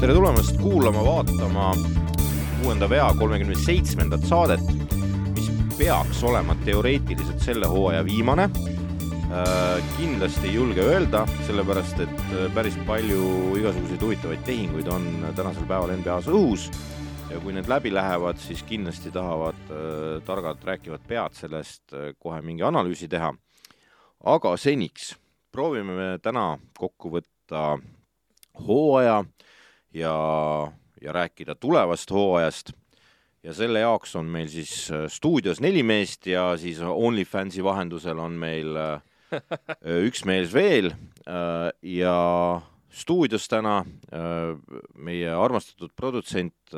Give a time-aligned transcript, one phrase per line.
[0.00, 1.70] tere tulemast kuulama, vaatama
[2.62, 4.60] kuuenda vea kolmekümne seitsmendat saadet,
[5.32, 5.48] mis
[5.78, 9.80] peaks olema teoreetiliselt selle hooaja viimane äh,.
[9.96, 15.96] kindlasti ei julge öelda, sellepärast et äh, päris palju igasuguseid huvitavaid tehinguid on tänasel päeval
[16.02, 16.68] NBA-s õhus
[17.32, 22.42] ja kui need läbi lähevad, siis kindlasti tahavad äh, targad rääkivad pead sellest äh, kohe
[22.44, 23.32] mingi analüüsi teha.
[24.24, 25.14] aga seniks
[25.52, 27.78] proovime me täna kokku võtta
[28.66, 29.22] hooaja
[29.94, 30.14] ja,
[31.00, 32.72] ja rääkida tulevast hooajast.
[33.42, 38.32] ja selle jaoks on meil siis äh, stuudios neli meest ja siis OnlyFansi vahendusel on
[38.32, 39.00] meil äh,
[40.04, 42.60] üks mees veel äh, ja
[42.92, 43.86] stuudios täna
[45.00, 46.74] meie armastatud produtsent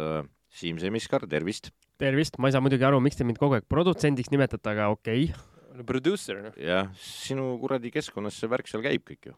[0.55, 1.73] Siim Semiskar, tervist!
[1.99, 5.29] tervist, ma ei saa muidugi aru, miks te mind kogu aeg produtsendiks nimetate, aga okei
[5.29, 5.71] okay..
[5.79, 6.59] no produusser, noh.
[6.59, 9.35] jah, sinu kuradi keskkonnas see värk seal käib kõik ju.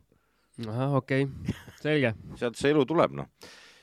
[0.64, 3.28] ahah, okei okay., selge sealt see elu tuleb, noh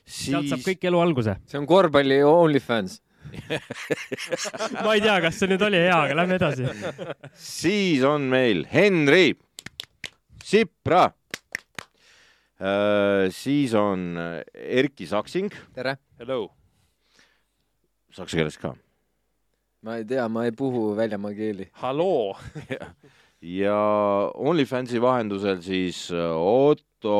[0.05, 0.31] siis...
[0.31, 1.38] sealt saab kõik elu alguse.
[1.49, 2.99] see on korvpalli OnlyFans
[4.83, 6.67] ma ei tea, kas see nüüd oli hea, aga lähme edasi.
[7.39, 9.31] siis on meil Henri
[10.44, 11.05] Sipra
[12.59, 13.29] äh,.
[13.31, 14.17] siis on
[14.53, 15.53] Erki Saksing.
[15.77, 15.97] tere.
[16.19, 16.62] Hello.
[18.14, 18.73] Saksa keeles ka?
[19.83, 21.69] ma ei tea, ma ei puhu väljamaa keeli.
[21.83, 22.38] halloo
[23.59, 23.80] ja
[24.33, 27.17] OnlyFansi vahendusel siis Otto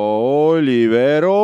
[0.54, 1.42] Olivero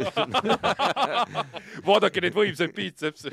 [1.88, 3.30] vaadake neid võimsaid biitsepsi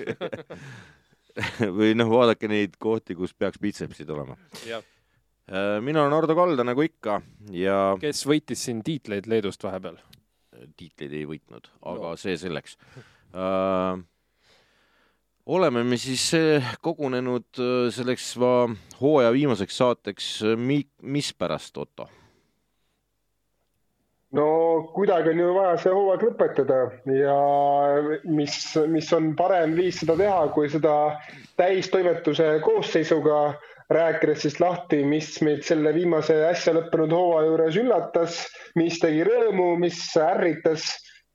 [1.77, 4.37] või noh, vaadake neid kohti, kus peaks biitsepsid olema.
[4.67, 7.21] Äh, mina olen Ardo Kalda nagu ikka
[7.53, 7.95] ja.
[8.01, 9.99] kes võitis siin tiitleid Leedust vahepeal?
[10.77, 12.19] Tiitleid ei võitnud, aga no.
[12.19, 12.77] see selleks
[13.33, 13.97] uh,
[15.45, 17.63] oleme me siis äh, kogunenud
[17.95, 18.33] selleks
[19.01, 22.09] hooaja viimaseks saateks, mi-, mispärast, Otto?
[24.31, 24.47] no
[24.93, 26.79] kuidagi on ju vaja see hooaeg lõpetada
[27.15, 27.37] ja
[28.27, 28.59] mis,
[28.91, 30.93] mis on parem viis seda teha, kui seda
[31.59, 33.39] täistoimetuse koosseisuga
[33.93, 38.41] rääkides siis lahti, mis meid selle viimase äsja lõppenud hooaja juures üllatas,
[38.75, 40.89] mis tegi rõõmu, mis ärritas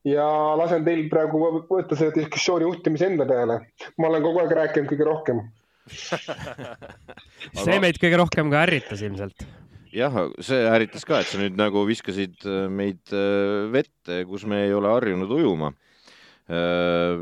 [0.04, 0.26] ja
[0.58, 1.40] lasen teil praegu
[1.70, 3.60] võtta selle diskussiooni juhtimise enda peale.
[3.98, 5.42] ma olen kogu aeg rääkinud kõige rohkem
[7.64, 9.46] see meid kõige rohkem ka ärritas ilmselt
[9.92, 14.64] jah, see ärritas ka, et sa nüüd nagu viskasid äh, meid äh, vette, kus me
[14.66, 15.72] ei ole harjunud ujuma.
[16.50, 17.20] Äh,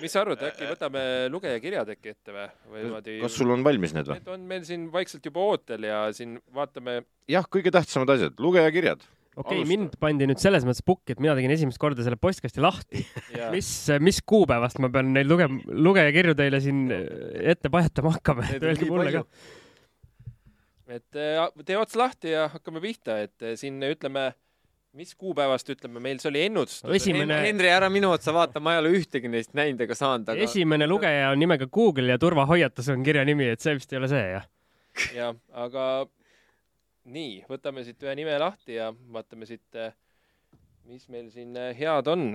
[0.00, 1.02] mis sa arvad, äkki võtame
[1.32, 3.16] lugejakirjad äkki ette või, või niimoodi?
[3.20, 4.20] kas sul on valmis need või?
[4.20, 7.02] Need on meil siin vaikselt juba ootel ja siin vaatame.
[7.30, 9.04] jah, kõige tähtsamad asjad, lugejakirjad
[9.36, 12.64] okei okay,, mind pandi nüüd selles mõttes pukki, et mina tegin esimest korda selle postkasti
[12.64, 13.04] lahti
[13.52, 18.88] mis, mis kuupäevast ma pean neid luge-, lugejakirju teile siin ette pajatama hakkama, et öelge
[18.88, 19.26] mulle ka
[20.92, 24.30] et äh, tee ots lahti ja hakkame pihta, et äh, siin ütleme,
[24.92, 26.84] mis kuupäevast ütleme, meil see oli ennustus.
[26.96, 27.38] esimene.
[27.46, 30.44] Henri, ära minu otsa vaata, ma ei ole ühtegi neist näinud ega saanud, aga.
[30.44, 34.10] esimene lugeja on nimega Google ja turvahoiatus on kirja nimi, et see vist ei ole
[34.12, 34.46] see, jah?
[35.16, 35.88] jah, aga
[37.08, 39.94] nii, võtame siit ühe nime lahti ja vaatame siit, äh,
[40.90, 42.32] mis meil siin head on.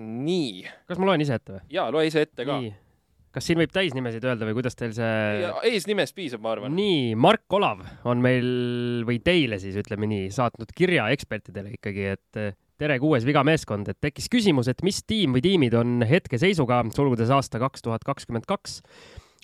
[0.00, 0.66] nii.
[0.88, 1.64] kas ma loen ise ette või?
[1.76, 2.60] jaa, loe ise ette ka.
[2.62, 2.76] nii
[3.38, 5.50] kas siin võib täisnimesid öelda või kuidas teil see?
[5.70, 6.74] eesnimest piisab, ma arvan.
[6.74, 12.40] nii, Mark Olav on meil või teile siis ütleme nii, saatnud kirja ekspertidele ikkagi, et
[12.78, 17.30] tere, kuues viga meeskond, et tekkis küsimus, et mis tiim või tiimid on hetkeseisuga, sulgudes
[17.34, 18.80] aasta kaks tuhat kakskümmend kaks,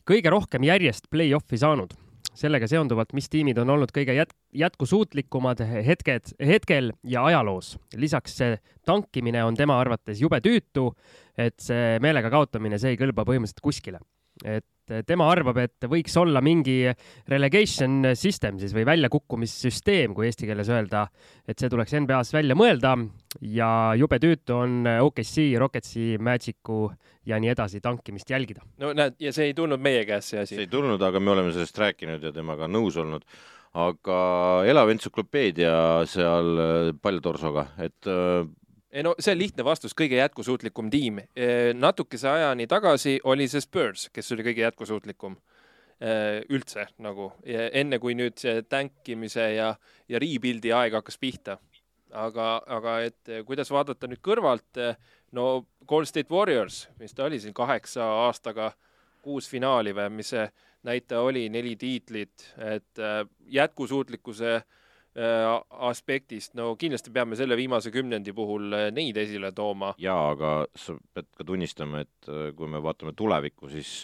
[0.06, 1.94] kõige rohkem järjest play-off'i saanud
[2.34, 7.78] sellega seonduvalt, mis tiimid on olnud kõige jät-, jätkusuutlikumad hetked, hetkel ja ajaloos.
[7.96, 10.90] lisaks see tankimine on tema arvates jube tüütu,
[11.38, 14.02] et see meelega kaotamine, see ei kõlba põhimõtteliselt kuskile.
[14.44, 14.66] et
[15.06, 16.82] tema arvab, et võiks olla mingi
[17.30, 21.06] relegation system siis või väljakukkumissüsteem, kui eesti keeles öelda,
[21.48, 22.96] et see tuleks NBA-s välja mõelda
[23.54, 23.68] ja
[23.98, 26.88] jube tüütu on OKC, Rocketsi, Magicu
[27.26, 28.64] ja nii edasi tankimist jälgida.
[28.78, 30.58] no näed, ja see ei tulnud meie käest, see asi.
[30.58, 33.24] see ei tulnud, aga me oleme sellest rääkinud ja temaga nõus olnud.
[33.74, 34.18] aga
[34.70, 35.72] elav entsüklopeedia
[36.06, 38.44] seal äh, paljatorsoga, et äh,
[38.94, 41.18] ei no see on lihtne vastus, kõige jätkusuutlikum tiim.
[41.74, 45.36] Natukese ajani tagasi oli see Spurs, kes oli kõige jätkusuutlikum
[46.54, 49.72] üldse nagu, enne kui nüüd see tänkimise ja,
[50.10, 51.58] ja rebuild'i aeg hakkas pihta.
[52.14, 54.78] aga, aga et kuidas vaadata nüüd kõrvalt,
[55.32, 58.70] no Gold State Warriors, mis ta oli siin kaheksa aastaga
[59.22, 60.46] kuus finaali või mis see
[60.84, 63.02] näitaja oli, neli tiitlit, et
[63.50, 64.64] jätkusuutlikkuse äh,
[65.14, 69.94] aspektist, no kindlasti peame selle viimase kümnendi puhul äh, neid esile tooma.
[70.02, 73.94] jaa, aga sa pead ka tunnistama, et kui me vaatame tulevikku, siis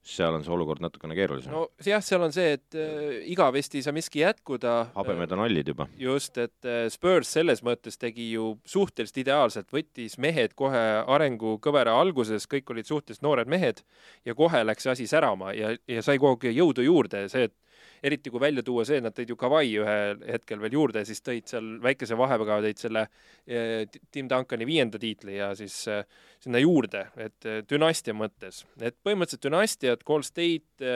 [0.00, 3.80] seal on see olukord natukene keerulisem no, no jah, seal on see, et äh, igavesti
[3.80, 4.74] ei saa miski jätkuda.
[4.94, 5.86] habemed on hallid juba.
[6.00, 12.48] just, et äh, Spurs selles mõttes tegi ju suhteliselt ideaalselt, võttis mehed kohe arengukõvera alguses,
[12.50, 13.84] kõik olid suhteliselt noored mehed
[14.24, 17.56] ja kohe läks see asi särama ja, ja sai kogu aeg jõudu juurde, see, et
[18.02, 21.22] eriti kui välja tuua see, et nad tõid ju Kawhi ühel hetkel veel juurde, siis
[21.24, 23.04] tõid seal väikese vahega tõid selle
[23.46, 26.04] eh, Tim Duncani viienda tiitli ja siis eh,
[26.42, 30.90] sinna juurde, et eh, dünastia mõttes, et põhimõtteliselt dünastiad, Gold State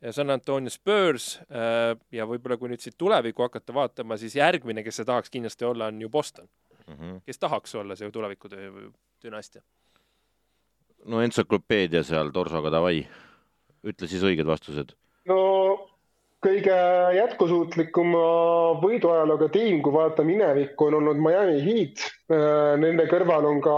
[0.00, 5.02] ja San Antonio Spurs ja võib-olla kui nüüd siit tulevikku hakata vaatama, siis järgmine, kes
[5.02, 6.48] see tahaks kindlasti olla, on ju Boston
[6.86, 6.94] mm.
[6.94, 7.20] -hmm.
[7.26, 8.48] kes tahaks olla see tuleviku
[9.22, 9.62] dünastia?
[11.04, 13.04] no entsüklopeedia seal torsoga davai,
[13.84, 14.92] ütle siis õiged vastused.
[15.28, 15.89] no
[16.44, 16.76] kõige
[17.16, 18.20] jätkusuutlikuma
[18.80, 22.06] võiduajalooga tiim, kui vaadata minevikku, on olnud Miami Heat.
[22.32, 23.74] Äh, nende kõrval on ka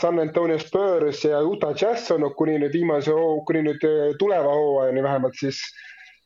[0.00, 3.12] San Antonio Spurs ja Utah Jazz olnud kuni nüüd viimase,
[3.48, 5.60] kuni nüüd äh, tuleva hooajani vähemalt siis.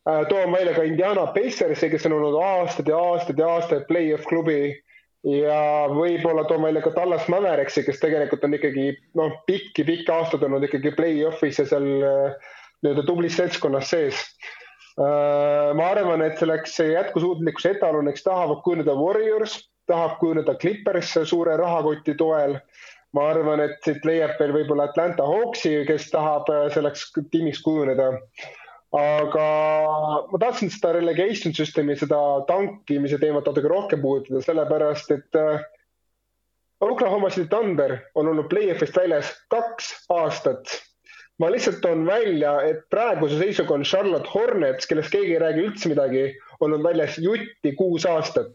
[0.07, 4.27] Äh, toon välja ka Indiana Pacersi, kes on olnud aastaid ja aastaid ja aastaid play-off
[4.31, 4.71] klubi
[5.27, 5.59] ja
[5.91, 8.89] võib-olla toon välja ka Dallas Mavericksi, kes tegelikult on ikkagi
[9.19, 14.27] noh, pikki-pikki aastaid olnud ikkagi play-off'is ja seal nii-öelda tublis seltskonnas sees
[14.99, 19.55] ma arvan, et selleks jätkusuutlikkuse etaloniks tahavad kujuneda Warriors,
[19.87, 22.59] tahab kujuneda Clippers suure rahakoti toel.
[23.13, 28.07] ma arvan, et siit leiab veel võib-olla Atlanta Hawksi, kes tahab äh, selleks tiimiks kujuneda.
[28.97, 29.49] aga
[30.33, 32.19] ma tahtsin seda relegation süsteemi, seda
[32.49, 35.61] tankimise teemat natuke rohkem puudutada, sellepärast et äh,
[36.81, 40.73] Oklahoma City Thunder on olnud play-off'ist väljas kaks aastat
[41.43, 45.91] ma lihtsalt toon välja, et praeguse seisuga on Charlotte Hornets, kellest keegi ei räägi üldse
[45.91, 46.29] midagi,
[46.63, 48.55] olnud väljas jutti kuus aastat.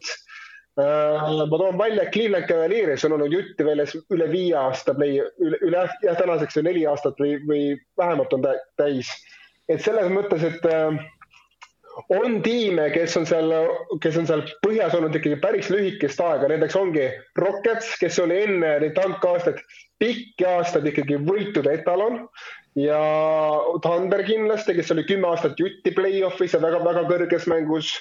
[0.80, 5.19] Äh, ma toon välja, et Cleveland Cavalieris on olnud jutti väljas üle viie aasta play,
[5.42, 7.62] üle, üle jah, tänaseks on neli aastat või, või
[8.00, 8.45] vähemalt on
[8.80, 9.12] täis.
[9.68, 11.01] et selles mõttes, et äh,
[12.13, 13.51] on tiime, kes on seal,
[14.04, 17.10] kes on seal põhjas olnud ikkagi päris lühikest aega, nendeks ongi
[17.42, 19.60] Rockets, kes oli enne neid tankaastaid
[20.01, 22.22] pikki aastaid ikkagi võitude etalon
[22.78, 23.02] ja
[23.82, 27.96] Thunder kindlasti, kes oli kümme aastat jutti play-off'is ja väga-väga kõrges mängus.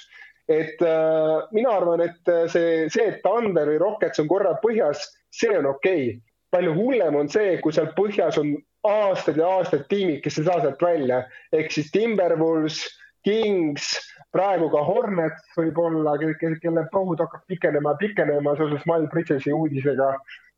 [0.49, 5.01] et äh, mina arvan, et äh, see, see, et Thunder või Rockets on korra põhjas,
[5.35, 6.05] see on okei.
[6.13, 6.21] Okay..
[6.55, 8.55] palju hullem on see, kui seal põhjas on
[8.87, 12.85] aastaid ja aastaid tiimid, kes ei saa sealt välja, ehk siis Timberwolves,
[13.27, 13.89] Kings,
[14.31, 20.13] praegu ka Hornets võib-olla, kelle pohud hakkab pikenema, pikenema seoses Miles Bridges'i uudisega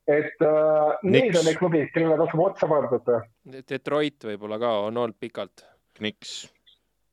[0.08, 3.22] et äh, need on need klubid, kellele tasub otsa vaadata.
[3.68, 5.66] Detroit võib-olla ka on olnud pikalt.
[5.98, 6.46] Knicks.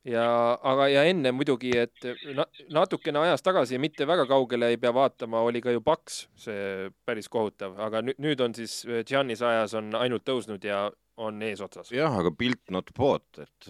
[0.06, 0.24] ja,
[0.62, 2.06] aga, ja enne muidugi, et
[2.38, 6.20] na, natukene ajas tagasi ja mitte väga kaugele ei pea vaatama, oli ka ju Paks,
[6.38, 8.78] see päris kohutav, aga nüüd, nüüd on siis
[9.08, 10.84] Giannis ajas on ainult tõusnud ja
[11.18, 11.90] on eesotsas.
[11.90, 13.68] jah, aga pilt not bought, et,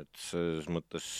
[0.00, 1.10] et selles mõttes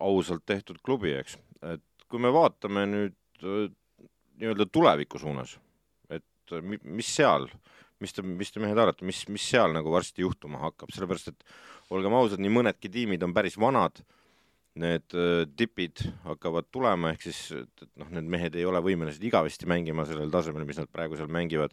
[0.00, 1.36] ausalt tehtud klubi, eks,
[1.74, 5.58] et kui me vaatame nüüd nii-öelda tuleviku suunas
[6.54, 7.48] et mis seal,
[8.02, 11.48] mis te, mis te mehed arvate, mis, mis seal nagu varsti juhtuma hakkab, sellepärast et
[11.94, 14.02] olgem ausad, nii mõnedki tiimid on päris vanad,
[14.76, 17.40] need äh, tipid hakkavad tulema, ehk siis
[17.96, 21.72] noh, need mehed ei ole võimelised igavesti mängima sellel tasemel, mis nad praegu seal mängivad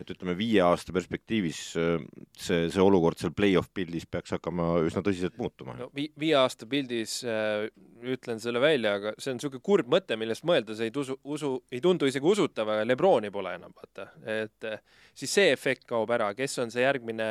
[0.00, 2.02] et ütleme, viie aasta perspektiivis äh,
[2.38, 5.90] see, see olukord seal play-off pildis peaks hakkama üsna tõsiselt muutuma no,.
[5.96, 7.68] Vi-, viie aasta pildis äh,
[8.00, 11.82] ütlen selle välja, aga see on niisugune kurb mõte, millest mõeldes ei tusu, usu, ei
[11.84, 14.10] tundu isegi usutav, aga Lebroni pole enam, vaata.
[14.24, 14.82] et äh,
[15.14, 17.30] siis see efekt kaob ära, kes on see järgmine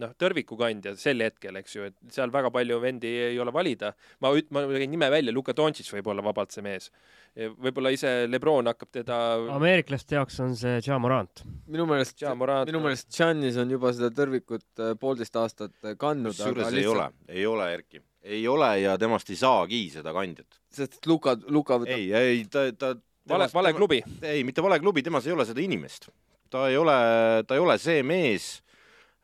[0.00, 3.92] noh, tõrvikukandja sel hetkel, eks ju, et seal väga palju vendi ei ole valida.
[4.24, 6.90] ma, ma käin nime välja, Luka Doncic võib olla vabalt see mees.
[7.34, 9.18] võib-olla ise Lebron hakkab teda.
[9.56, 11.44] ameeriklaste jaoks on see Ja Morant.
[11.66, 12.20] minu meelest,
[12.68, 16.34] minu meelest Giannis on juba seda tõrvikut äh, poolteist aastat äh, kandnud.
[16.34, 16.78] kusjuures lihtsalt...
[16.78, 17.08] ei ole,
[17.40, 20.60] ei ole, Erki, ei ole ja temast ei saagi seda kandjat.
[20.74, 21.96] sest Luka, Luka võtab.
[21.96, 22.94] ei, ei ta, ta.
[23.30, 24.02] vale, vale klubi.
[24.22, 26.10] ei, mitte vale klubi, temas ei ole seda inimest.
[26.50, 26.98] ta ei ole,
[27.46, 28.52] ta ei ole see mees.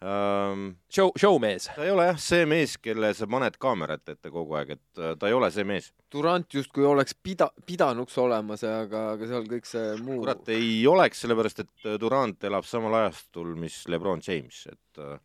[0.01, 1.67] Show, showmees.
[1.77, 5.11] ta ei ole jah see mees, kelle sa paned kaamerat ette kogu aeg, et uh,
[5.21, 5.91] ta ei ole see mees.
[6.13, 10.23] Durant justkui oleks pida-, pidanuks olema see, aga, aga seal kõik see muu.
[10.23, 15.19] kurat, ei oleks, sellepärast et äh, Durant elab samal ajastul, mis Lebron James, et uh,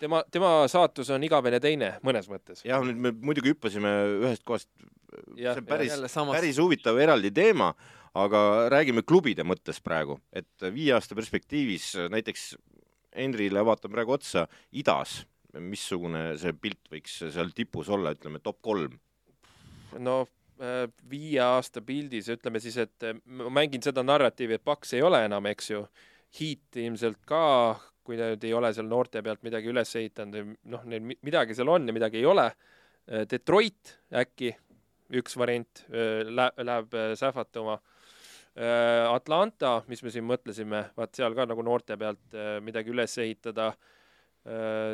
[0.00, 2.64] tema, tema saatus on igavene teine mõnes mõttes.
[2.64, 4.70] jah, nüüd me muidugi hüppasime ühest kohast,
[5.36, 6.00] see on päris,
[6.32, 7.74] päris huvitav eraldi teema,
[8.16, 12.54] aga räägime klubide mõttes praegu, et viie aasta perspektiivis näiteks
[13.14, 15.22] Henrile vaatan praegu otsa, idas,
[15.62, 18.98] missugune see pilt võiks seal tipus olla, ütleme top kolm?
[20.02, 20.24] no
[20.58, 25.04] äh, viie aasta pildis, ütleme siis, et äh, ma mängin seda narratiivi, et Paks ei
[25.06, 25.84] ole enam, eks ju.
[26.34, 27.44] Heat ilmselt ka
[28.04, 31.88] kui nüüd ei ole seal noorte pealt midagi üles ehitanud noh, neil midagi seal on
[31.88, 32.50] ja midagi ei ole.
[33.30, 34.50] Detroit äkki,
[35.16, 37.78] üks variant läheb, läheb sähvatama.
[38.54, 43.72] Atlanta, mis me siin mõtlesime, vaat seal ka nagu noorte pealt midagi üles ehitada.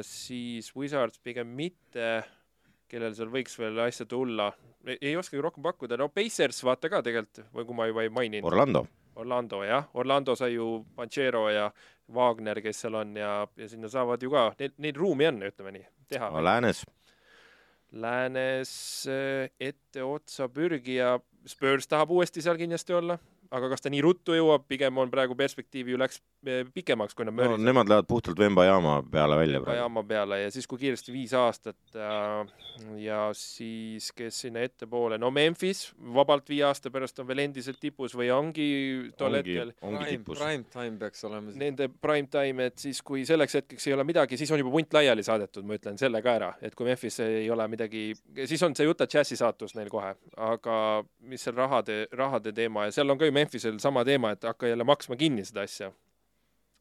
[0.06, 2.22] siis Wizards pigem mitte,
[2.88, 4.48] kellel seal võiks veel asja tulla,
[4.86, 8.48] ei oskagi rohkem pakkuda, no Pacers vaata ka tegelikult, või kui ma juba ei maininud.
[8.48, 8.86] Orlando.
[9.20, 11.66] Orlando jah, Orlando sai ju Panchero ja
[12.14, 15.74] Wagner, kes seal on ja, ja sinna saavad ju ka, neil, neil ruumi on, ütleme
[15.76, 16.30] nii, teha.
[16.40, 16.84] Läänes?
[18.00, 18.72] Läänes
[19.10, 23.18] eh, etteotsa pürgija, Spurs tahab uuesti seal kindlasti olla
[23.50, 26.20] aga kas ta nii ruttu jõuab, pigem on praegu perspektiiv ju läks
[26.74, 27.68] pikemaks, kui nad möörisid no,.
[27.70, 29.82] Nemad lähevad puhtalt Vemba jaama peale välja Vemba praegu.
[29.82, 32.52] jaama peale ja siis, kui kiiresti viis aastat äh,
[33.00, 38.16] ja siis, kes sinna ettepoole, no Memphis vabalt viie aasta pärast on veel endiselt tipus
[38.16, 38.68] või ongi
[39.20, 39.74] tol ongi, hetkel.
[39.80, 41.54] Prime, prime time peaks olema.
[41.60, 44.96] Nende prime time, et siis, kui selleks hetkeks ei ole midagi, siis on juba punt
[44.96, 48.08] laiali saadetud, ma ütlen selle ka ära, et kui Memphis ei ole midagi,
[48.44, 50.76] siis on see Utah Jazzi saatus neil kohe, aga
[51.30, 54.70] mis seal rahade, rahade teema ja seal on ka ju Memphisel sama teema, et hakka
[54.70, 55.92] jälle maksma kinni seda asja.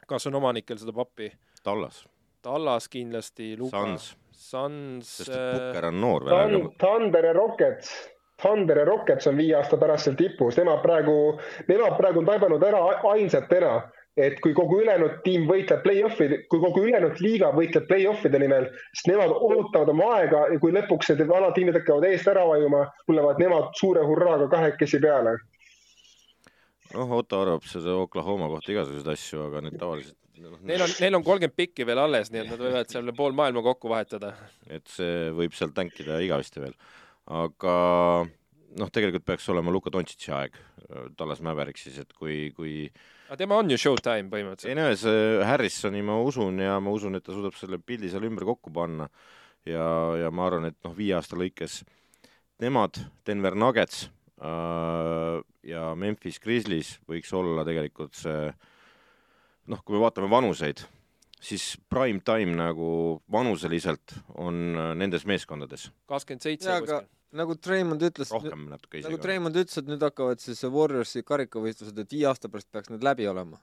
[0.09, 1.29] Kas on omanikel seda pappi?
[1.63, 2.03] Tallas.
[2.41, 3.77] Tallas kindlasti, Luka.
[3.77, 4.15] Suns.
[4.31, 5.17] Suns.
[5.17, 6.73] sest Pukker on noor veel Thund,.
[6.79, 7.93] Thunder ja Rockets.
[8.41, 11.15] Thunder ja Rockets on viie aasta pärast seal tipus, nemad praegu,
[11.67, 13.73] nemad praegu on taibanud ära ainsatena
[14.19, 19.07] et kui kogu ülejäänud tiim võitleb play-off'i, kui kogu ülejäänud liiga võitleb play-off'ide nimel, siis
[19.11, 23.39] nemad ootavad oma aega ja kui lõpuks need vanad tiimid hakkavad eest ära vajuma, tulevad
[23.39, 25.37] nemad suure hurraaga kahekesi peale
[26.95, 31.17] noh, Otto arvab seda Oklahoma kohta igasuguseid asju, aga need tavaliselt no, Neil on, neil
[31.17, 34.33] on kolmkümmend pikki veel alles, nii et nad võivad seal pool maailma kokku vahetada.
[34.71, 36.75] et see võib seal tänkida igavesti veel.
[37.29, 37.75] aga
[38.79, 40.59] noh, tegelikult peaks olema Luka Dontšitši aeg
[41.17, 42.87] Tallas Mäveriksis, et kui, kui
[43.27, 44.71] aga tema on ju Showtime põhimõtteliselt.
[44.71, 48.25] ei no see Harrisoni ma usun ja ma usun, et ta suudab selle pildi seal
[48.29, 49.09] ümber kokku panna
[49.67, 49.85] ja,
[50.23, 51.83] ja ma arvan, et noh, viie aasta lõikes
[52.63, 54.07] nemad, Denver Nuggets
[54.39, 58.47] ja Memphis Grizzlies võiks olla tegelikult see
[59.69, 60.81] noh, kui me vaatame vanuseid,
[61.39, 62.89] siis prime time nagu
[63.31, 65.89] vanuseliselt on äh, nendes meeskondades.
[66.09, 67.07] kakskümmend seitse kuskil.
[67.39, 72.51] nagu Treimond ütles, nagu Treimond ütles, et nüüd hakkavad siis Warriorsi karikavõistlused, et viie aasta
[72.51, 73.61] pärast peaks need läbi olema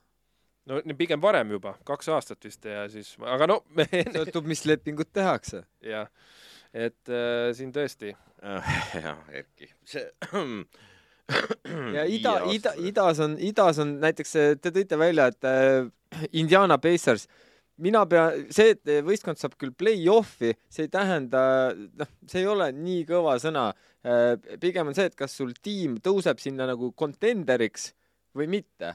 [0.67, 5.13] no pigem varem juba, kaks aastat vist ja siis, aga no me sõltub, mis lepingud
[5.15, 5.65] tehakse.
[5.85, 6.11] jah,
[6.75, 8.15] et äh, siin tõesti.
[9.07, 10.05] Jah, Erki, see
[11.97, 15.89] ja ida, ida, idas on, idas on näiteks, te tõite välja, et äh,
[16.39, 17.27] Indiana Pacers,
[17.83, 21.41] mina pean, see, et võistkond saab küll play-off'i, see ei tähenda,
[21.75, 23.71] noh, see ei ole nii kõva sõna.
[24.07, 27.91] Äh, pigem on see, et kas sul tiim tõuseb sinna nagu contenderiks
[28.37, 28.95] või mitte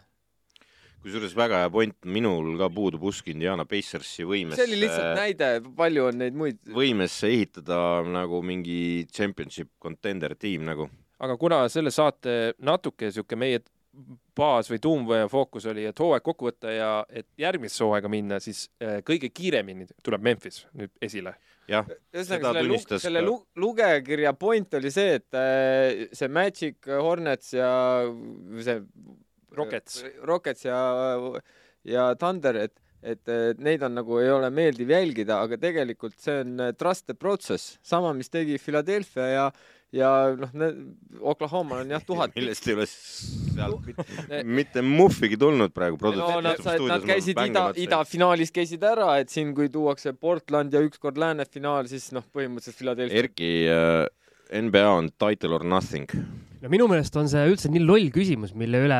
[1.01, 4.61] kusjuures väga hea point, minul ka puudub usk Indiana Pacersi võimesse.
[4.61, 6.61] see oli lihtsalt näide, palju on neid muid.
[6.77, 10.89] võimesse ehitada nagu mingi championship contender tiim nagu.
[11.21, 13.61] aga kuna selle saate natuke sihuke meie
[14.37, 18.39] baas või tuum või fookus oli, et hooaeg kokku võtta ja et järgmisse hooaega minna,
[18.39, 21.33] siis äh, kõige kiiremini tuleb Memphis nüüd esile.
[21.67, 27.51] jah, seda selle tunnistas selle lu lugekirja point oli see, et äh, see Magic, Hornets
[27.57, 27.73] ja
[28.63, 28.79] see
[29.57, 30.03] Rockets.
[30.27, 30.79] Rockets ja,
[31.87, 36.57] ja Thunder, et, et neid on nagu, ei ole meeldiv jälgida, aga tegelikult see on
[36.67, 39.51] äh, trust the process, sama, mis tegi Philadelphia ja
[39.91, 40.71] ja noh,
[41.33, 46.61] Oklahoma on jah tuhat millest ei ole sealt mitte, mitte muhvigi tulnud praegu no nad
[46.63, 51.91] said, nad käisid ida, idafinaalis käisid ära, et siin, kui tuuakse Portland ja ükskord läänefinaal,
[51.91, 53.25] siis noh, põhimõtteliselt Philadelphia.
[53.25, 54.07] Erki äh,,
[54.51, 56.07] NBA on title or nothing
[56.61, 58.97] no minu meelest on see üldse nii loll küsimus, mille üle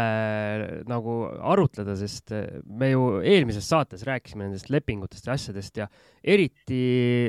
[0.89, 1.17] nagu
[1.53, 2.33] arutleda, sest
[2.65, 5.89] me ju eelmises saates rääkisime nendest lepingutest ja asjadest ja
[6.23, 6.81] eriti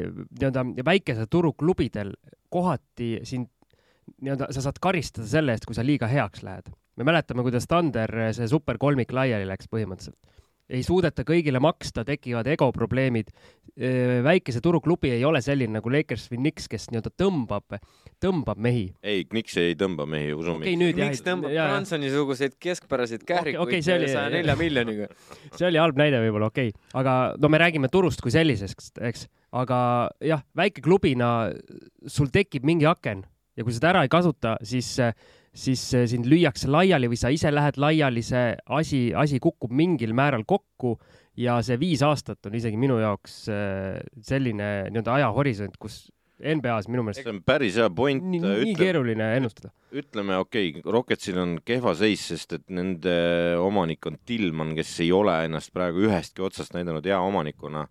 [0.07, 2.15] nii-öelda väikese turu klubidel
[2.53, 3.51] kohati sind
[4.23, 6.73] nii-öelda sa saad karistada selle eest, kui sa liiga heaks lähed.
[6.97, 10.33] me mäletame, kuidas Thunder see superkolmik laiali läks põhimõtteliselt
[10.71, 13.33] ei suudeta kõigile maksta, tekivad egoprobleemid.
[14.23, 17.79] väikese turuklubi ei ole selline nagu Lakers või Knicks, kes nii-öelda tõmbab,
[18.21, 18.93] tõmbab mehi.
[19.03, 20.99] ei, Knicks ei tõmba mehi, usu okay, mind.
[20.99, 25.09] Knicks tõmbab Bransoni-suguseid keskpäraseid kährikuid okay, okay, saja nelja miljoniga.
[25.57, 29.27] see oli halb näide võib-olla, okei okay., aga no me räägime turust kui sellisest, eks,
[29.57, 29.79] aga
[30.21, 31.33] jah, väikeklubina
[32.07, 33.25] sul tekib mingi aken
[33.57, 34.97] ja kui seda ära ei kasuta, siis
[35.53, 40.15] siis äh, sind lüüakse laiali või sa ise lähed laiali, see asi, asi kukub mingil
[40.17, 40.97] määral kokku
[41.39, 46.07] ja see viis aastat on isegi minu jaoks äh, selline nii-öelda ajahorisont, kus
[46.43, 48.25] NBA-s minu meelest see on päris hea point.
[48.33, 49.71] nii, nii keeruline ennustada.
[49.93, 53.13] ütleme, okei okay,, Rocketsil on kehva seis, sest et nende
[53.61, 57.87] omanik on Tillman, kes ei ole ennast praegu ühestki otsast näidanud hea omanikuna.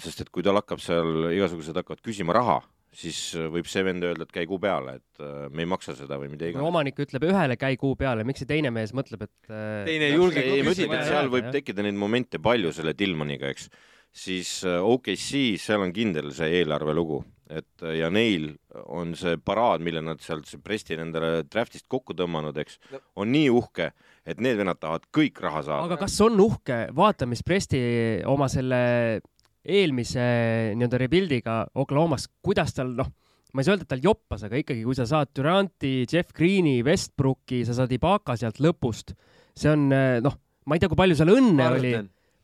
[0.00, 3.18] sest et kui tal hakkab seal, igasugused hakkavad küsima raha, siis
[3.54, 5.22] võib see vend öelda, et käi kuu peale, et
[5.54, 6.66] me ei maksa seda või mida iganes.
[6.66, 9.52] omanik ütleb ühele käi kuu peale, miks see teine mees mõtleb, et
[9.86, 11.04] teine ei julge küsida.
[11.06, 13.70] seal võib tekkida neid momente palju selle Tillmaniga, eks
[14.12, 17.20] siis äh, OKC, seal on kindel see eelarvelugu,
[17.50, 18.52] et äh, ja neil
[18.90, 22.80] on see paraad, mille nad sealt Prestil endale draftist kokku tõmmanud, eks,
[23.20, 23.90] on nii uhke,
[24.26, 25.84] et need vennad tahavad kõik raha saada.
[25.86, 27.80] aga kas on uhke, vaata, mis Presti
[28.28, 28.80] oma selle
[29.64, 30.26] eelmise
[30.78, 33.10] nii-öelda rebuild'iga Oklahomas, kuidas tal noh,
[33.52, 36.78] ma ei saa öelda, et tal joppas, aga ikkagi, kui sa saad Duranti, Jeff Greeni,
[36.86, 39.14] Westbrooki, sa saad Ibaka sealt lõpust,
[39.58, 41.78] see on äh, noh, ma ei tea, kui palju seal õnne Martin.
[41.80, 41.94] oli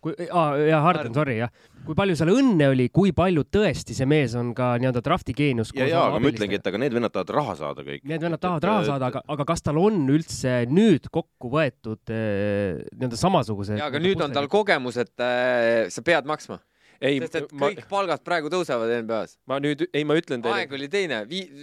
[0.07, 1.51] kui ah,, jah, Harden, sorry, jah.
[1.87, 5.73] kui palju seal õnne oli, kui palju tõesti see mees on ka nii-öelda drafti geenius.
[5.77, 8.05] ja, ja, aga ma ütlengi, et aga need vennad tahavad raha saada kõik.
[8.07, 12.85] Need vennad tahavad raha saada, aga, aga kas tal on üldse nüüd kokku võetud eh,
[12.95, 13.81] nii-öelda samasuguse?
[13.81, 16.61] ja, aga nüüd on tal kogemus, et äh, sa pead maksma
[17.01, 19.39] ei, sest et kõik ma, palgad praegu tõusevad NBA-s.
[19.51, 20.63] ma nüüd, ei, ma ütlen teile.
[20.63, 21.23] aeg oli teine,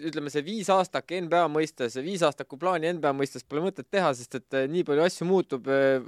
[0.09, 4.41] ütleme see viis aastak NBA mõistes, viis aastaku plaani NBA mõistes pole mõtet teha, sest
[4.41, 5.99] et äh, nii palju asju muutub äh,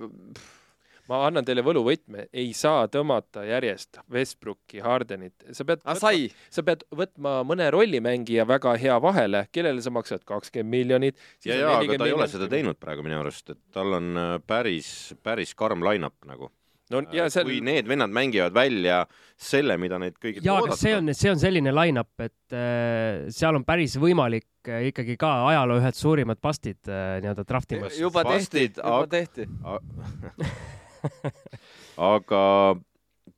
[1.09, 7.37] ma annan teile võluvõtme, ei saa tõmmata järjest Westbrooki, Hardenit, sa pead, sa pead võtma
[7.47, 10.23] mõne rollimängija väga hea vahele, kellele sa maksad?
[10.25, 11.17] kakskümmend miljonit.
[11.45, 14.35] ja, ja, aga ta ei ole seda teinud praegu minu arust, et tal on äh,
[14.47, 14.89] päris,
[15.23, 16.49] päris karm line-up nagu
[16.93, 17.47] no ja äh, seal...
[17.49, 19.03] kui need vennad mängivad välja
[19.35, 23.57] selle, mida neid kõigilt jaa, aga see on, see on selline line-up, et äh, seal
[23.59, 27.99] on päris võimalik äh, ikkagi ka ajaloo ühed suurimad bastid äh, nii-öelda draftimas.
[27.99, 29.47] juba tehti, juba tehti
[32.13, 32.43] aga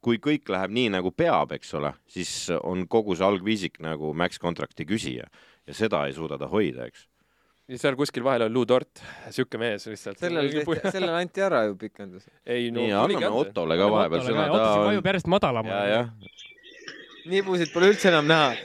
[0.04, 4.40] kui kõik läheb nii, nagu peab, eks ole, siis on kogu see algviisik nagu max
[4.42, 5.28] contract'i küsija
[5.68, 7.08] ja seda ei suuda ta hoida, eks.
[7.68, 9.02] Ja seal kuskil vahel on Lou Dort,
[9.36, 10.20] siuke mees lihtsalt.
[10.22, 10.64] sellele,
[10.96, 12.28] sellele anti ära ju pikendus.
[12.46, 12.82] ei no.
[12.82, 14.50] nii, anname Ottole ka vahepeal sõna.
[14.52, 16.04] Otto vajub järjest madalamale.
[17.28, 18.56] nibusid pole üldse enam näha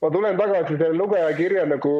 [0.00, 1.92] ma tulen tagasi selle lugeja kirja nagu,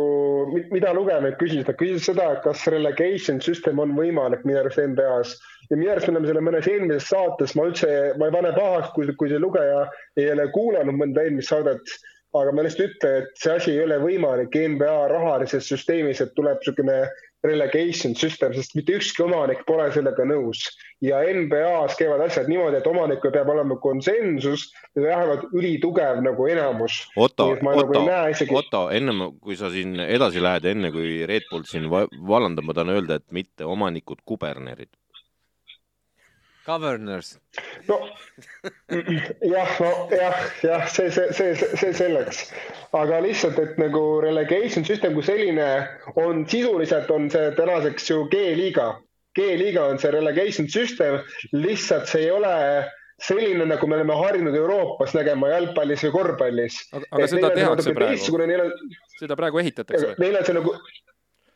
[0.72, 5.36] mida lugeja küsis, ta küsis seda, et kas relegation system on võimalik minu arust NBA-s
[5.70, 8.92] ja minu arust me oleme selle mõnes eelmises saates, ma üldse, ma ei pane pahaks,
[8.96, 9.86] kui, kui see lugeja
[10.20, 11.96] ei ole kuulanud mõnda eelmist saadet,
[12.34, 16.58] aga ma lihtsalt ütlen, et see asi ei ole võimalik NBA rahalises süsteemis, et tuleb
[16.60, 16.98] niisugune
[17.46, 20.64] relegation system, sest mitte ükski omanik pole sellega nõus.
[21.04, 27.02] ja NBA-s käivad asjad niimoodi, et omanikul peab olema konsensus ja vähemalt ülitugev nagu enamus.
[27.20, 28.54] Otto, Otto, isegi...
[28.56, 32.94] Otto, ennem kui sa siin edasi lähed, enne kui Red Bull siin vallandab, ma tahan
[32.96, 34.90] öelda, et mitte omanikud kubernerid
[36.66, 37.38] Governors.
[37.88, 37.98] no
[39.40, 42.42] jah, no jah, jah, see, see, see, see selleks,
[42.96, 45.68] aga lihtsalt, et nagu relegation system kui selline
[46.18, 48.90] on sisuliselt on see tänaseks ju G-liiga.
[49.38, 51.20] G-liiga on see relegation system,
[51.54, 52.54] lihtsalt see ei ole
[53.22, 56.82] selline, nagu me oleme harjunud Euroopas nägema jalgpallis või korvpallis.
[56.92, 58.70] aga, aga seda tehakse praegu.
[59.20, 60.16] seda praegu ehitatakse.
[60.20, 60.74] Neil on see nagu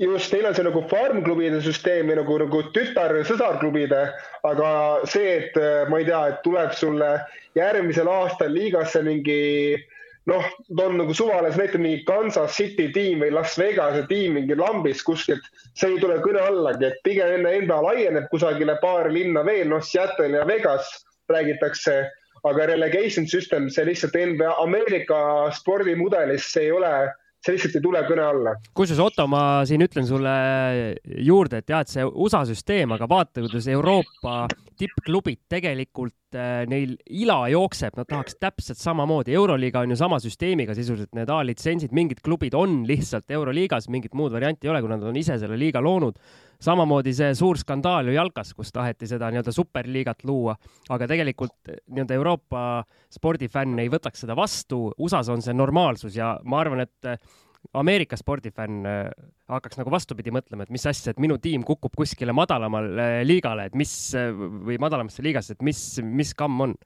[0.00, 4.02] just, neil on see nagu farm-klubide süsteem ja nagu, nagu tütar- ja sõsarklubide,
[4.48, 4.70] aga
[5.04, 5.58] see, et
[5.92, 7.10] ma ei tea, et tuleb sulle
[7.58, 9.40] järgmisel aastal liigasse mingi
[10.30, 15.04] noh, toon nagu suvales näite mingi Kansas City tiim või Las Vegase tiim mingi lambist
[15.06, 19.68] kuskilt, see ei tule kõne allagi, et pigem enne NBA laieneb kusagile paari linna veel,
[19.72, 20.92] noh, Seattle ja Vegas
[21.30, 21.96] räägitakse,
[22.48, 26.92] aga relegation system, see lihtsalt NBA Ameerika spordimudelis, see ei ole
[27.40, 28.54] see lihtsalt ei tule kõne alla.
[28.76, 30.34] kusjuures Otto, ma siin ütlen sulle
[31.24, 34.44] juurde, et jah, et see USA süsteem, aga vaata, kuidas Euroopa
[34.80, 39.34] tippklubid tegelikult äh, neil ila jookseb, nad tahaks täpselt samamoodi.
[39.34, 44.32] euroliiga on ju sama süsteemiga sisuliselt, need A-litsentsid, mingid klubid on lihtsalt euroliigas, mingit muud
[44.32, 46.18] varianti ei ole, kuna nad on ise selle liiga loonud
[46.60, 50.54] samamoodi see suur skandaal ju jalkas, kus taheti seda nii-öelda superliigat luua,
[50.92, 52.64] aga tegelikult nii-öelda Euroopa
[53.12, 54.90] spordifänn ei võtaks seda vastu.
[54.98, 57.14] USA-s on see normaalsus ja ma arvan, et
[57.76, 59.10] Ameerika spordifänn äh,
[59.52, 63.78] hakkaks nagu vastupidi mõtlema, et mis asja, et minu tiim kukub kuskile madalamale liigale, et
[63.78, 66.76] mis või madalamasse liigasse, et mis, mis kamm on?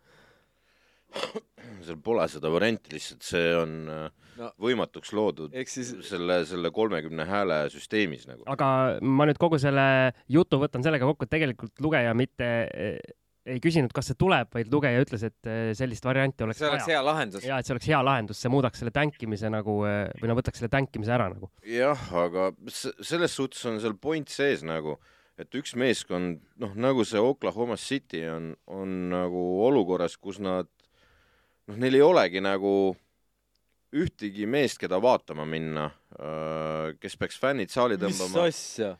[1.85, 4.07] seal pole seda varianti, lihtsalt see on äh,
[4.41, 5.93] no, võimatuks loodud siis...
[6.09, 8.47] selle, selle kolmekümne hääle süsteemis nagu.
[8.51, 8.69] aga
[9.05, 9.87] ma nüüd kogu selle
[10.33, 12.49] jutu võtan sellega kokku, et tegelikult lugeja mitte
[13.45, 16.87] ei küsinud, kas see tuleb, vaid lugeja ütles, et eh, sellist varianti oleks see oleks
[16.87, 16.97] vaja.
[16.97, 17.45] hea lahendus.
[17.45, 20.63] ja et see oleks hea lahendus, see muudaks selle tänkimise nagu eh, või no võtaks
[20.63, 21.51] selle tänkimise ära nagu.
[21.69, 24.97] jah, aga selles suhtes on seal point sees nagu,
[25.41, 30.71] et üks meeskond, noh, nagu see Oklahoma City on, on nagu olukorras, kus nad
[31.69, 32.95] noh, neil ei olegi nagu
[33.95, 35.85] ühtegi meest, keda vaatama minna,
[36.99, 38.49] kes peaks fännid saali mis tõmbama.
[38.49, 38.97] asja?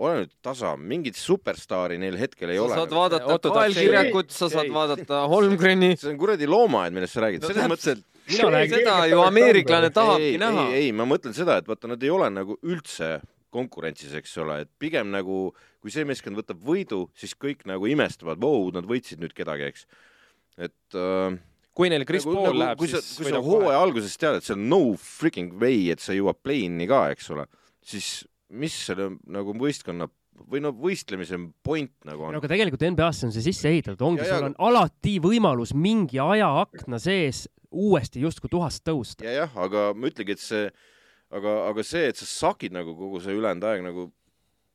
[0.00, 2.78] Ole nüüd tasa, mingit superstaari neil hetkel ei sa ole.
[2.78, 4.72] saad vaadata Otto Kael Taxi- Kirjakut, sa saad ei.
[4.74, 5.96] vaadata Holmgreni.
[6.00, 7.44] see on kuradi loomaaed, millest sa räägid.
[7.44, 10.64] no selles mõttes, täpselt, mina räägin, seda ju ameeriklane ei, tahabki ei, näha.
[10.78, 13.18] ei, ma mõtlen seda, et vaata, nad ei ole nagu üldse
[13.50, 18.40] konkurentsis, eks ole, et pigem nagu kui see meeskond võtab võidu, siis kõik nagu imestavad,
[18.40, 19.86] vau, nad võitsid nüüd kedagi, eks.
[20.60, 21.38] et äh,
[21.76, 24.38] kui neil Chris nagu, Paul nagu, läheb, kui sa, siis kui sa hooaja alguses tead,
[24.38, 27.46] et see on no freaking way, et sa jõuad play-in'i ka, eks ole,
[27.80, 30.08] siis mis selle nagu võistkonna
[30.50, 32.40] või no võistlemise point nagu on no?
[32.40, 37.44] aga tegelikult NBA-sse on see sisse ehitatud, ongi, sul on alati võimalus mingi ajaakna sees
[37.70, 39.26] uuesti justkui tuhast tõusta.
[39.26, 40.70] ja jah, aga ma ütlengi, et see,
[41.30, 44.08] aga, aga see, et sa sakid nagu kogu see ülejäänud aeg nagu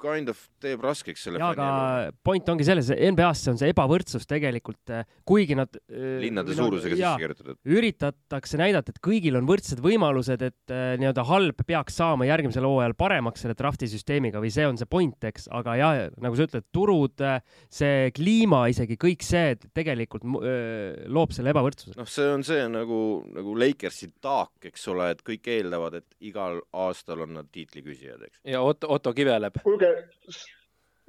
[0.02, 1.80] kind of teeb raskeks selle ja fänni elu.
[2.06, 4.94] aga point ongi selles, NBA-sse on see ebavõrdsus tegelikult,
[5.28, 5.80] kuigi nad.
[6.22, 7.60] linnade suurusega sisse kirjutatud.
[7.66, 12.96] üritatakse näidata, et kõigil on võrdsed võimalused, et äh, nii-öelda halb peaks saama järgmisel hooajal
[13.00, 16.68] paremaks selle drafti süsteemiga või see on see point, eks, aga jah, nagu sa ütled,
[16.76, 17.26] turud,
[17.74, 21.96] see kliima, isegi kõik see et tegelikult loob selle ebavõrdsuse.
[21.98, 23.00] noh, see on see nagu,
[23.36, 28.42] nagu Lakersi taak, eks ole, et kõik eeldavad, et igal aastal on nad tiitliküsijad, eks.
[28.56, 29.62] ja Otto, Otto Kiveleb.
[29.64, 29.85] kuulge,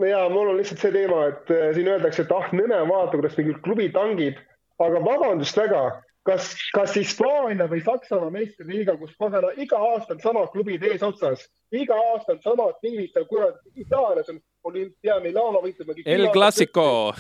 [0.07, 3.39] ja mul on lihtsalt see teema, et äh, siin öeldakse, et ah, nõme, vaata, kuidas
[3.39, 4.41] mingi klubi tangib,
[4.83, 5.83] aga vabandust väga,
[6.27, 11.97] kas, kas Hispaania või Saksamaa meistriliiga, kus pagana iga aasta on samad klubid eesotsas, iga
[12.13, 15.95] aasta on samad tiimid seal, kurat, Itaalias on Olimpia Milano võitleb.
[16.05, 17.15] El Clasico.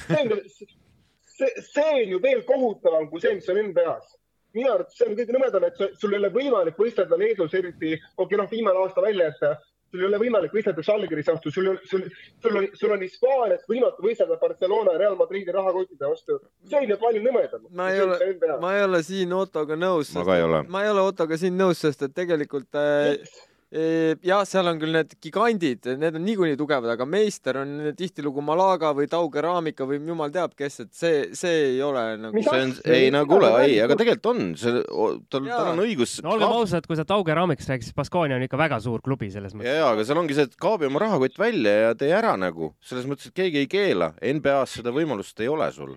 [1.36, 4.14] see see, on ju veel kohutavam kui see, mis on NBA-s.
[4.56, 8.38] minu arvates see on kõige nõmedam, et sul- ei ole võimalik võistelda Leedus, eriti, okei
[8.40, 9.50] noh, viimane aasta välja jätta,
[9.90, 12.04] sul ei ole võimalik võistelda Žalgiris vastu, sul, sul,
[12.42, 16.38] sul on, sul on Hispaanias võimatu võistelda Barcelona ja Real Madridi rahakottide vastu.
[16.68, 17.66] see on ju palju nõmedam.
[17.70, 20.14] ma ei ole, ma ei ole siin Ottoga nõus.
[20.16, 20.62] Ma ka ei ole.
[20.68, 24.94] ma ei ole Ottoga siin nõus, sest et tegelikult äh, eh, jah, seal on küll
[24.94, 29.98] need gigandid, need on niikuinii tugevad, aga meister on tihtilugu Malaga või Tau Keramika või
[30.06, 33.58] jumal teab kes, et see, see ei ole nagu see on, ei no kuule, Mida
[33.58, 34.84] sa ei, aga tegelikult on, see,
[35.32, 36.18] tal, tal on õigus.
[36.22, 39.56] no olgem ausad, kui sa Tauge Raamiks rääkisid, Baskonia on ikka väga suur klubi selles
[39.56, 39.78] ja, mõttes.
[39.80, 43.10] ja, aga seal ongi see, et kaabi oma rahakott välja ja tee ära nagu, selles
[43.10, 44.12] mõttes, et keegi ei keela.
[44.22, 45.96] NBA-s seda võimalust ei ole sul.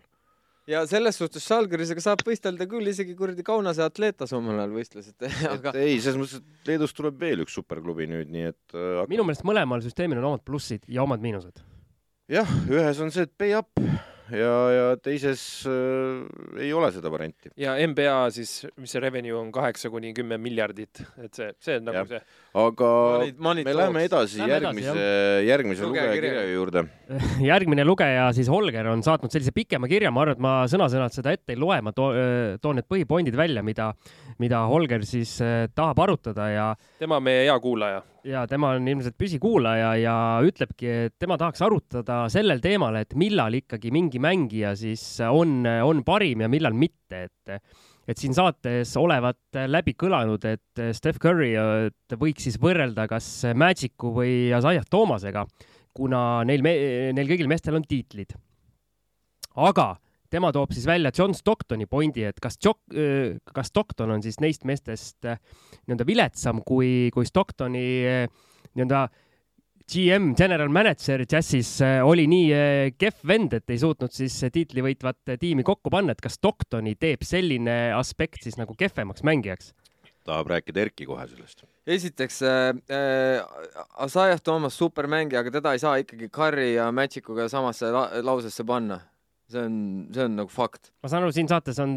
[0.70, 5.28] Ja selles suhtes Žalgirisega saab võistelda küll, isegi kuradi Kaunase Atletas omal ajal võistles, et
[5.50, 9.02] aga et ei, selles mõttes, et Leedust tuleb veel üks superklubi nüüd, nii et äh,
[9.12, 11.64] minu meelest mõlemal süsteemil on omad plussid ja omad miinused.
[12.30, 13.82] jah, ühes on see, et pay up
[14.36, 17.52] ja, ja teises äh, ei ole seda varianti.
[17.60, 21.90] ja NBA siis, mis see revenue on, kaheksa kuni kümme miljardit, et see, see on
[21.90, 22.12] nagu Jah.
[22.14, 22.49] see.
[22.58, 25.04] Aga Money- money me läheme edasi Lähme järgmise,
[25.46, 26.44] järgmise Lugeja kirja.
[26.54, 26.84] juurde.
[27.52, 31.34] järgmine lugeja siis Holger on saatnud sellise pikema kirja, ma arvan, et ma sõna-sõnalt seda
[31.36, 32.10] ette ei loe, ma too,
[32.62, 33.92] toon need põhipointid välja, mida,
[34.42, 35.36] mida Holger siis
[35.76, 36.70] tahab arutada ja
[37.02, 38.02] tema on meie hea kuulaja.
[38.26, 43.62] ja tema on ilmselt püsikuulaja ja ütlebki, et tema tahaks arutada sellel teemal, et millal
[43.62, 47.62] ikkagi mingi mängija siis on, on parim ja millal mitte, et
[48.10, 54.14] et siin saates olevat läbi kõlanud, et Steph Curry et võiks siis võrrelda kas Magicu
[54.16, 55.46] või Isaiah Toomasega,
[55.94, 58.34] kuna neil, neil kõigil meestel on tiitlid.
[59.60, 59.94] aga
[60.30, 62.98] tema toob siis välja John Stocktoni pointi, et kas Jock-,
[63.54, 67.88] kas Stockton on siis neist meestest nii-öelda viletsam kui, kui Stocktoni
[68.76, 69.08] nii-öelda
[69.90, 74.84] GM, general manager Jazzis äh, oli nii äh, kehv vend, et ei suutnud siis tiitli
[74.86, 79.74] võitvat tiimi kokku panna, et kas Stocktoni teeb selline aspekt siis nagu kehvemaks mängijaks?
[80.30, 81.64] tahab rääkida Erki kohe sellest.
[81.88, 87.90] esiteks äh, äh, Asajah Toomas supermängija, aga teda ei saa ikkagi Curry ja Magic'uga samasse
[87.94, 89.00] la lausesse panna.
[89.50, 89.78] see on,
[90.14, 90.92] see on nagu fakt.
[91.02, 91.94] ma saan aru, siin saates on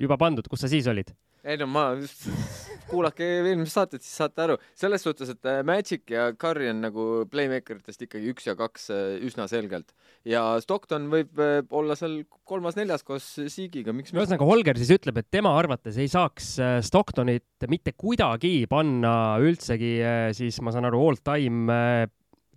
[0.00, 1.12] juba pandud, kus sa siis olid?
[1.44, 2.24] ei no ma just,
[2.90, 4.56] kuulake eelmist saadet, siis saate aru.
[4.78, 8.88] selles suhtes, et äh, Magic ja Curry on nagu playmaker itest ikkagi üks ja kaks
[8.94, 9.94] äh, üsna selgelt.
[10.28, 14.20] ja Stockton võib äh, olla seal kolmas-neljas koos Siigiga, miks mitte.
[14.20, 16.54] ühesõnaga, Holger siis ütleb, et tema arvates ei saaks
[16.86, 19.94] Stocktonit mitte kuidagi panna üldsegi
[20.36, 21.80] siis ma saan aru, all time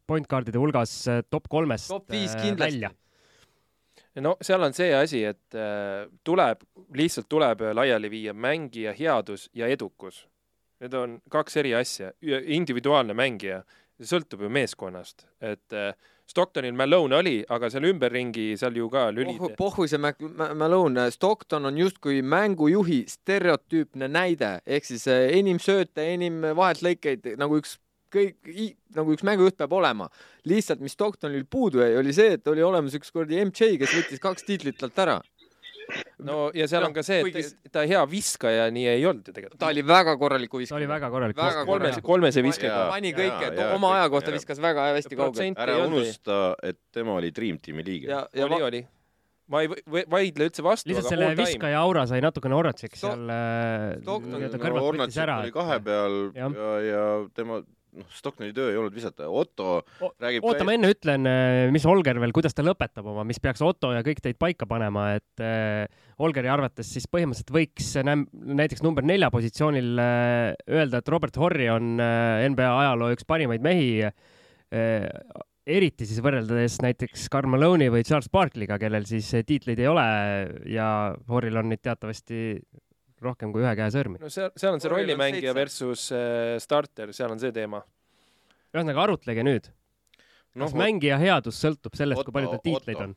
[0.05, 0.99] point guard'ide hulgas
[1.31, 2.93] top kolmest top viis kindlasti välja..
[4.23, 6.63] No seal on see asi, et äh, tuleb,
[6.95, 10.25] lihtsalt tuleb laiali viia mängija headus ja edukus.
[10.83, 12.11] Need on kaks eri asja.
[12.21, 13.63] individuaalne mängija,
[13.95, 15.93] see sõltub ju meeskonnast, et äh,
[16.25, 19.37] Stocktonil Malone oli, aga seal ümberringi seal ju ka lülid.
[19.57, 27.35] pohhu see Malone, Stockton on justkui mängujuhi stereotüüpne näide, ehk siis enim sööte, enim vaheltlõikeid
[27.37, 27.77] nagu üks
[28.15, 28.51] kõik,
[28.95, 30.09] nagu üks mängujuht peab olema.
[30.47, 34.21] lihtsalt, mis Stocktonil puudu jäi, oli see, et oli olemas üks kuradi MJ, kes võttis
[34.23, 35.19] kaks tiitlit talt ära.
[36.25, 39.33] no ja seal on ka see, et Kuigi- ta hea viskaja nii ei olnud ju
[39.35, 39.59] tegelikult.
[39.61, 40.87] ta oli väga korraliku ta viskaja oli.
[40.89, 41.37] väga korralik.
[41.37, 42.87] Väga kolmese, kolmese viskaja.
[42.89, 44.39] pani kõike, oma aja kohta jaa.
[44.39, 48.09] viskas väga hästi protsent ära unusta, et tema oli Dream Teami liige.
[48.09, 48.81] ja, ja oli, va- oli.
[49.47, 49.69] ma ei
[50.09, 55.51] vaidle üldse vastu, lihtsalt selle viskaja aura sai natukene Orratsiks seal äh, Stockton- no oli
[55.53, 56.55] kahe peal Jah.
[56.55, 57.03] ja, ja
[57.37, 57.61] tema,
[57.95, 59.29] noh, Stocktoni töö ei olnud visata.
[59.29, 61.29] Otto O- räägib oota, ma enne ütlen,
[61.73, 65.07] mis Olger veel, kuidas ta lõpetab oma, mis peaks Otto ja kõik teid paika panema,
[65.19, 65.85] et äh,
[66.23, 67.91] Olgeri arvates siis põhimõtteliselt võiks
[68.55, 73.65] näiteks number nelja positsioonil äh, öelda, et Robert Horry on äh, NBA ajaloo üks parimaid
[73.65, 75.09] mehi äh,
[75.65, 80.05] eriti siis võrreldes näiteks Karl Malone'i või Charles Barkley'ga, kellel siis äh, tiitleid ei ole
[80.71, 80.87] ja
[81.29, 82.39] Horril on neid teatavasti
[83.23, 84.19] rohkem kui ühe käe sõrmi.
[84.21, 87.83] no seal, seal on see rollimängija versus äh, starter, seal on see teema.
[88.75, 89.69] ühesõnaga arutlege nüüd,
[90.59, 93.15] noh kas, mängija headus sõltub sellest, kui palju tal tiitleid on?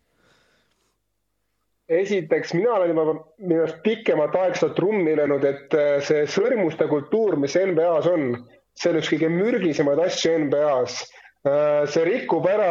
[1.88, 3.04] esiteks, mina olen juba
[3.40, 8.34] minu arust pikemat aega seda trummi löönud, et äh, see sõrmuste kultuur, mis NBA-s on,
[8.76, 11.06] see on üks kõige mürgisemaid asju NBA-s.
[11.46, 12.70] See rikub ära,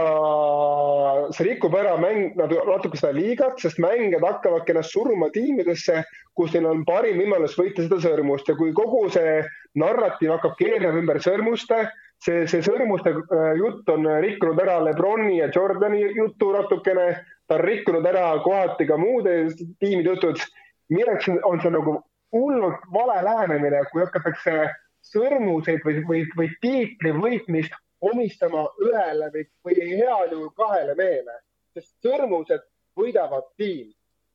[1.32, 6.03] see rikub ära mäng, natuke seda liigat, sest mängijad hakkavadki ennast suruma tiimidesse,
[6.36, 9.39] kus neil on parim võimalus võita seda sõrmust ja kui kogu see
[9.80, 11.88] narratiiv hakkab keerama ümber sõrmuste,
[12.23, 17.08] see, see sõrmuste äh, jutt on rikkunud ära Lebroni ja Jordani jutu natukene,
[17.47, 19.45] ta on rikkunud ära kohati ka muude
[19.80, 20.43] tiimide jutud.
[20.89, 21.97] minu jaoks on see nagu
[22.36, 24.69] hullult vale lähenemine, kui hakatakse
[25.08, 31.39] sõrmuseid või, või, või tiitli võitmist omistama ühele või, või heal juhul kahele mehele,
[31.73, 32.65] sest sõrmused
[32.97, 33.93] võidavad tiim.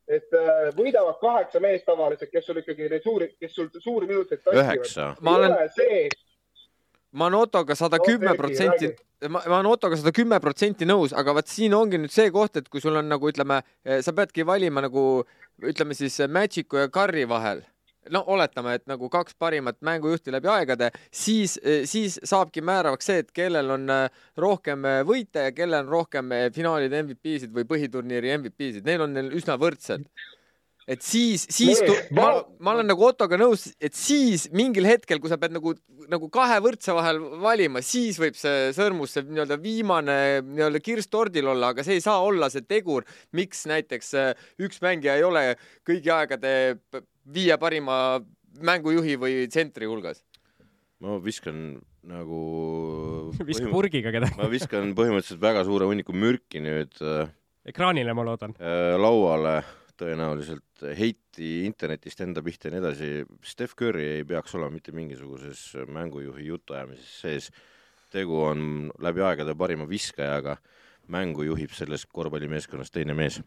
[0.09, 4.43] et äh, võidavad kaheksa meest tavaliselt, kes sul ikkagi neid suuri, kes sul suuri minuteid
[4.43, 4.65] tassivad.
[4.65, 5.15] üheksa.
[5.21, 6.09] ma olen, see,
[7.13, 8.91] ma olen Ottoga sada kümme protsenti
[9.29, 12.59] ma, ma olen Ottoga sada kümme protsenti nõus, aga vot siin ongi nüüd see koht,
[12.59, 13.63] et kui sul on nagu ütleme,
[14.03, 15.23] sa peadki valima nagu
[15.63, 17.63] ütleme siis Magicu ja Curry vahel
[18.11, 23.33] no oletame, et nagu kaks parimat mängujuhti läbi aegade, siis, siis saabki määravaks see, et
[23.37, 28.87] kellel on äh, rohkem äh, võite ja kellel on rohkem finaalide MVP-sid või põhiturniiri MVP-sid,
[28.89, 30.09] neil on neil üsna võrdsed.
[30.91, 32.25] et siis, siis tu- ma
[32.59, 35.77] ma-, olen nagu Ottoga nõus, et siis mingil hetkel, kui sa pead nagu,
[36.11, 40.17] nagu kahe võrdse vahel valima, siis võib see sõrmus, see nii-öelda viimane
[40.49, 43.07] nii-öelda kirss tordil olla, aga see ei saa olla see tegur,
[43.39, 44.13] miks näiteks
[44.59, 45.47] üks mängija ei ole
[45.87, 46.53] kõigi aegade
[47.25, 47.97] viie parima
[48.61, 50.23] mängujuhi või tsentri hulgas.
[51.03, 52.41] ma viskan nagu
[53.49, 54.39] viska purgiga kedagi.
[54.39, 57.31] ma viskan põhimõtteliselt väga suure hunniku mürki nüüd äh,
[57.65, 58.57] ekraanile, ma loodan.
[58.59, 59.63] äh, lauale
[60.03, 63.11] tõenäoliselt heiti internetist enda pihta ja nii edasi.
[63.47, 67.51] Steph Curry ei peaks olema mitte mingisuguses mängujuhi jutuajamises sees.
[68.13, 70.57] tegu on läbi aegade parima viskajaga.
[71.09, 73.43] mängu juhib selles korvpallimeeskonnas teine mees.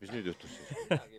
[0.00, 1.00] mis nüüd juhtus siis?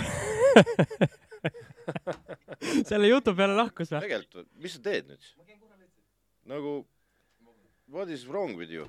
[2.90, 4.00] selle jutu peale lahkus või?
[4.06, 5.22] tegelikult, mis sa teed nüüd
[6.50, 6.70] nagu
[7.90, 8.84] what is wrong with you?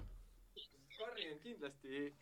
[0.97, 2.11] Karri on kindlasti,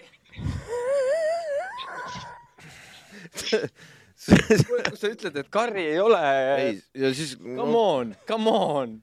[4.67, 6.19] kui sa ütled, et Karri ei ole,
[6.60, 8.97] ei, ja siis come on, come on.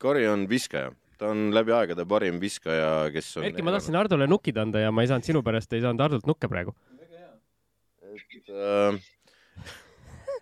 [0.00, 4.26] Kari on viskaja, ta on läbi aegade parim viskaja, kes on Erki, ma tahtsin Hardole
[4.30, 6.74] nukid anda ja ma ei saanud sinu pärast, ei saanud Hardolt nukke praegu.
[8.10, 9.00] Äh,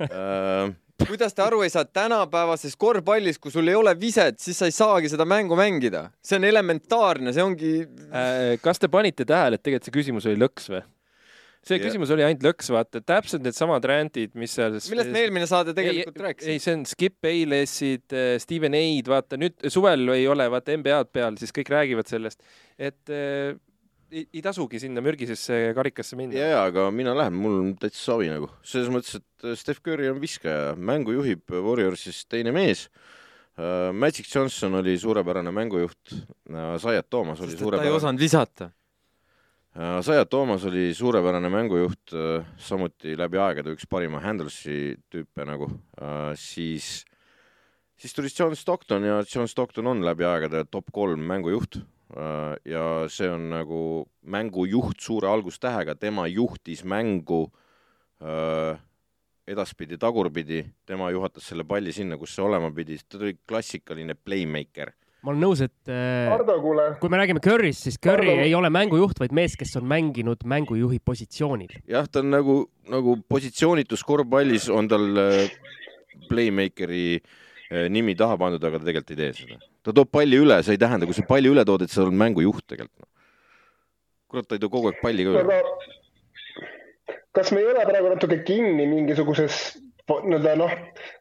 [0.09, 0.75] äh,
[1.07, 4.75] kuidas te aru ei saa, tänapäevases korvpallis, kui sul ei ole viset, siis sa ei
[4.75, 6.09] saagi seda mängu mängida.
[6.25, 7.75] see on elementaarne, see ongi,
[8.09, 10.85] Äh, kas te panite tähele, et tegelikult see küsimus oli lõks või?
[11.69, 11.85] see Jah.
[11.85, 14.79] küsimus oli ainult lõks, vaata, täpselt needsamad randid, mis seal.
[14.89, 16.55] millest me eelmine saade tegelikult ei, rääkisime.
[16.55, 21.37] ei, see on Skip Baylessid, Steven A-d, vaata nüüd suvel ei ole vaata NBA-d peal,
[21.41, 22.41] siis kõik räägivad sellest,
[22.79, 23.59] et äh,
[24.13, 26.39] ei, ei tasugi sinna mürgisesse karikasse minna.
[26.39, 30.11] ja, ja aga mina lähen, mul on täitsa savi nagu, selles mõttes, et Steph Curry
[30.13, 33.91] on viskaja, mängu juhib Warriorsis teine mees uh,.
[33.91, 38.71] Magic Johnson oli suurepärane mängujuht uh,, Zayat Toomas oli et ta ei suurepärane, osanud visata.
[40.07, 45.73] Zayat Toomas oli suurepärane mängujuht uh,, samuti läbi aegade üks parima handlers'i tüüpe nagu
[46.39, 47.03] siis
[47.99, 51.87] siis tuli John Stockton ja John Stockton on läbi aegade top kolm mängujuht uh,
[52.65, 53.81] ja see on nagu
[54.25, 58.79] mängujuht suure algustähega, tema juhtis mängu uh,
[59.49, 64.93] edaspidi tagurpidi, tema juhatas selle palli sinna, kus see olema pidi, ta oli klassikaline playmaker.
[65.23, 68.55] ma olen nõus, et äh, Hardo, kuule, kui me räägime Curry'st, siis Curry Hardo- ei
[68.55, 71.75] ole mängujuht, vaid mees, kes on mänginud mängujuhi positsioonil.
[71.91, 72.59] jah, ta on nagu,
[72.93, 75.51] nagu positsioonitus korvpallis on tal äh,
[76.29, 79.59] playmakeri äh, nimi taha pandud, aga ta tegelikult ei tee seda.
[79.89, 82.17] Ta toob palli üle, see ei tähenda, kui sa palli üle tood, et sa oled
[82.21, 83.09] mängujuht tegelikult.
[84.29, 85.61] kurat, ta ei too kogu aeg palli ka üle.
[87.39, 90.71] kas me ei ole praegu natuke kinni mingisuguses nii-öelda noh,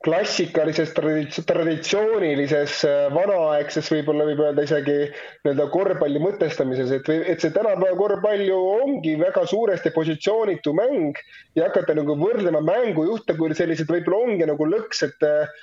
[0.05, 7.99] klassikalises traditsioonilises äh, vanaaegses, võib-olla võib öelda isegi nii-öelda korvpalli mõtestamises, et, et see tänapäeva
[7.99, 11.19] korvpall ju ongi väga suuresti positsioonitu mäng
[11.59, 15.59] ja hakata nagu võrdlema mängujuhte, kui sellised võib-olla ongi nagu lõks, et äh,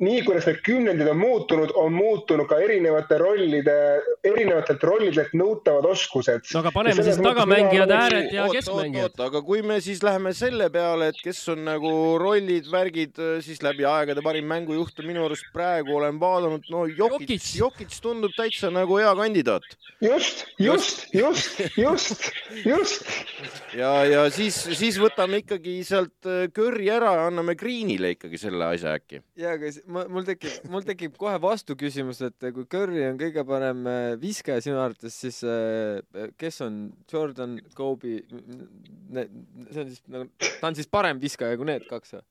[0.00, 3.76] nii kuidas need kümnendid on muutunud, on muutunud ka erinevate rollide,
[4.24, 6.46] erinevatelt rollidelt nõutavad oskused.
[6.54, 9.18] no aga paneme siis tagamängijad, ääred ja keskmängijad.
[9.26, 13.84] aga kui me siis läheme selle peale, et kes on nagu rollid, värgid, siis läbi
[13.88, 18.96] aegade parim mängujuht on minu arust praegu olen vaadanud, no Jokic, Jokic tundub täitsa nagu
[18.96, 19.68] hea kandidaat.
[20.00, 22.30] just, just, just, just,
[22.64, 23.04] just.
[23.76, 28.64] ja, ja siis, siis võtame ikkagi sealt äh, Curry ära ja anname Greenile ikkagi selle
[28.72, 29.20] asja äkki.
[29.36, 33.86] ja, aga ma, mul tekib, mul tekib kohe vastuküsimus, et kui Curry on kõige parem
[33.90, 38.20] äh, viskaja sinu arvates, siis äh, kes on Jordan, Kobe,
[39.10, 42.24] see on siis nagu, ta on siis parem viskaja kui need kaks või?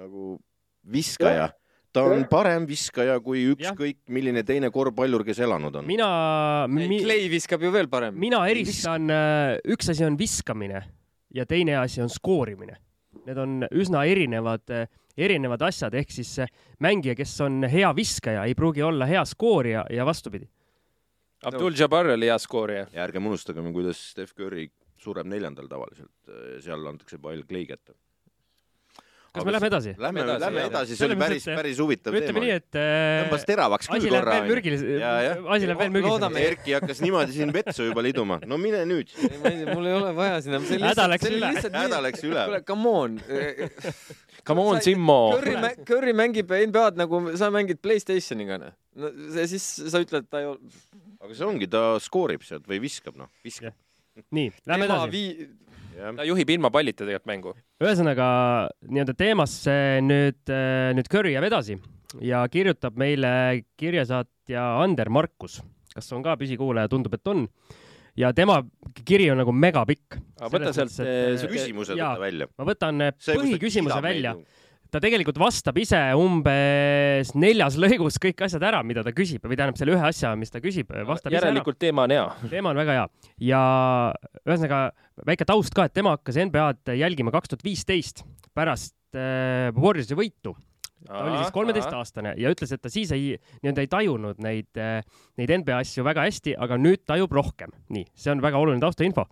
[0.00, 0.26] nagu
[0.86, 1.50] viskaja
[1.92, 5.88] ta on parem viskaja kui ükskõik milline teine korvpallur, kes elanud on.
[5.88, 6.10] mina
[6.70, 7.00] mi....
[7.02, 8.14] Clay viskab ju veel parem.
[8.20, 10.84] mina eristan, äh, üks asi on viskamine
[11.34, 12.78] ja teine asi on skoorimine.
[13.26, 16.36] Need on üsna erinevad äh, erinevad asjad, ehk siis
[16.80, 20.48] mängija, kes on hea viskaja, ei pruugi olla hea skoorija ja vastupidi.
[21.44, 22.86] Abdul Jabbar oli hea skoorija.
[22.92, 24.68] ja ärgem unustagem, kuidas Steph Curry
[25.00, 26.12] sureb neljandal tavaliselt,
[26.60, 27.94] seal antakse pall Clay kätte
[29.34, 29.92] kas me lähme edasi?
[30.00, 32.24] Lähme, lähme edasi, see oli päris, päris huvitav teema.
[32.24, 34.08] ütleme nii, et tõmbas teravaks küll korra.
[34.08, 36.40] asi läheb veel mürgiliseks, asi läheb veel mürgiliseks.
[36.46, 38.40] Erki hakkas niimoodi siin vetsu juba liduma.
[38.50, 39.12] no mine nüüd.
[39.74, 40.62] mul ei ole vaja sinna.
[40.86, 41.52] häda läks üle.
[41.76, 42.48] häda läks üle.
[42.50, 43.20] kuule, come on.
[44.44, 45.34] Come on, Simmo.
[45.36, 48.72] Curry, Curry mängib NBA-d nagu sa mängid Playstationiga, noh.
[48.96, 49.10] no
[49.46, 50.72] siis sa ütled, ta ei ole.
[51.20, 53.76] aga see ongi, ta skoorib sealt või viskab, noh, viskab.
[54.32, 55.22] nii, lähme edasi
[56.16, 57.54] ta juhib ilma pallita tegelikult mängu.
[57.82, 58.28] ühesõnaga
[58.86, 59.74] nii-öelda teemasse
[60.04, 61.78] nüüd, äh, nüüd Curry jääb edasi
[62.24, 65.60] ja kirjutab meile kirjasaatja Ander Markus,
[65.94, 67.46] kas on ka püsikuulaja, tundub, et on.
[68.18, 68.60] ja tema
[69.06, 70.18] kiri on nagu megapikk.
[70.40, 72.50] võta sealt äh, küsimused võta välja.
[72.58, 74.58] ma võtan äh, põhiküsimuse välja meid
[74.92, 79.78] ta tegelikult vastab ise umbes neljas lõigus kõik asjad ära, mida ta küsib või tähendab
[79.80, 82.24] selle ühe asja, mis ta küsib, vastab järelikult teema on hea.
[82.52, 83.06] teema on väga hea
[83.50, 83.62] ja
[84.44, 84.82] ühesõnaga
[85.26, 88.24] väike taust ka, et tema hakkas NBA-d jälgima kaks tuhat viisteist
[88.56, 90.56] pärast äh, Warriorsi võitu
[91.06, 95.00] ta oli siis kolmeteistaastane ja ütles, et ta siis ei, nii-öelda ei tajunud neid, äh,
[95.40, 97.72] neid NBA asju väga hästi, aga nüüd tajub rohkem.
[97.94, 99.26] nii, see on väga oluline taustainfo.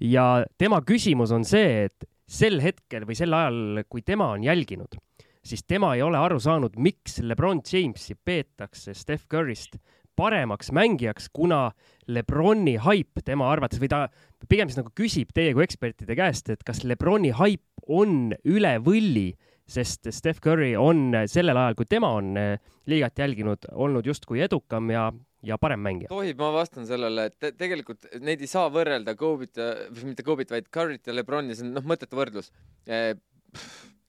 [0.00, 4.98] ja tema küsimus on see, et sel hetkel või sel ajal, kui tema on jälginud,
[5.44, 9.78] siis tema ei ole aru saanud, miks Lebron Jamesi peetakse Steph Curry'st
[10.18, 11.70] paremaks mängijaks, kuna
[12.10, 14.06] Lebroni haip tema arvates või ta
[14.50, 19.30] pigem siis nagu küsib teie kui ekspertide käest, et kas Lebroni haip on üle võlli,
[19.68, 22.34] sest Steph Curry on sellel ajal, kui tema on
[22.88, 25.10] liigat jälginud, olnud justkui edukam ja
[25.42, 26.10] ja parem mängija.
[26.10, 29.60] tohib, ma vastan sellele, et te tegelikult neid ei saa võrrelda Kobe'it,
[30.02, 32.50] mitte Kobe'it, vaid Curry't ja Lebroni, see on noh, mõttetu võrdlus
[32.86, 33.14] e,.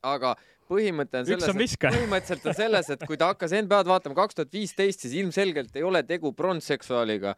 [0.06, 0.34] aga
[0.70, 5.06] põhimõte on selles, põhimõtteliselt on selles, et kui ta hakkas NBA-d vaatama kaks tuhat viisteist,
[5.06, 7.36] siis ilmselgelt ei ole tegu bronsseksuaaliga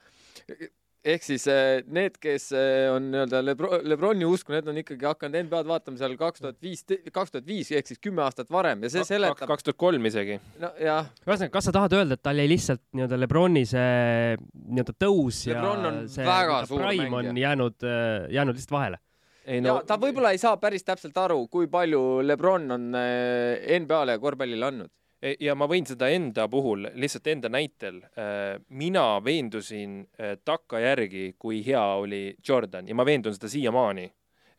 [1.02, 5.48] ehk siis eh, need, kes eh, on nii-öelda Lebro, Lebroni usku, need on ikkagi hakanud
[5.48, 8.92] NBA-d vaatama seal kaks tuhat viis, kaks tuhat viis ehk siis kümme aastat varem ja
[8.94, 9.48] see seletab.
[9.50, 10.38] kaks tuhat kolm isegi.
[10.62, 11.10] nojah.
[11.26, 15.88] ühesõnaga, kas sa tahad öelda, et tal jäi lihtsalt nii-öelda Lebroni see nii-öelda tõus Lebron
[15.88, 19.02] ja see väga suur prime on jäänud, äh, jäänud lihtsalt vahele?
[19.50, 24.20] ei no ja, ta võib-olla ei saa päris täpselt aru, kui palju Lebron on NBA-le
[24.20, 30.02] ja korvpallile andnud ja ma võin seda enda puhul, lihtsalt enda näitel, äh, mina veendusin
[30.02, 34.12] äh, takkajärgi, kui hea oli Jordan ja ma veendun seda siiamaani.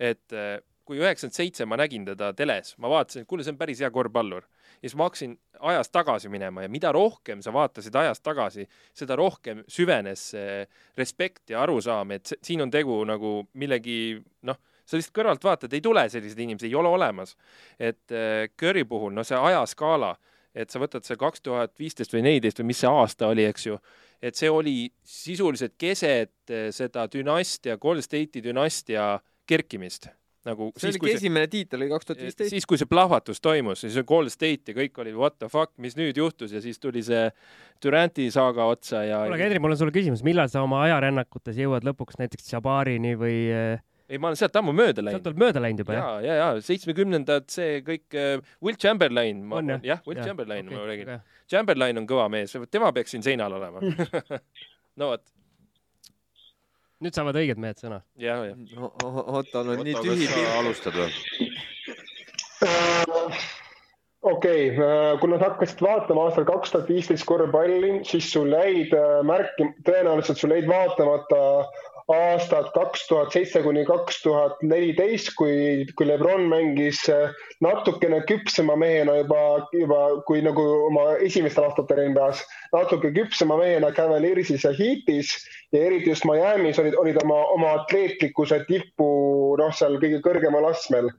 [0.02, 0.34] et
[0.84, 3.90] kui üheksakümmend seitse ma nägin teda teles, ma vaatasin, et kuule, see on päris hea
[3.94, 4.42] korvpallur.
[4.82, 5.36] ja siis ma hakkasin
[5.70, 10.66] ajas tagasi minema ja mida rohkem sa vaatasid ajas tagasi, seda rohkem süvenes see
[10.98, 15.84] respekt ja arusaam, et siin on tegu nagu millegi, noh, sa lihtsalt kõrvalt vaatad, ei
[15.84, 17.36] tule selliseid inimesi, ei ole olemas.
[17.78, 18.02] et
[18.58, 20.16] Curry puhul, no see ajaskaala
[20.54, 23.66] et sa võtad see kaks tuhat viisteist või neliteist või mis see aasta oli, eks
[23.66, 23.78] ju,
[24.22, 29.14] et see oli sisuliselt keset eh, seda dünastia, Golden State'i dünastia
[29.48, 30.10] kerkimist
[30.46, 32.50] nagu see oligi esimene tiitel oli kaks tuhat viisteist.
[32.50, 35.94] siis, kui see plahvatus toimus, siis Golden State ja kõik oli what the fuck, mis
[35.98, 37.28] nüüd juhtus ja siis tuli see
[37.82, 39.22] Duranti saaga otsa ja.
[39.26, 43.36] kuule, Henri, mul on sulle küsimus, millal sa oma ajarännakutes jõuad lõpuks näiteks Jabarini või
[43.54, 45.18] äh, ei, ma olen sealt ammu mööda läinud.
[45.18, 46.08] sealt oled mööda läinud juba, jah?
[46.24, 50.78] ja, ja, ja seitsmekümnendad, see kõik uh,, Will Chamberlain, jah ja,, Will ja, Chamberlain okay,
[50.78, 51.38] ma räägin okay..
[51.52, 53.82] Chamberlain on kõva mees, tema peaks siin seinal olema
[55.00, 55.24] no vot.
[57.02, 58.02] nüüd saavad õiged mehed sõna.
[58.20, 58.54] ja, ja.
[59.02, 60.54] Ottal on nii tühi pilt.
[60.60, 61.10] alustad või?
[64.22, 68.92] okei okay,, äh, kui nad hakkasid vaatama aastal kaks tuhat viisteist korvpalli, siis sul jäid
[68.96, 71.40] äh, märki, tõenäoliselt sul jäid vaatamata
[72.10, 77.30] aastad kaks tuhat seitse kuni kaks tuhat neliteist, kui, kui Lebron mängis äh,
[77.62, 82.42] natukene küpsema mehena juba, juba kui nagu oma esimestel aastatel NBA-s,
[82.74, 85.34] natuke küpsema mehena Cavaliersis ja Heatis
[85.72, 89.08] ja eriti just Miami's olid, olid oma, oma atleetlikkuse tippu,
[89.60, 91.10] noh, seal kõige kõrgemal astmel.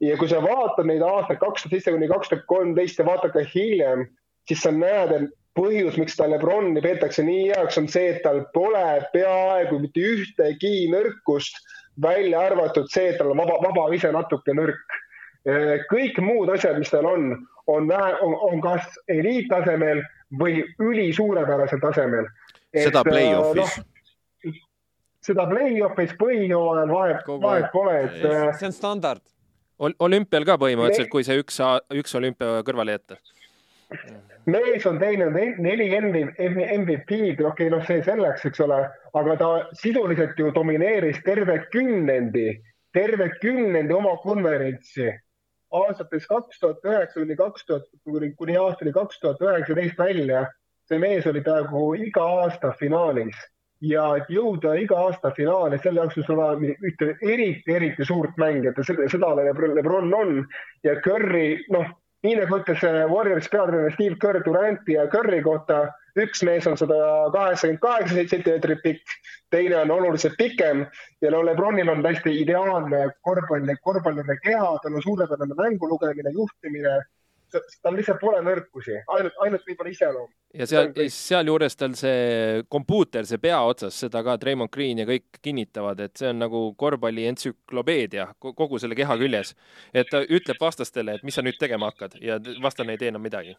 [0.00, 3.34] ja kui sa vaatad neid aastaid kaks tuhat seitse kuni kaks tuhat kolmteist ja vaatad
[3.34, 4.06] ka hiljem,
[4.48, 5.28] siis sa näed, et
[5.58, 8.84] põhjus, miks ta Lebroni peetakse nii heaks, on see, et tal pole
[9.14, 11.58] peaaegu mitte ühtegi nõrkust,
[12.02, 14.98] välja arvatud see, et tal on vaba, vaba ise natuke nõrk.
[15.90, 17.32] kõik muud asjad, mis tal on,
[17.66, 20.02] on vähe, on, kas eliittasemel
[20.40, 22.28] või ülisuurepärasel tasemel.
[22.76, 24.54] seda play-off'is no,?
[25.20, 28.22] seda play-off'is põhijooajal vahet, vahet pole, et.
[28.60, 29.24] see on standard
[29.80, 29.94] Ol.
[29.98, 31.56] olümpial ka põhimõtteliselt, kui see üks,
[31.96, 33.16] üks olümpia kõrvale jätta
[34.50, 38.82] mees on teinud neli MVP-d, okei okay,, noh, see selleks, eks ole,
[39.20, 42.52] aga ta sisuliselt ju domineeris terve kümnendi,
[42.94, 45.10] terve kümnendi oma konverentsi
[45.70, 47.86] aastates kaks tuhat üheksa kuni kaks tuhat,
[48.38, 50.48] kuni aastani kaks tuhat üheksateist välja.
[50.90, 53.36] see mees oli peaaegu iga aasta finaalis
[53.80, 58.34] ja et jõuda iga aasta finaali, selle jaoks on sul vaja ühte eriti, eriti suurt
[58.42, 60.32] mängijat ja seda Lebron on
[60.84, 61.86] ja Curry, noh
[62.26, 65.80] nii nagu ütles äh, Warriors peatreener Steve Kerr Duranti ja Curry kohta,
[66.20, 66.98] üks mees on sada
[67.34, 69.14] kaheksakümmend kaheksa sentimeetrit pikk,
[69.54, 70.84] teine on oluliselt pikem
[71.22, 76.98] ja no Lebronil on täiesti ideaalne korvpalli, korvpalluri keha, tal on suurepärane mängu lugemine, juhtimine
[77.50, 80.28] tal lihtsalt pole nõrkusi, ainult, ainult võib-olla iseloom.
[80.54, 85.40] ja seal, sealjuures tal see kompuuter, see pea otsas, seda ka Treimond Green ja kõik
[85.42, 89.54] kinnitavad, et see on nagu korvpalli entsüklopeedia kogu selle keha küljes.
[89.94, 93.22] et ta ütleb vastastele, et mis sa nüüd tegema hakkad ja vastane ei tee enam
[93.22, 93.56] midagi.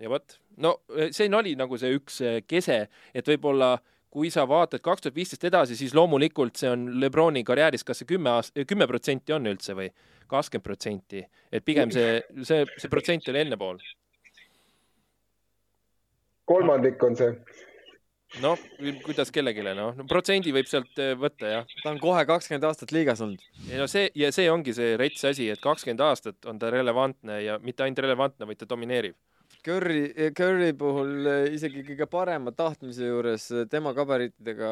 [0.00, 0.78] ja vot, no
[1.10, 3.76] siin oli nagu see üks kese, et võib-olla
[4.16, 8.08] kui sa vaatad kaks tuhat viisteist edasi, siis loomulikult see on Lebroni karjääris, kas see
[8.08, 9.90] kümme aast-, kümme protsenti on üldse või
[10.30, 11.22] kakskümmend protsenti,
[11.52, 13.80] et pigem see, see, see protsent oli enne pool.
[16.46, 17.32] kolmandik on see.
[18.42, 18.58] noh,
[19.04, 21.70] kuidas kellelegi, noh no, protsendi võib sealt äh, võtta, jah.
[21.82, 23.42] ta on kohe kakskümmend aastat liigas olnud.
[23.70, 27.40] ei no see ja see ongi see rets asi, et kakskümmend aastat on ta relevantne
[27.44, 29.16] ja mitte ainult relevantne, vaid ta domineerib.
[29.66, 34.70] Curry, Curry puhul äh, isegi kõige parema tahtmise juures tema gabariitidega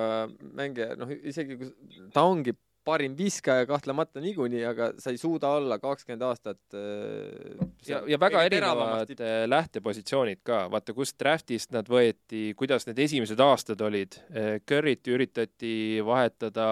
[0.55, 1.73] mängija, noh, isegi kui
[2.15, 2.55] ta ongi
[2.85, 8.43] parim viskaja kahtlemata niikuinii, aga sa ei suuda olla kakskümmend aastat äh, ja, ja väga
[8.49, 14.21] erinevad äh, lähtepositsioonid ka, vaata kust draftist nad võeti, kuidas need esimesed aastad olid.
[14.31, 16.69] Äh, Curry't üritati vahetada,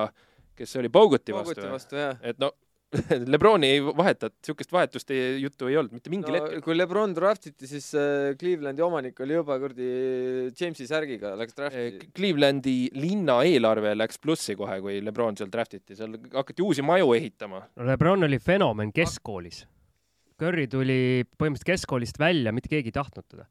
[0.57, 2.53] kes see oli, Boguti vastu, vastu, et no
[3.33, 6.63] Lebroni ei vahetatud, niisugust vahetust ei, juttu ei olnud mitte mingil no, hetkel.
[6.65, 9.89] kui Lebron draftiti, siis äh, Clevelandi omanik oli juba kuradi
[10.51, 11.87] Jamesi särgiga, läks drafti.
[11.89, 17.15] Äh, Clevelandi linna eelarve läks plussi kohe, kui Lebron seal draftiti, seal hakati uusi maju
[17.17, 17.65] ehitama.
[17.79, 19.65] no Lebron oli fenomen keskkoolis.
[20.43, 21.01] Curry tuli
[21.39, 23.47] põhimõtteliselt keskkoolist välja, mitte keegi ei tahtnud teda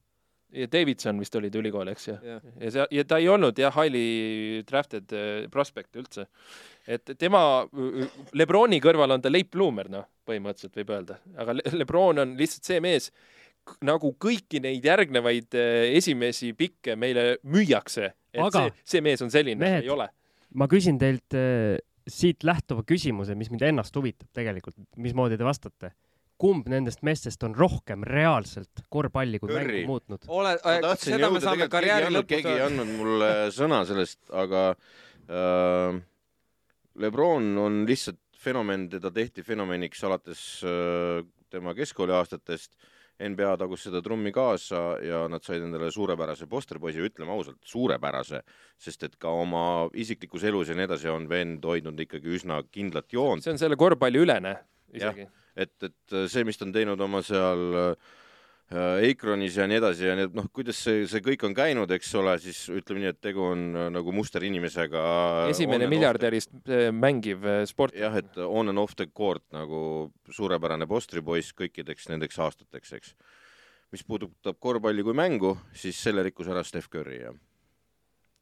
[0.51, 2.41] ja Davidson vist oli ta ülikool, eks ju yeah..
[2.59, 6.27] ja see, ja ta ei olnud jah, highly drafted äh, prospect üldse.
[6.87, 7.63] et tema,
[8.37, 12.67] Lebroni kõrval on ta late bloomer, noh, põhimõtteliselt võib öelda, aga Le Lebron on lihtsalt
[12.67, 13.11] see mees,
[13.85, 19.31] nagu kõiki neid järgnevaid äh, esimesi pikke meile müüakse, et aga see, see mees on
[19.33, 20.09] selline, ei ole.
[20.57, 21.79] ma küsin teilt äh,
[22.11, 25.93] siit lähtuva küsimuse, mis mind ennast huvitab tegelikult, mismoodi te vastate
[26.41, 29.81] kumb nendest meestest on rohkem reaalselt korvpalli kui Curry.
[29.81, 30.25] mängu muutnud?
[30.27, 30.55] ole,
[31.01, 35.99] seda me saame karjääri lõpus keegi ei andnud mulle sõna sellest, aga äh,
[37.01, 41.21] Lebron on lihtsalt fenomen, teda tehti fenomeniks alates äh,
[41.51, 42.75] tema keskkooliaastatest.
[43.21, 48.39] NBA tagus seda trummi kaasa ja nad said endale suurepärase posterpoisi, ütleme ausalt, suurepärase,
[48.81, 53.13] sest et ka oma isiklikus elus ja nii edasi on vend hoidnud ikkagi üsna kindlat
[53.13, 53.45] joont.
[53.45, 54.55] see on selle korvpalli ülene
[54.89, 57.63] isegi et, et see, mis ta on teinud oma seal
[58.71, 61.91] äh, Akronis ja nii edasi ja nii, et noh, kuidas see, see kõik on käinud,
[61.91, 65.03] eks ole, siis ütleme nii, et tegu on äh, nagu musterinimesega.
[65.51, 67.97] esimene miljardärist äh, mängiv sport.
[67.99, 73.15] jah, et on and off the court nagu suurepärane postripoiss kõikideks nendeks aastateks, eks.
[73.91, 77.39] mis puudutab korvpalli kui mängu, siis selle rikkus ära Steph Curry, jah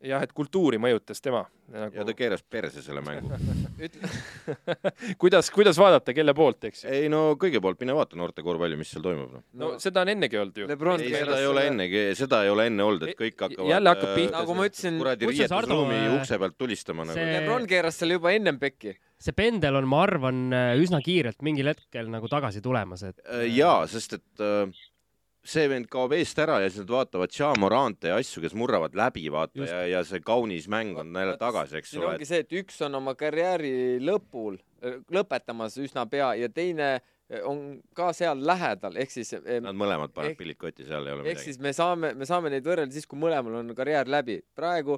[0.06, 1.42] jah, et kultuuri mõjutas tema
[1.74, 1.96] nagu....
[1.96, 3.36] ja ta keeras perse selle mängu
[5.22, 6.94] kuidas, kuidas vaadata, kelle poolt, eks ju?
[6.94, 9.44] ei no kõige poolt mine vaata noorte korvpalli, mis seal toimub no..
[9.60, 10.70] no seda on ennegi olnud ju.
[10.70, 14.16] ei, seda ei ole ennegi, seda ei ole enne olnud, et kõik hakkavad jälle hakkab
[14.16, 14.38] pihta.
[14.40, 15.04] nagu ma ütlesin.
[15.04, 17.20] kuradi riietusruumi ukse pealt tulistama nagu.
[17.20, 17.38] see...
[17.40, 20.46] Lebron keeras selle juba ennem pekki see pendel on, ma arvan,
[20.80, 23.18] üsna kiirelt mingil hetkel nagu tagasi tulemas, et.
[23.52, 24.88] jaa, sest et äh,
[25.50, 29.26] see vend kaob eest ära ja siis nad vaatavad Chamorante ja asju, kes murravad läbi,
[29.34, 32.14] vaata ja, ja see kaunis mäng on jälle tagasi, eks ole.
[32.14, 33.72] ongi see, et üks on oma karjääri
[34.04, 34.60] lõpul,
[35.14, 37.00] lõpetamas üsna pea ja teine
[37.46, 39.36] on ka seal lähedal, ehk siis.
[39.38, 41.38] Nad mõlemad panevad pillid kotti, seal ei ole midagi.
[41.38, 44.40] ehk siis me saame, me saame neid võrrelda siis, kui mõlemal on karjäär läbi.
[44.58, 44.98] praegu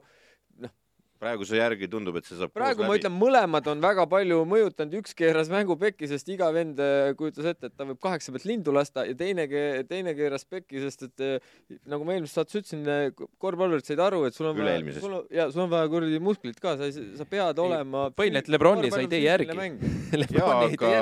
[1.22, 5.14] praeguse järgi tundub, et see saab praegu ma ütlen, mõlemad on väga palju mõjutanud, üks
[5.18, 8.74] keeras mängu pekki, sest iga vend äh, kujutas ette, et ta võib kaheksa pealt lindu
[8.76, 9.46] lasta ja teine,
[9.90, 11.52] teine keeras pekki, sest et äh,
[11.92, 15.28] nagu ma eelmises saates ütlesin, äh, korvpallurid said aru, et sul on vaja, sul on,
[15.34, 18.08] ja sul on vaja kuradi musklit ka, sa, sa pead olema.
[18.18, 19.70] põhiline, et Lebroni sa ei tee järgi.
[20.40, 20.96] jaa, aga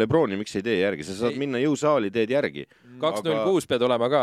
[0.00, 1.44] Lebroni miks ei tee järgi, sa saad ei.
[1.44, 2.64] minna jõusaali, teed järgi
[3.00, 4.22] kaks null kuus pead olema ka.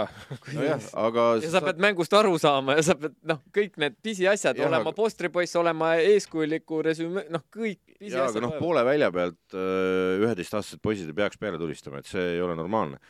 [0.55, 1.25] nojah, aga.
[1.43, 4.93] ja sa pead mängust aru saama ja sa pead noh, kõik need pisiasjad ja, olema
[4.95, 11.11] postripoiss, olema eeskujuliku resümee, noh, kõik jaa, aga noh, poole välja pealt äh, üheteistaastased poisid
[11.11, 13.01] ei peaks peale tulistama, et see ei ole normaalne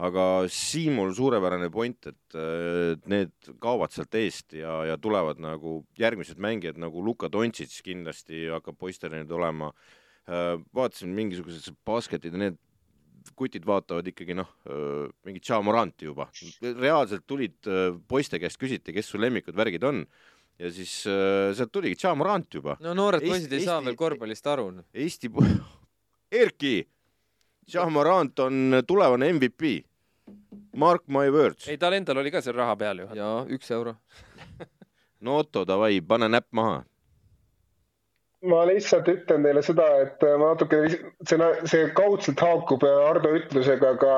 [0.00, 6.40] aga Siimul suurepärane point, et äh, need kaovad sealt eest ja, ja tulevad nagu järgmised
[6.40, 9.70] mängijad nagu Luka Dontšits kindlasti hakkab poistele nüüd olema.
[10.30, 12.60] Äh, vaatasin mingisugused basketid ja need
[13.36, 14.48] kutid vaatavad ikkagi noh,
[15.28, 16.30] mingit Chamoranti juba.
[16.64, 17.68] reaalselt tulid
[18.08, 20.00] poiste käest, küsiti, kes su lemmikud värgid on
[20.60, 20.92] ja siis
[21.56, 22.76] sealt tuligi Chamorant juba.
[22.84, 24.66] no noored Eesti, poisid ei Eesti, saa veel korvpallist aru.
[24.94, 25.30] Eesti,
[26.42, 26.74] Erki,
[27.70, 29.72] Chamorant on tulevane MVP.
[30.76, 31.66] Mark my words.
[31.68, 33.08] ei, tal endal oli ka seal raha peal ju.
[33.18, 33.96] jaa, üks euro
[35.26, 36.84] no Otto, davai, pane näpp maha
[38.46, 40.84] ma lihtsalt ütlen teile seda, et ma natuke,
[41.28, 44.14] see, see kaudselt haakub Ardo ütlusega, aga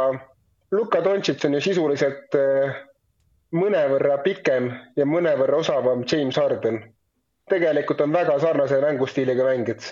[0.72, 2.76] Luka Doncic on ju sisuliselt eh,
[3.52, 6.82] mõnevõrra pikem ja mõnevõrra osavam James Harden.
[7.50, 9.82] tegelikult on väga sarnase mängustiiliga mängijad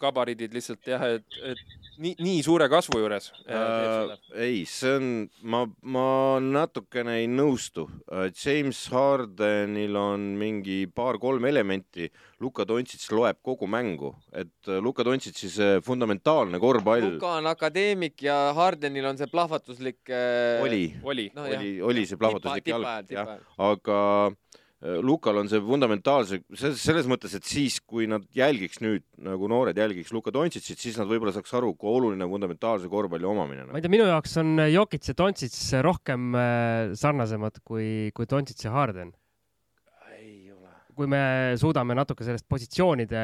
[0.00, 1.60] gabariidid lihtsalt jah, et, et
[2.02, 4.14] nii, nii suure kasvu juures äh,.
[4.34, 5.08] ei, see on,
[5.50, 5.64] ma,
[5.94, 6.06] ma
[6.42, 7.86] natukene ei nõustu.
[8.10, 12.08] Äh, James Hardenil on mingi paar-kolm elementi,
[12.42, 17.14] Luka Doncic loeb kogu mängu, et äh, Luka Doncic'i see fundamentaalne korvpall.
[17.14, 20.62] Luka on akadeemik ja Hardenil on see plahvatuslik äh....
[20.64, 23.36] oli, oli no,, oli, oli see plahvatuslik jalg, jah,
[23.70, 29.48] aga Äh, Lukal on see fundamentaalse, selles mõttes, et siis, kui nad jälgiks nüüd nagu
[29.48, 33.64] noored jälgiks Luka Dontšitsit, siis nad võib-olla saaks aru, kui oluline fundamentaalse korvpalli omamine.
[33.70, 38.66] ma ei tea, minu jaoks on Jokic ja Dontšits rohkem äh, sarnasemad kui, kui Dontšits
[38.68, 39.14] ja Harden.
[40.94, 43.22] kui me suudame natuke sellest positsioonide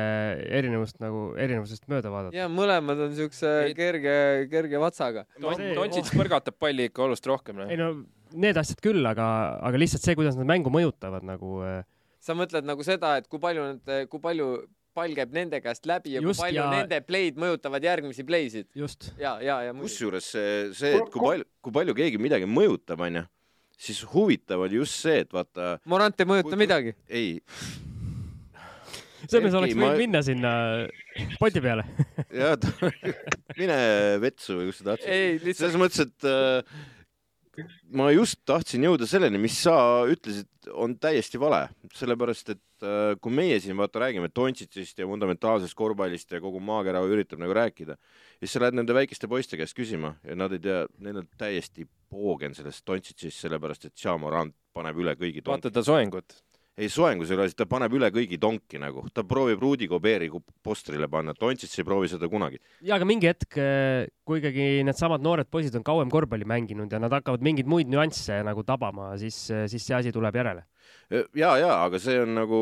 [0.58, 2.34] erinevust nagu, erinevusest mööda vaadata.
[2.34, 4.14] ja mõlemad on siukse kerge,
[4.50, 5.26] kerge vatsaga.
[5.44, 7.60] Dontšits põrgatab palli ikka oluliselt rohkem.
[7.68, 7.92] ei no
[8.34, 9.26] need asjad küll, aga,
[9.66, 11.60] aga lihtsalt see, kuidas nad mängu mõjutavad nagu.
[11.66, 11.80] Äh,
[12.22, 14.52] sa mõtled nagu seda, et kui palju nad, kui palju
[14.96, 16.70] pall käib nende käest läbi ja just, kui palju ja...
[16.80, 18.70] nende play'd mõjutavad järgmisi play'sid.
[18.76, 19.12] just.
[19.20, 19.74] ja, ja, ja.
[19.78, 23.22] kusjuures see, see, et kui palju, kui palju keegi midagi mõjutab, onju,
[23.80, 25.76] siis huvitav on just see, et vaata.
[25.90, 26.60] Morant ei mõjuta kui...
[26.64, 26.96] midagi.
[27.08, 27.38] ei
[29.28, 29.98] selles mõttes oleks võinud ma...
[30.00, 30.52] minna sinna
[31.40, 31.84] poti peale
[32.32, 32.56] jah,
[33.60, 33.76] mine
[34.22, 35.44] vetsu või kus sa tahtsid.
[35.58, 36.80] Selles mõttes, et äh,
[37.96, 39.74] ma just tahtsin jõuda selleni, mis sa
[40.10, 41.62] ütlesid, on täiesti vale,
[41.96, 47.02] sellepärast et äh, kui meie siin vaata räägime Dontsitsist ja fundamentaalsest korvpallist ja kogu maakera
[47.06, 47.96] üritab nagu rääkida,
[48.40, 51.88] siis sa lähed nende väikeste poiste käest küsima ja nad ei tea, neil on täiesti
[52.10, 55.42] poogen sellest Dontsitsist, sellepärast et Chamorant paneb üle kõigi.
[55.46, 56.38] vaata ta soengut
[56.80, 60.30] ei, soengus ei ole, ta paneb üle kõigi tonki nagu, ta proovib Rudi Gobeeri
[60.64, 62.60] postrile panna, Tontsits ei proovi seda kunagi.
[62.86, 67.00] ja aga mingi hetk, eh, kui ikkagi needsamad noored poisid on kauem korvpalli mänginud ja
[67.02, 70.64] nad hakkavad mingeid muid nüansse nagu tabama, siis, eh, siis see asi tuleb järele.
[71.34, 72.60] ja, ja aga see on nagu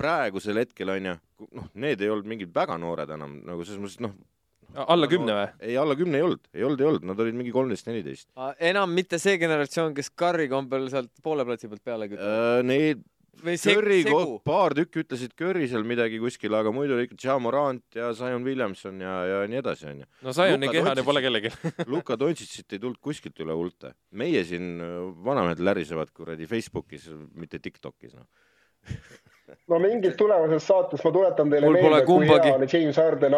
[0.00, 1.16] praegusel hetkel onju,
[1.56, 4.14] noh, need ei olnud mingid väga noored enam nagu selles mõttes noh,
[4.86, 5.46] alla kümne või?
[5.66, 8.28] ei, alla kümne ei olnud, ei olnud, ei olnud, nad olid mingi kolmteist, neliteist.
[8.70, 12.68] enam mitte see generatsioon, kes Karri kombel sealt poole platsi pealt peale kütavad uh,?
[12.70, 13.02] Need
[13.40, 14.00] Curry,
[14.44, 19.14] paar tükki ütlesid Curry seal midagi kuskil, aga muidu ikka Jamorant ja Zion Williamson ja,
[19.28, 20.08] ja nii edasi, onju.
[20.26, 21.52] no Zioni kehane pole kellelgi
[21.92, 23.94] Luka Dontšitsit ei tulnud kuskilt üle hulte.
[24.10, 28.28] meie siin äh, vanamehed lärisevad kuradi Facebookis, mitte Tiktokis, noh
[29.70, 33.36] no mingis tulevases saates ma tuletan teile meelde, kui hea oli James Harden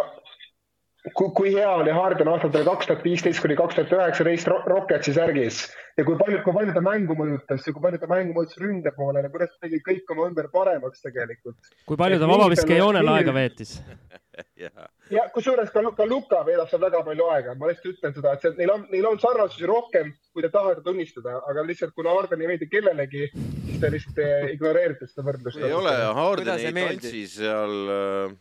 [1.11, 5.65] kui, kui hea oli Harden aastatel kaks tuhat viisteist kuni kaks tuhat üheksateist Rocketsi särgis?
[5.99, 8.93] Ja kui palju, kui palju ta mängu mõjutas ja kui palju ta mängu mõjutas ründe
[8.97, 11.59] poolele, kuidas ta tegi kõik oma ümber paremaks tegelikult.
[11.89, 13.79] kui palju ta vabaviskejoonel aega veetis?
[14.57, 14.71] Ja,
[15.13, 18.41] ja kusjuures ka, ka Luka veedab seal väga palju aega, ma lihtsalt ütlen seda, et
[18.41, 22.41] see, neil on, neil on sarnasusi rohkem, kui te tahate tunnistada, aga lihtsalt kuna Harden
[22.41, 24.23] ei meeldi kellelegi, siis te lihtsalt
[24.55, 25.61] ignoreerite seda võrdlust.
[25.61, 28.33] ei ole, Harden ei tantsi seal äh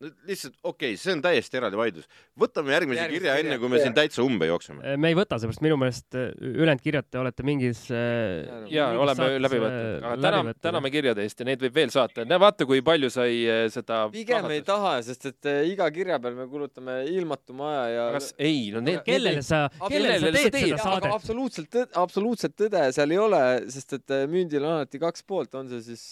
[0.00, 2.06] lihtsalt okei okay,, see on täiesti eraldi vaidlus.
[2.38, 4.82] võtame järgmise Järgmise kirja, kirja enne, kui me siin täitsa umbe jookseme.
[4.86, 8.88] Äh, me ei võta, seepärast minu meelest äh, ülejäänud kirjad te olete mingis äh, ja
[8.94, 12.26] oleme saates, läbi võtnud, aga täna, täname kirjade eest ja neid võib veel saata.
[12.44, 13.40] vaata, kui palju sai
[13.74, 18.30] seda pigem ei taha, sest et iga kirja peal me kulutame ilmatuma aja ja kas
[18.36, 21.10] ei, no need kellele sa, kellele sa teed seda saadet?
[21.18, 23.42] absoluutselt tõde, absoluutselt tõde seal ei ole,
[23.74, 26.06] sest et mündil on alati kaks poolt, on see siis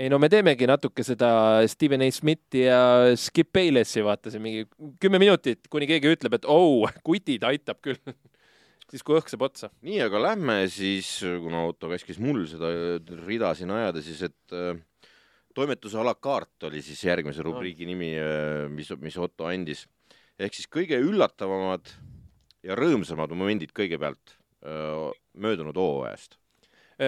[0.00, 1.30] ei no me teemegi natuke seda
[1.70, 2.82] Steven A Smithi ja
[3.18, 4.66] Skip Baylessi vaatasin mingi
[5.02, 7.98] kümme minutit, kuni keegi ütleb, et oh, kutid aitab küll
[8.92, 9.70] siis kui õhk saab otsa.
[9.86, 12.72] nii, aga lähme siis, kuna Otto käskis mul seda
[13.24, 14.76] rida siin ajada, siis et äh,
[15.56, 19.86] toimetuse a la carte oli siis järgmise rubriigi nimi, äh, mis, mis Otto andis.
[20.38, 21.94] ehk siis kõige üllatavamad
[22.66, 24.36] ja rõõmsamad momendid kõigepealt
[24.66, 26.41] äh, möödunud hooajast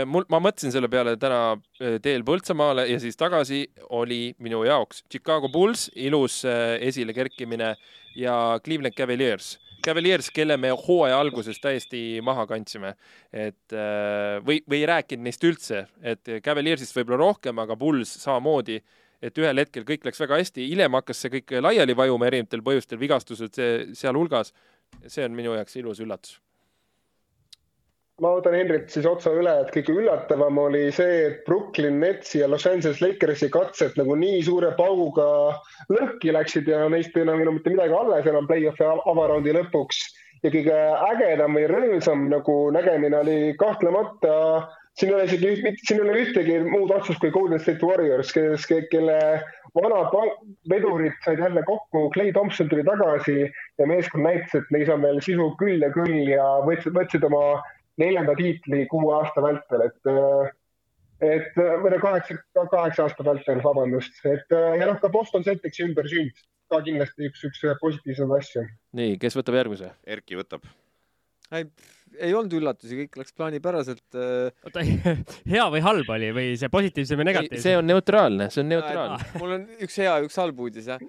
[0.06, 3.64] mul, ma mõtlesin selle peale täna äh, teel Põltsamaale ja siis tagasi
[3.96, 7.74] oli minu jaoks Chicago Bulls, ilus äh, esile kerkimine
[8.18, 9.58] ja Cleveland Cavaliers.
[9.84, 12.94] Cavaliers, kelle me hooaja alguses täiesti maha kandsime,
[13.28, 13.74] et
[14.46, 18.78] või, või ei rääkinud neist üldse, et Cavaliersist võib-olla rohkem, aga Bulls samamoodi
[19.20, 23.02] et ühel hetkel kõik läks väga hästi, hiljem hakkas see kõik laiali vajuma erinevatel põhjustel,
[23.02, 23.60] vigastused
[23.92, 24.54] sealhulgas.
[25.06, 26.38] see on minu jaoks ilus üllatus
[28.22, 32.48] ma võtan Henrit siis otsa üle, et kõige üllatavam oli see, et Brooklyn Netsi ja
[32.50, 35.26] Los Angeles Lakersi katsed nagu nii suure pauguga
[35.90, 40.04] lõhki läksid ja neist ei enam enam mitte midagi alles enam play-off'i avaraundi lõpuks.
[40.44, 44.34] ja kõige ägedam või rõõmsam nagu nägemine oli kahtlemata,
[44.94, 48.66] siin ei ole isegi, siin ei ole ühtegi muud otsust kui Golden State Warriors, kes,
[48.92, 49.18] kelle
[49.74, 50.12] vanad
[50.70, 55.22] vedurid said jälle kokku, Clay Thompson tuli tagasi ja meeskond näitas, et neil on veel
[55.24, 57.64] sisu küll ja küll ja võtsid, võtsid oma
[58.00, 60.52] neljanda tiitli kuue aasta vältel, et äh,
[61.24, 65.46] et äh, või no kaheksa, kaheksa aasta vältel, vabandust, et äh, ja noh, ka Boston
[65.46, 68.64] Celticsi ümbersünd ka kindlasti üks, üks positiivsemaid asju.
[68.98, 69.92] nii, kes võtab järgmise?
[70.10, 70.64] Erki võtab.
[71.54, 71.68] ei,
[72.18, 74.18] ei olnud üllatusi, kõik läks plaanipäraselt.
[74.18, 74.84] oota,
[75.54, 77.62] hea või halb oli või see positiivsem ja negatiivsem?
[77.68, 79.30] see on neutraalne, see on neutraalne.
[79.38, 81.06] mul on üks hea ja üks halb uudis, jah.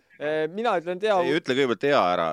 [0.53, 1.17] mina ütlen hea.
[1.25, 2.29] ei, ütle kõigepealt hea ära,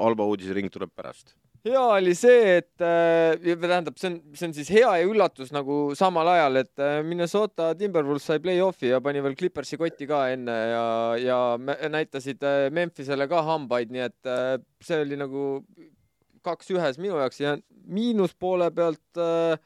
[0.00, 1.36] halba uudise ring tuleb pärast
[1.66, 5.78] hea oli see, et äh, tähendab, see on, see on siis hea ja üllatus nagu
[5.98, 10.56] samal ajal, et äh, Minnesota Timberwolves sai play-off'i ja pani veel Clippersi kotti ka enne
[10.72, 10.84] ja,
[11.20, 11.40] ja
[11.92, 14.54] näitasid äh, Memphisele ka hambaid, nii et äh,
[14.84, 15.46] see oli nagu
[16.46, 17.56] kaks ühes minu jaoks ja
[17.90, 19.60] miinuspoole pealt äh,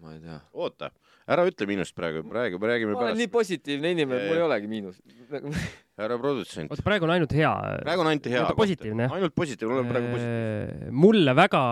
[0.00, 0.40] ma ei tea.
[0.52, 0.90] oota
[1.30, 3.20] ära ütle miinust praegu, praegu me räägime ma olen pärast.
[3.22, 4.98] nii positiivne inimene, et mul ei olegi miinus
[6.00, 6.70] härra produtsent.
[6.72, 7.50] oota, praegu on ainult hea.
[7.84, 8.44] praegu on ainult hea.
[8.58, 9.16] positiivne, jah?
[9.18, 10.94] ainult positiivne, olen praegu positiivne.
[11.04, 11.62] mulle väga,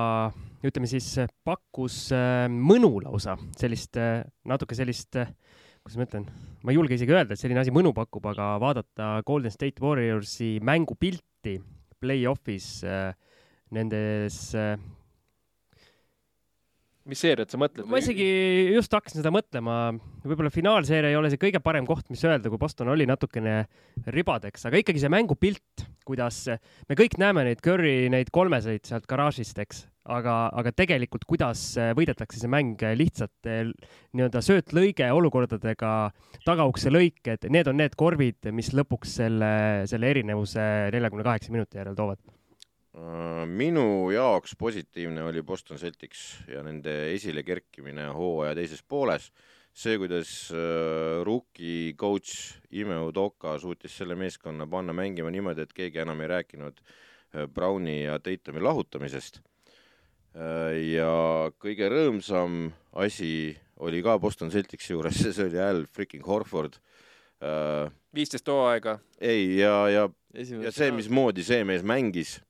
[0.69, 1.09] ütleme siis,
[1.47, 5.33] pakkus äh, mõnu lausa, sellist äh, natuke sellist, äh,
[5.83, 6.29] kuidas ma ütlen,
[6.63, 10.57] ma ei julge isegi öelda, et selline asi mõnu pakub, aga vaadata Golden State Warriorsi
[10.65, 11.59] mängupilti
[11.99, 12.85] play-off'is
[13.75, 14.37] nendes
[17.09, 17.87] mis seeriat sa mõtled?
[17.89, 18.27] ma isegi
[18.75, 19.77] just hakkasin seda mõtlema,
[20.25, 23.63] võib-olla finaalseeria ei ole see kõige parem koht, mis öelda, kui Boston oli natukene
[24.15, 29.59] ribadeks, aga ikkagi see mängupilt, kuidas me kõik näeme neid Curry neid kolmeseid sealt garaažist,
[29.65, 31.65] eks, aga, aga tegelikult, kuidas
[31.97, 35.93] võidetakse see mäng lihtsate nii-öelda söötlõige olukordadega,
[36.47, 39.53] tagaukse lõiked, need on need korvid, mis lõpuks selle,
[39.91, 42.21] selle erinevuse neljakümne kaheksa minuti järel toovad
[43.49, 49.33] minu jaoks positiivne oli Boston Celtics ja nende esilekerkimine hooaja teises pooles.
[49.79, 56.01] see, kuidas äh, rookie coach Ime Udoka suutis selle meeskonna panna mängima niimoodi, et keegi
[56.03, 59.41] enam ei rääkinud äh, Browni ja Tatumi lahutamisest.
[60.35, 61.13] ja
[61.59, 66.79] kõige rõõmsam asi oli ka Boston Celticsi juures, see oli Al freaking Horford.
[68.15, 68.99] viisteist hooaega.
[69.21, 72.48] ei, ja, ja, ja see, mismoodi see mees mängis Äh,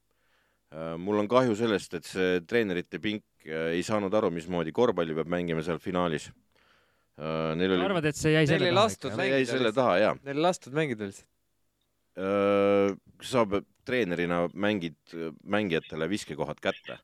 [1.00, 5.30] mul on kahju sellest, et see treenerite pink äh, ei saanud aru, mismoodi korvpalli peab
[5.32, 6.28] mängima seal finaalis.
[7.18, 7.86] Äh, neil oli.
[7.86, 9.16] arvad, et see jäi selle taha?
[9.16, 10.22] see jäi selle taha, jah.
[10.26, 11.34] Neil ei lastud mängida lihtsalt.
[13.22, 13.44] sa
[13.86, 15.12] treenerina mängid
[15.46, 16.96] mängijatele viskekohad kätte.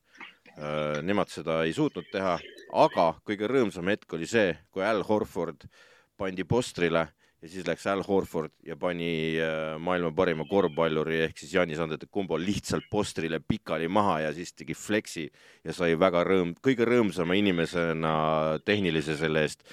[1.07, 2.33] Nemad seda ei suutnud teha,
[2.75, 5.69] aga kõige rõõmsam hetk oli see, kui Al Horford
[6.19, 7.09] pandi postrile
[7.45, 12.39] ja siis läks Al Horford ja pani äh, maailma parima korvpalluri ehk siis Janis Antetokounmpo
[12.41, 15.27] lihtsalt postrile pikali maha ja siis tegi fleksi
[15.65, 18.15] ja sai väga rõõm, kõige rõõmsama inimesena
[18.65, 19.67] tehnilise selle eest.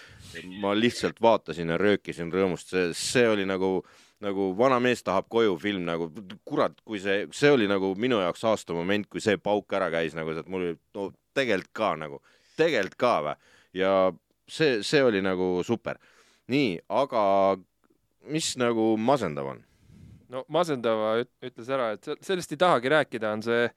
[0.60, 3.86] ma lihtsalt vaatasin ja röökisin rõõmust, see, see oli nagu,
[4.20, 6.12] nagu vana mees tahab koju film nagu,
[6.44, 10.16] kurat, kui see, see oli nagu minu jaoks aasta moment, kui see pauk ära käis
[10.16, 12.24] nagu, et mul oli no tegelikult ka nagu,
[12.60, 13.36] tegelikult ka vä
[13.80, 13.92] ja
[14.48, 16.00] see, see oli nagu super
[16.50, 17.24] nii, aga
[18.32, 19.64] mis nagu masendav on?
[20.32, 23.74] no masendava ütles ära, et sellest ei tahagi rääkida, on see äh,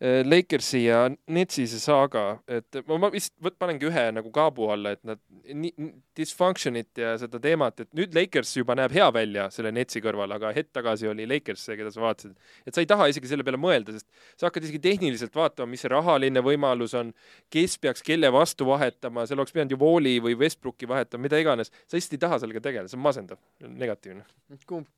[0.00, 4.92] Lakersi ja Netsi see saaga, et ma, ma vist võt, panengi ühe nagu kaabu alla,
[4.92, 5.86] et nad nii
[6.18, 10.52] dysfunction'it ja seda teemat, et nüüd Lakers juba näeb hea välja selle Netsi kõrval, aga
[10.56, 12.36] hetk tagasi oli Lakers see, keda sa vaatasid.
[12.68, 15.86] et sa ei taha isegi selle peale mõelda, sest sa hakkad isegi tehniliselt vaatama, mis
[15.86, 17.14] see rahaline võimalus on,
[17.48, 21.72] kes peaks kelle vastu vahetama, seal oleks pidanud ju Walli või Westbrooki vahetama, mida iganes.
[21.88, 24.28] sa lihtsalt ei taha sellega tegeleda, see on masendav, negatiivne.
[24.68, 24.92] kumb?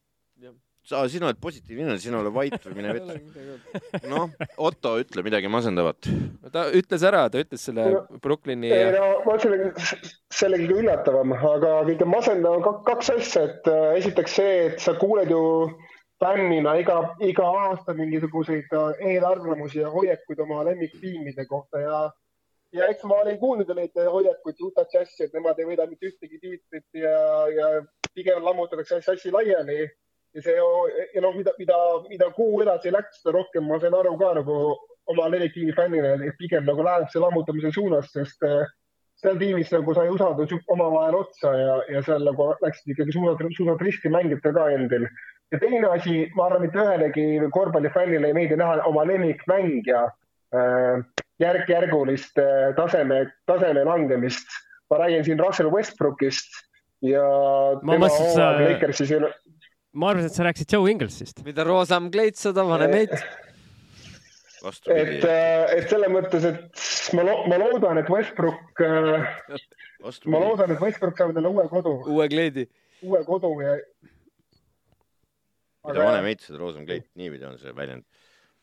[0.89, 4.05] Sa, sina oled positiivne inimene, sina ole vait või mine vett.
[4.09, 4.31] noh,
[4.69, 6.09] Otto, ütle midagi masendavat.
[6.55, 8.71] ta ütles ära, ta ütles selle no, Brooklyni.
[8.73, 13.71] ei no ma ütlen, see oli kõige üllatavam, aga kõige masendavam on kaks asja, et
[13.73, 15.43] äh, esiteks see, et sa kuuled ju
[16.23, 22.01] fännina iga, iga aasta mingisuguseid äh, eelarvamusi ja hoiakuid oma lemmiktiimide kohta ja
[22.77, 26.41] ja eks ma olen kuulnud neid hoiakuid Utah Jazzi, et nemad ei võida mitte ühtegi
[26.43, 27.15] tiitlit ja,
[27.49, 27.71] ja
[28.13, 29.87] pigem lammutatakse asja laiali
[30.35, 30.57] ja see
[31.15, 34.59] ja noh, mida, mida, mida kuu edasi läks, seda rohkem ma sain aru ka nagu
[35.09, 38.69] oma lemmiktiimi fännina, et pigem nagu läheb see lammutamise suunas, sest äh,
[39.23, 43.83] seal tiimis nagu sai usaldus omavahel otsa ja, ja seal nagu läksid ikkagi suusad, suusad
[43.87, 45.09] risti mängida ka endil.
[45.53, 50.05] ja teine asi, ma arvan, mitte ühelegi korvpallifännile ei meeldi näha oma lemmikmängija
[50.55, 51.03] äh,
[51.41, 54.47] järk-järgulist äh, taseme, taseme langemist.
[54.91, 56.63] ma räägin siin Russell Westbrookist
[57.05, 57.25] ja
[57.83, 59.33] ma et sa Lakersis ei ole
[59.93, 61.45] ma arvasin, et sa rääkisid Joe Inglesist.
[61.47, 63.15] mida roosam kleits, seda vanem eit.
[64.91, 69.27] et, äh, et selles mõttes, et ma, ma loodan, et Westbrook, äh,
[70.27, 71.97] ma loodan, et Westbrook saab endale uue kodu.
[72.07, 72.69] uue kleidi.
[73.03, 73.79] uue kodu ja.
[75.89, 78.05] mida vanem eit, seda roosam kleit, niipidi on see väljend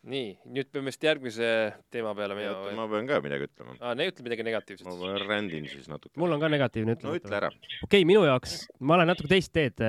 [0.05, 1.47] nii, nüüd peame vist järgmise
[1.93, 2.73] teema peale minema.
[2.77, 3.75] ma pean ka midagi ütlema.
[3.79, 4.87] aa, ne ütle midagi negatiivset.
[4.87, 6.13] ma rändin siis natuke.
[6.21, 7.13] mul on ka negatiivne ütlema.
[7.13, 7.49] no ütle ära.
[7.49, 9.81] okei okay,, minu jaoks, ma lähen natuke teist teed.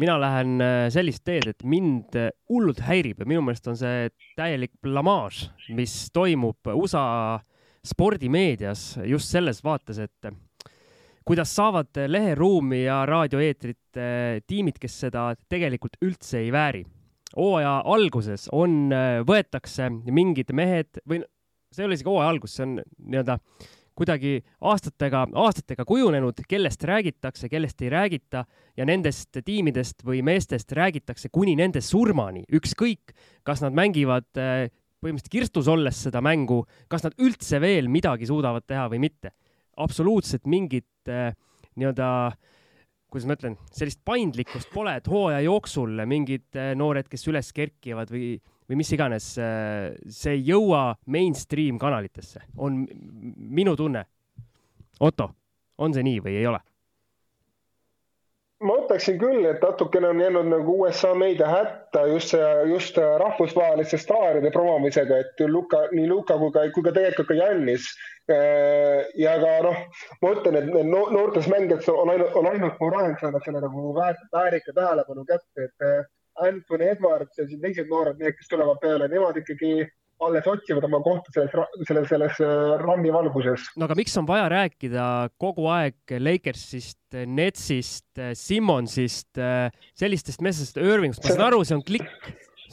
[0.00, 4.08] mina lähen äh, sellist teed, et mind äh, hullult häirib ja minu meelest on see
[4.38, 5.46] täielik blamaaž,
[5.76, 7.38] mis toimub USA
[7.84, 10.34] spordimeedias just selles vaates, et
[11.24, 16.84] kuidas saavad leheruumi ja raadioeetrit äh, tiimid, kes seda tegelikult üldse ei vääri
[17.36, 21.22] hooaja alguses on, äh, võetakse mingid mehed või
[21.74, 23.38] see ei ole isegi hooaja algus, see on nii-öelda
[23.94, 28.44] kuidagi aastatega, aastatega kujunenud, kellest räägitakse, kellest ei räägita
[28.76, 33.14] ja nendest tiimidest või meestest räägitakse kuni nende surmani, ükskõik,
[33.46, 34.66] kas nad mängivad äh,
[35.04, 39.34] põhimõtteliselt kirstus olles seda mängu, kas nad üldse veel midagi suudavad teha või mitte.
[39.76, 41.34] absoluutselt mingit äh,
[41.74, 42.53] nii-öelda äh,
[43.14, 48.10] kuidas ma ütlen, sellist paindlikkust pole, et hooaja jooksul mingid äh, noored, kes üles kerkivad
[48.10, 48.34] või,
[48.66, 52.82] või mis iganes, äh, see ei jõua mainstream kanalitesse, on
[53.54, 54.02] minu tunne.
[55.04, 55.28] Otto,
[55.78, 56.60] on see nii või ei ole?
[58.64, 63.98] Ma ütleksin küll, et natukene on jäänud nagu USA meedia hätta just see, just rahvusvaheliste
[64.00, 67.88] staaride promomisega, et Luka, nii Luka kui ka, kui ka tegelikult ka Jannis.
[68.24, 69.80] Äh, ja ka noh,
[70.22, 74.72] ma ütlen, et need noortes mängijates on ainult, on ainult Morant saanud selle nagu väärika
[74.72, 76.06] tähelepanu kätte, et äh,
[76.48, 79.84] Anthony Edwards ja siin teised noored mehed, kes tulevad peale, nemad ikkagi
[80.26, 81.54] alles otsivad oma kohta selles,
[81.88, 83.68] selles, selles äh, rammi valguses.
[83.76, 85.08] no aga miks on vaja rääkida
[85.40, 88.08] kogu aeg Lakersist, Netsist,
[88.38, 89.38] Simmonsist,
[89.94, 92.10] sellistest meestest, Irvingust, ma saan aru, see on klikk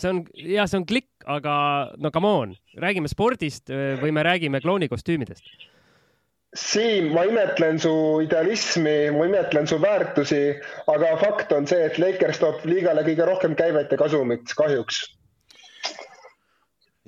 [0.02, 1.54] see on, ja see on klikk, aga
[2.02, 3.70] no come on, räägime spordist
[4.02, 5.46] või me räägime kloonikostüümidest?
[6.58, 7.94] Siim, ma imetlen su
[8.26, 10.42] idealismi, ma imetlen su väärtusi,
[10.92, 15.00] aga fakt on see, et Lakers toob liigale kõige rohkem käivet ja kasumit, kahjuks.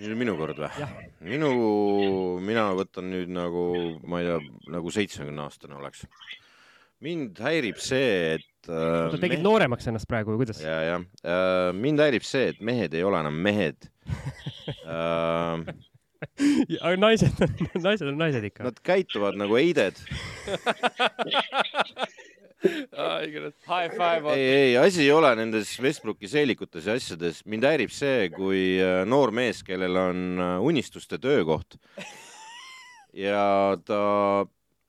[0.03, 0.87] Nüüd on minu kord või?
[1.23, 1.49] minu,
[2.43, 3.63] mina võtan nüüd nagu,
[4.09, 4.39] ma ei tea,
[4.75, 5.99] nagu seitsmekümne aastane oleks.
[7.03, 9.09] mind häirib see, et äh,.
[9.13, 9.47] sa tegid mehed...
[9.47, 10.61] nooremaks ennast praegu või kuidas?
[10.63, 13.79] ja, ja äh, mind häirib see, et mehed ei ole enam mehed
[14.83, 15.57] äh,
[16.83, 17.33] aga naised,
[17.83, 18.63] naised on naised ikka.
[18.67, 19.95] Nad käituvad nagu eided.
[24.35, 27.43] ei, ei, asi ei ole nendes Westbrooki seelikutes ja asjades.
[27.45, 31.77] mind häirib see, kui äh, noor mees, kellel on äh, unistuste töökoht
[33.13, 34.01] ja ta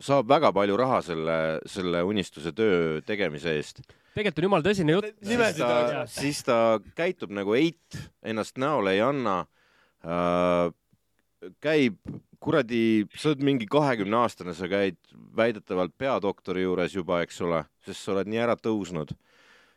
[0.04, 1.38] saab väga palju raha selle,
[1.70, 3.82] selle unistuse töö tegemise eest.
[4.14, 5.10] tegelikult on jumala tõsine jutt.
[5.22, 6.58] siis ta, siis ta
[6.96, 9.42] käitub nagu eit, ennast näole ei anna
[10.04, 10.70] äh,.
[11.60, 11.98] käib
[12.44, 14.98] kuradi, sa oled mingi kahekümne aastane, sa käid
[15.36, 19.14] väidetavalt peadoktori juures juba, eks ole, sest sa oled nii ära tõusnud.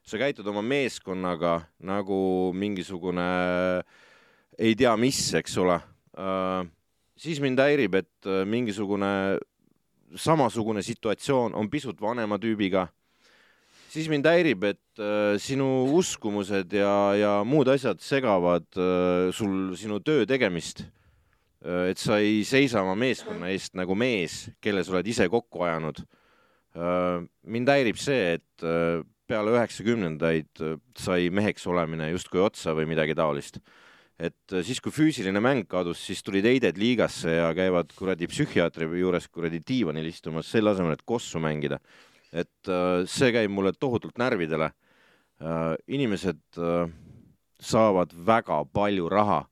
[0.07, 3.25] sa käitud oma meeskonnaga nagu mingisugune
[4.57, 5.75] ei tea mis, eks ole
[6.15, 6.63] uh,.
[7.19, 9.39] siis mind häirib, et uh, mingisugune
[10.15, 12.87] samasugune situatsioon on pisut vanema tüübiga.
[13.89, 19.99] siis mind häirib, et uh, sinu uskumused ja, ja muud asjad segavad uh, sul sinu
[19.99, 20.96] töö tegemist Äh,
[21.65, 26.03] et sa ei seisa oma meeskonna eest nagu mees, kelle sa oled ise kokku ajanud.
[26.77, 30.61] Äh, mind häirib see, et äh, peale üheksakümnendaid
[30.95, 33.59] sai meheks olemine justkui otsa või midagi taolist.
[34.17, 39.27] et siis, kui füüsiline mäng kadus, siis tulid heided liigasse ja käivad kuradi psühhiaatri juures
[39.27, 41.77] kuradi diivanil istumas, selle asemel, et kossu mängida.
[42.33, 42.71] et
[43.05, 44.71] see käib mulle tohutult närvidele.
[45.87, 46.39] inimesed
[47.59, 49.45] saavad väga palju raha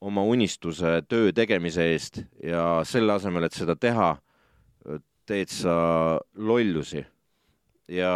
[0.00, 4.12] oma unistuse töö tegemise eest ja selle asemel, et seda teha,
[5.28, 5.74] teed sa
[6.36, 7.04] lollusi.
[7.88, 8.12] ja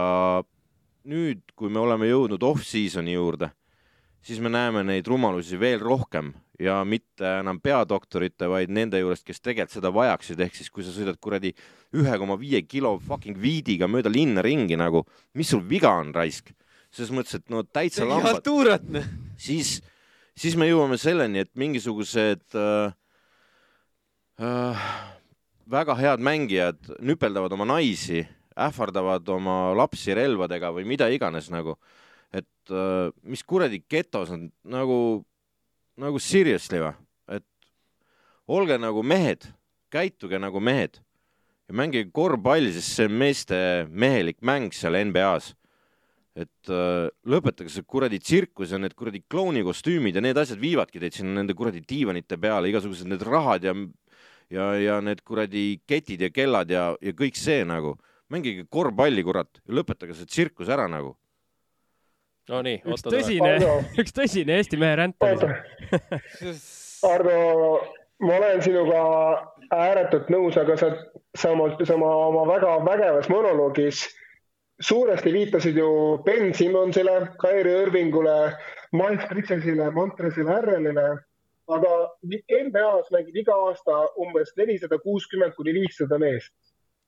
[1.09, 3.49] nüüd, kui me oleme jõudnud off-season'i juurde,
[4.23, 6.31] siis me näeme neid rumalusi veel rohkem
[6.63, 10.95] ja mitte enam peadoktorite, vaid nende juurest, kes tegelikult seda vajaksid, ehk siis kui sa
[10.95, 11.55] sõidad kuradi
[11.99, 15.03] ühe koma viie kilo fucking viidiga mööda linna ringi nagu,
[15.35, 16.53] mis sul viga on, raisk?
[16.93, 18.45] selles mõttes, et no täitsa lambad.
[19.41, 19.79] siis
[20.39, 22.95] siis me jõuame selleni, et mingisugused äh,
[24.41, 24.87] äh,
[25.71, 31.79] väga head mängijad nüpeldavad oma naisi, ähvardavad oma lapsi relvadega või mida iganes nagu.
[32.33, 35.25] et äh, mis kuradi getos on nagu,
[35.97, 36.95] nagu seriously või?
[37.29, 37.45] et
[38.49, 39.47] olge nagu mehed,
[39.93, 41.01] käituge nagu mehed
[41.69, 43.59] ja mängige korvpalli, sest see on meeste
[43.89, 45.53] mehelik mäng seal NBA-s
[46.33, 51.19] et äh, lõpetage see kuradi tsirkus ja need kuradi klounikostüümid ja need asjad viivadki teid
[51.19, 53.75] sinna nende kuradi diivanite peale, igasugused need rahad ja
[54.53, 57.97] ja, ja need kuradi ketid ja kellad ja, ja kõik see nagu.
[58.33, 61.11] mängige korvpalli, kurat, lõpetage see tsirkus ära nagu.
[62.49, 63.51] Nonii, üks tõsine,
[64.01, 66.55] üks tõsine Eesti mehe ränd oli see.
[67.13, 67.35] Ardo,
[68.25, 69.03] ma olen sinuga
[69.75, 70.89] ääretult nõus, aga sa,
[71.37, 74.07] sa oma, sa oma, oma väga vägevas monoloogis
[74.81, 78.53] suuresti viitasid ju Ben Simmonsile, Kairi Irvingule,
[78.93, 81.09] Miles Bridgesile, Montrezile Harrelile,
[81.69, 81.93] aga
[82.25, 86.53] NBA-s mängib iga aasta umbes nelisada kuuskümmend kuni viissada meest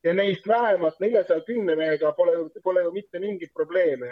[0.04, 4.08] ja neist vähemalt neljasaja kümne mehega pole, pole ju mitte mingit probleemi.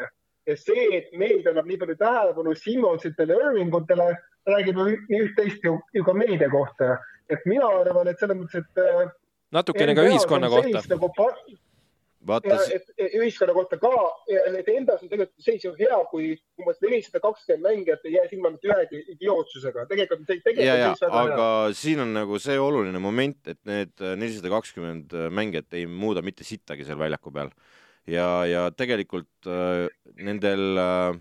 [0.47, 4.09] ja see, et meedia annab nii palju tähelepanu Simmonsitele ja Irvingutele,
[4.49, 4.87] räägib ju
[5.19, 6.99] üht-teist ju, ju ka meedia kohta.
[7.29, 9.13] et mina arvan, et selles mõttes, et äh,
[9.53, 10.83] natukene ka ühiskonna kohta.
[10.91, 11.09] Nagu
[12.27, 12.59] vaata.
[12.75, 13.91] et ühiskonna kohta ka,
[14.59, 18.53] et endas on tegelikult seis ju hea, kui umbes nelisada kakskümmend mängijat ei jää silma
[18.55, 19.87] mitte ühegi idiootsusega.
[19.91, 21.77] tegelikult, tegelikult ja, ja, aga hea.
[21.79, 26.87] siin on nagu see oluline moment, et need nelisada kakskümmend mängijat ei muuda mitte sittagi
[26.89, 27.53] seal väljaku peal.
[28.07, 29.87] ja, ja tegelikult äh,
[30.23, 31.21] nendel äh,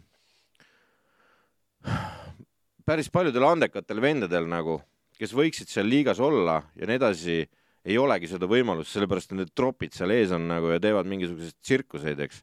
[2.87, 4.81] päris paljudel andekatel vendadel nagu,
[5.17, 7.41] kes võiksid seal liigas olla ja nii edasi
[7.87, 11.57] ei olegi seda võimalust, sellepärast et need tropid seal ees on nagu ja teevad mingisuguseid
[11.61, 12.41] tsirkuseid, eks.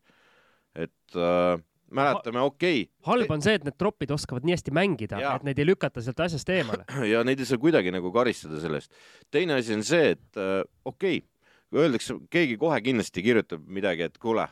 [0.75, 1.61] et äh,
[1.95, 2.93] mäletame, okei okay..
[3.09, 6.21] halb on see, et need tropid oskavad nii hästi mängida, et neid ei lükata sealt
[6.27, 6.87] asjast eemale.
[7.13, 8.93] ja neid ei saa kuidagi nagu karistada sellest.
[9.35, 11.27] teine asi on see, et äh, okei okay,,
[11.79, 14.49] öeldakse, keegi kohe kindlasti kirjutab midagi, et kuule,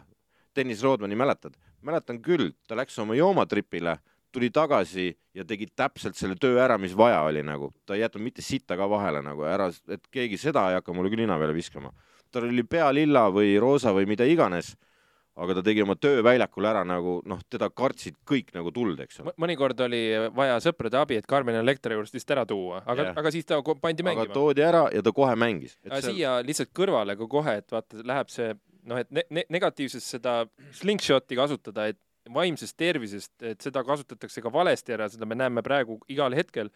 [0.57, 1.57] Tõnis Roodmani mäletad?
[1.87, 3.99] mäletan küll, ta läks oma joomatripile
[4.37, 8.25] tuli tagasi ja tegi täpselt selle töö ära, mis vaja oli nagu, ta ei jätnud
[8.27, 11.57] mitte sitta ka vahele nagu ära, et keegi seda ei hakka mulle küll nina peale
[11.57, 11.93] viskama.
[12.31, 14.75] tal oli pea lilla või roosa või mida iganes,
[15.41, 19.21] aga ta tegi oma töö väljakul ära nagu noh, teda kartsid kõik nagu tuld, eks
[19.23, 19.33] ole.
[19.41, 20.03] mõnikord oli
[20.37, 23.61] vaja sõprade abi, et Karmen Elektra juurest vist ära tuua, aga yeah., aga siis ta
[23.63, 24.29] pandi mängima.
[24.29, 25.79] aga toodi ära ja ta kohe mängis.
[25.87, 26.17] aga seal...
[26.17, 28.53] siia lihtsalt kõrvale ka kohe, et vaata, läheb see
[28.87, 30.43] noh, et ne ne negatiivses seda
[30.81, 32.01] slingshot'i kasutada, et
[32.35, 36.71] vaimsest tervisest, et seda kasutatakse ka valesti ära, seda me näeme praegu igal hetkel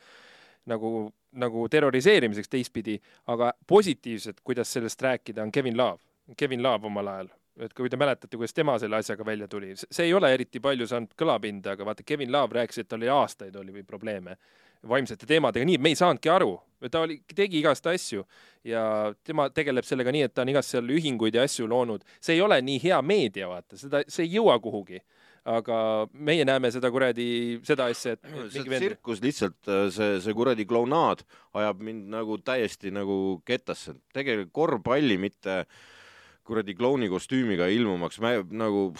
[0.70, 2.98] nagu, nagu terroriseerimiseks teistpidi,
[3.32, 6.02] aga positiivset, kuidas sellest rääkida, on Kevin Love.
[6.36, 7.30] Kevin Love omal ajal,
[7.64, 10.86] et kui te mäletate, kuidas tema selle asjaga välja tuli, see ei ole eriti palju
[10.86, 14.36] saanud kõlapinda, aga vaata, Kevin Love rääkis, et tal oli aastaid oli probleeme
[14.88, 16.54] vaimsete teemadega, nii et me ei saanudki aru,
[16.90, 18.24] ta oli, tegi igast asju
[18.64, 18.82] ja
[19.24, 22.04] tema tegeleb sellega nii, et ta on igast seal ühinguid ja asju loonud.
[22.20, 25.02] see ei ole nii hea meedia, vaata, seda, see ei jõua kuhugi
[25.48, 25.76] aga
[26.12, 31.24] meie näeme seda kuradi, seda asja, et see tsirkus lihtsalt, äh, see, see kuradi klounaad
[31.56, 33.94] ajab mind nagu täiesti nagu kettasse.
[34.12, 35.64] tegelikult korvpalli mitte
[36.44, 38.18] kuradi klouni kostüümiga ilmumaks,
[38.50, 38.90] nagu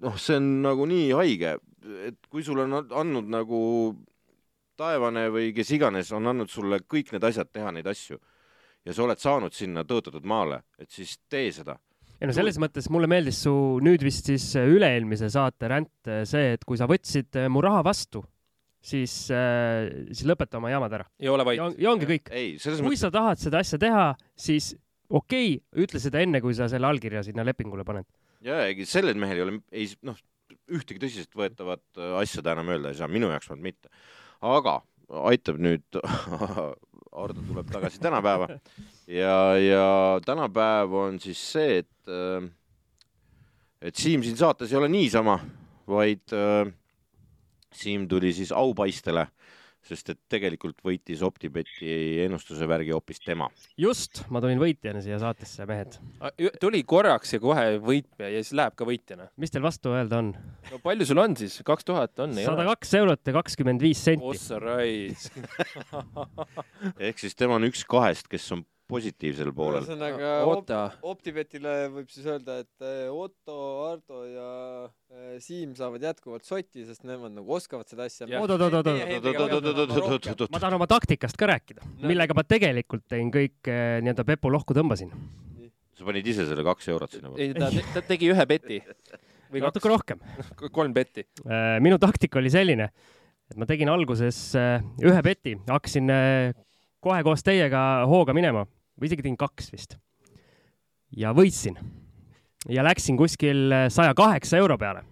[0.00, 1.56] noh, see on nagu nii haige,
[2.06, 3.60] et kui sul on andnud nagu
[4.78, 8.20] taevane või kes iganes on andnud sulle kõik need asjad teha neid asju
[8.86, 11.76] ja sa oled saanud sinna tõotatud maale, et siis tee seda
[12.18, 13.52] ei no selles mõttes mulle meeldis su
[13.84, 17.62] nüüd vist siis äh, üle-eelmise saate ränd äh, see, et kui sa võtsid äh, mu
[17.64, 18.24] raha vastu,
[18.82, 21.06] siis siis lõpeta oma jamad ära.
[21.22, 21.60] ja ole vait.
[21.78, 22.30] ja ongi kõik.
[22.30, 23.02] kui mõttes...
[23.02, 24.04] sa tahad seda asja teha,
[24.38, 24.72] siis
[25.08, 28.08] okei okay,, ütle seda enne, kui sa selle allkirja sinna lepingule paned.
[28.46, 30.18] ja, ega sellel mehel ei ole, ei noh,
[30.74, 33.92] ühtegi tõsiseltvõetavat asja ta enam öelda ei saa, minu jaoks vähemalt mitte.
[34.46, 34.80] aga
[35.28, 36.02] aitab nüüd
[37.12, 38.48] Ardo tuleb tagasi tänapäeva.
[39.06, 42.50] Ja, ja tänapäev on siis see, et, äh,
[43.80, 45.38] et Siim siin saates ei ole niisama,
[45.88, 46.68] vaid äh,
[47.72, 49.26] Siim tuli siis aupaistele
[49.86, 53.48] sest et tegelikult võitis OpTibeti ennustuse värgi hoopis tema.
[53.80, 55.98] just, ma tulin võitjana siia saatesse, mehed.
[56.60, 59.28] tuli korraks ja kohe võitja ja siis läheb ka võitjana.
[59.36, 60.32] mis teil vastu öelda on?
[60.72, 62.36] no palju sul on siis, kaks tuhat on?
[62.38, 64.26] sada kaks eurot ja kakskümmend viis senti.
[64.26, 65.38] ossa raisk
[67.08, 69.84] ehk siis tema on üks kahest, kes on positiivsel poolel.
[69.84, 70.70] ühesõnaga op
[71.12, 73.56] Optibetile võib siis öelda, et eh, Otto,
[73.88, 74.52] Ardo ja
[75.12, 78.28] eh, Siim saavad jätkuvalt sotti, sest nemad nagu oskavad seda asja.
[78.28, 78.46] ma
[80.62, 85.12] tahan oma taktikast ka rääkida, millega ma tegelikult tein kõik eh, nii-öelda Pepu lohku tõmbasin.
[85.98, 87.34] sa panid ise selle kaks eurot sinna?
[87.36, 88.80] ei, ta, ta tegi ühe beti.
[89.52, 90.24] või natuke rohkem.
[90.72, 91.26] kolm betti.
[91.84, 92.88] minu taktika oli selline,
[93.52, 96.08] et ma tegin alguses ühe beti, hakkasin
[97.04, 98.64] kohe koos teiega hooga minema
[98.98, 99.96] või isegi tegin kaks vist.
[101.16, 101.78] ja võitsin.
[102.68, 105.04] ja läksin kuskil saja kaheksa euro peale.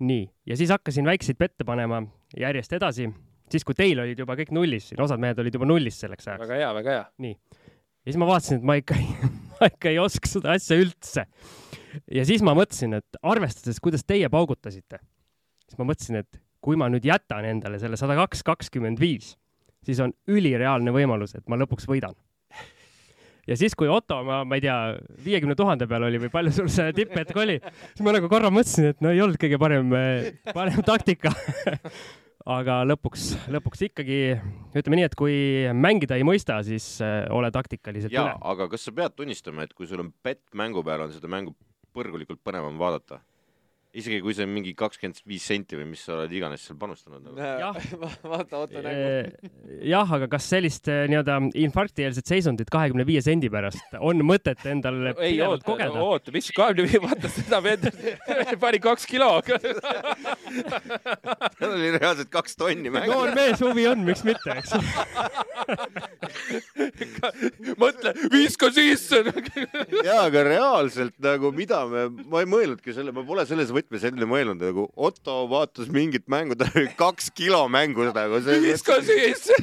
[0.00, 2.02] nii, ja siis hakkasin väikseid pette panema
[2.38, 3.10] järjest edasi,
[3.50, 6.46] siis kui teil olid juba kõik nullis, osad mehed olid juba nullis selleks ajaks.
[6.46, 7.04] väga hea, väga hea.
[7.26, 7.34] nii.
[7.34, 9.10] ja siis ma vaatasin, et ma ikka ei,
[9.58, 11.26] ma ikka ei oska seda asja üldse.
[12.20, 15.02] ja siis ma mõtlesin, et arvestades, kuidas teie paugutasite,
[15.66, 19.34] siis ma mõtlesin, et kui ma nüüd jätan endale selle sada kaks, kakskümmend viis,
[19.86, 22.16] siis on ülireaalne võimalus, et ma lõpuks võidan
[23.48, 24.78] ja siis, kui Otto, ma, ma ei tea,
[25.24, 27.60] viiekümne tuhande peal oli või palju sul see tipphetk oli,
[27.92, 29.94] siis ma nagu korra mõtlesin, et no ei olnud kõige parem,
[30.52, 31.32] parem taktika
[32.48, 34.20] aga lõpuks, lõpuks ikkagi
[34.76, 35.34] ütleme nii, et kui
[35.76, 38.36] mängida ei mõista, siis äh, ole taktikaliselt üle.
[38.52, 41.54] aga kas sa pead tunnistama, et kui sul on pett mängu peal, on seda mängu
[41.96, 43.20] põrgulikult põnevam vaadata?
[43.90, 47.24] Isegi kui see on mingi kakskümmend viis senti või mis sa oled iganes seal panustanud
[47.26, 47.34] nagu.
[47.40, 47.74] jah
[48.32, 49.50] vaata Otto nägu.
[49.90, 55.10] jah, aga kas sellist eh, nii-öelda infarktieelset seisundit kahekümne viie sendi pärast on mõtet endal
[55.16, 56.04] ei oota, kogeda?
[56.04, 57.88] oota, mis kahekümne viie, vaata seda vend
[58.64, 59.32] pani kaks kilo
[61.58, 63.10] tal oli reaalselt kaks tonni mängu.
[63.10, 64.70] noor mees, huvi on, miks mitte, eks
[67.80, 69.24] mõtle, viska sisse
[70.04, 74.28] jaa, aga reaalselt nagu mida me, ma ei mõelnudki selle, ma pole selles võtmes enne
[74.28, 78.60] mõelnud, nagu Otto vaatas mingit mängu, tal oli kaks kilo mängu nagu see.
[78.64, 79.56] viska sisse.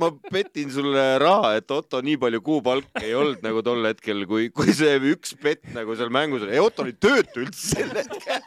[0.00, 4.48] ma petin sulle raha, et Otto nii palju kuupalka ei olnud nagu tol hetkel, kui,
[4.54, 6.54] kui see üks pett nagu seal mängus oli.
[6.56, 8.40] ei, Otto oli töötu üldse sel hetkel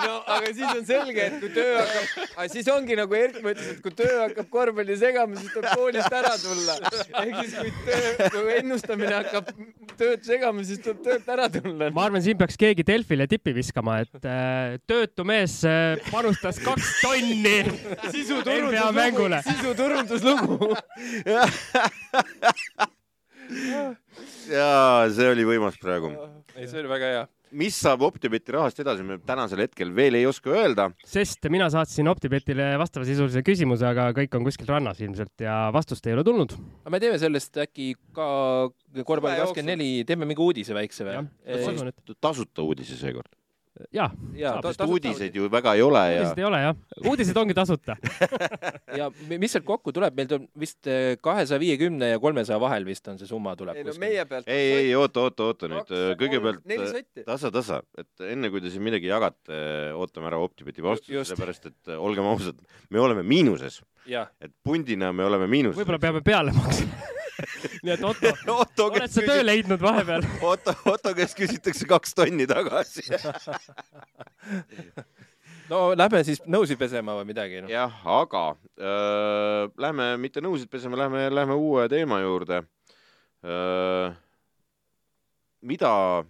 [0.00, 3.82] no aga siis on selge, et kui töö hakkab, siis ongi nagu Erk mõtles, et
[3.84, 6.76] kui töö hakkab korvpalli segama, siis tuleb koolist ära tulla.
[7.22, 9.50] ehk siis kui töö, kui ennustamine hakkab
[10.00, 11.90] tööd segama, siis tuleb töölt ära tulla.
[11.94, 16.88] ma arvan, siin peaks keegi Delfile tippi viskama, et äh, töötu mees äh, panustas kaks
[17.02, 17.58] tonni
[18.14, 20.70] sisuturunduslugu, sisuturunduslugu
[24.54, 26.08] jaa, see oli võimas praegu.
[26.56, 27.24] ei, see oli väga hea
[27.56, 30.90] mis saab Optibeti rahast edasi, me tänasel hetkel veel ei oska öelda.
[31.06, 36.16] sest mina saatsin Optibetile vastavasisulise küsimuse, aga kõik on kuskil rannas ilmselt ja vastust ei
[36.16, 36.54] ole tulnud.
[36.84, 38.30] aga me teeme sellest äkki ka
[39.04, 41.26] korvpalli kakskümmend neli, teeme mingi uudise väikse või?
[42.20, 43.39] tasuta uudise seekord
[43.94, 46.22] ja, ja, sest uudiseid ju väga ei ole ja.
[46.22, 47.96] uudised ei ole jah, uudised ongi tasuta
[49.00, 53.08] ja mis sealt kokku tuleb, meil tuleb vist eh, kahesaja viiekümne ja kolmesaja vahel vist
[53.12, 53.80] on see summa tuleb.
[53.80, 54.48] ei no meie pealt.
[54.50, 56.64] ei, ei oota, oota, oota nüüd kõigepealt
[57.26, 59.62] tasa, tasa, et enne kui te siin midagi jagate,
[59.96, 62.60] ootame ära Optibeti vastuse, sellepärast et olgem ausad,
[62.90, 63.80] me oleme miinuses.
[64.08, 65.78] Et pundina me oleme miinuses.
[65.80, 67.08] võib-olla peame peale maksma
[67.84, 68.32] nii et Otto,
[68.62, 70.26] Otto, oled sa töö leidnud vahepeal?
[70.52, 73.06] Otto, Otto käest küsitakse kaks tonni tagasi
[75.70, 77.70] no lähme siis nõusid pesema või midagi no..
[77.72, 78.44] jah, aga
[78.80, 82.64] äh, lähme mitte nõusid pesema, lähme, lähme uue teema juurde
[85.60, 86.24] mida,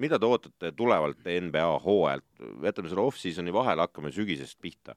[0.00, 2.26] mida te ootate tulevalt NBA hooajalt?
[2.64, 4.96] jätame selle off-season'i vahele, hakkame sügisest pihta.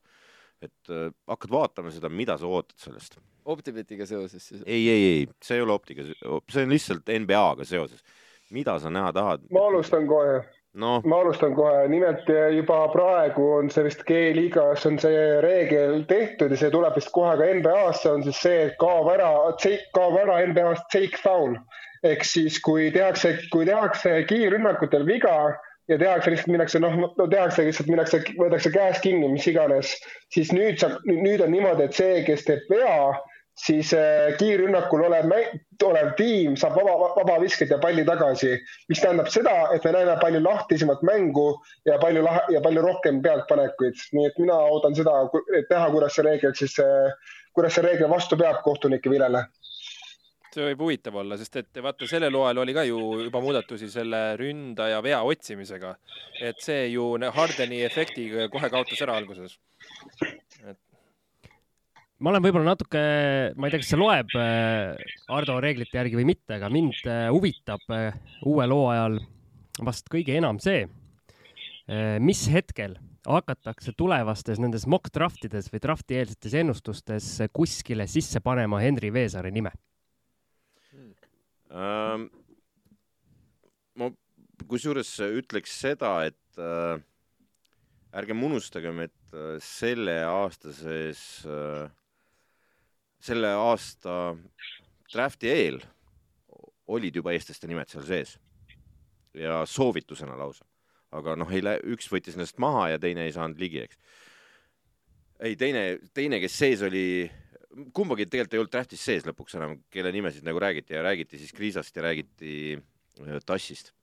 [0.64, 3.20] Et äh, hakkad vaatama seda, mida sa ootad sellest?
[3.46, 4.64] Optibetiga seoses siis?
[4.66, 8.04] ei, ei, ei, see ei ole optiga, see on lihtsalt NBA-ga seoses.
[8.54, 9.48] mida sa näha tahad?
[9.52, 10.44] ma alustan kohe
[10.74, 11.02] no..
[11.06, 16.60] ma alustan kohe, nimelt juba praegu on see vist G-liigas on see reegel tehtud ja
[16.60, 19.32] see tuleb vist kohe ka NBA-sse, on siis see, et kaob ära,
[19.98, 21.58] kaob ära NBA-st take foul.
[22.04, 25.54] ehk siis, kui tehakse, kui tehakse kiirrünnakutel viga
[25.92, 29.94] ja tehakse lihtsalt, minnakse noh no, tehakse lihtsalt, minnakse, võetakse käest kinni, mis iganes,
[30.34, 32.98] siis nüüd saab, nüüd on niimoodi, et see, kes teeb vea
[33.60, 35.30] siis äh, kiirrünnakul olev,
[35.86, 38.56] olev tiim saab vaba, vaba visket ja palli tagasi,
[38.90, 41.52] mis tähendab seda, et me näeme palju lahtisemat mängu
[41.86, 45.20] ja palju lah- ja palju rohkem pealtpanekuid, nii et mina ootan seda,
[45.60, 49.46] et näha, kuidas see reegel siis, äh, kuidas see reegel vastu peab kohtunike vilele
[50.54, 54.22] see võib huvitav olla, sest et vaata, sellel hooajal oli ka ju juba muudatusi selle
[54.40, 55.96] ründaja vea otsimisega.
[56.42, 59.60] et see ju Hardeni efekti kohe kaotas ära alguses.
[60.64, 60.80] et
[62.24, 63.04] ma olen võib-olla natuke,
[63.60, 64.96] ma ei tea, kas see loeb äh,
[65.36, 68.16] Ardo reeglite järgi või mitte, aga mind äh, huvitab äh,
[68.48, 69.18] uuel hooajal
[69.84, 70.86] vast kõige enam see,
[72.24, 72.94] mis hetkel
[73.26, 79.74] hakatakse tulevastes nendes mock draftides või drafti eelsetes ennustustes kuskile sisse panema Henri Veesaare nime?
[81.74, 82.20] Ma
[84.70, 87.02] kusjuures ütleks seda, et äh,
[88.14, 91.90] ärgem unustagem, et äh, selle aasta sees äh,
[93.24, 94.36] selle aasta
[95.12, 95.80] drafti eel
[96.92, 98.36] olid juba eestlaste nimed seal sees
[99.38, 100.66] ja soovitusena lausa,
[101.16, 104.00] aga noh, ei lähe, üks võttis ennast maha ja teine ei saanud ligi, eks.
[105.48, 107.06] ei, teine, teine, kes sees oli,
[107.94, 111.54] kumbagi tegelikult ei olnud draftis sees lõpuks enam, kelle nimesid nagu räägiti ja räägiti siis
[111.56, 113.94] Kriisast ja räägiti äh, Tassist.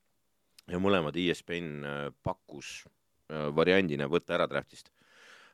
[0.71, 2.81] ja mõlemad ESPN äh, pakkus
[3.31, 4.91] äh, variandina võtta ära draftist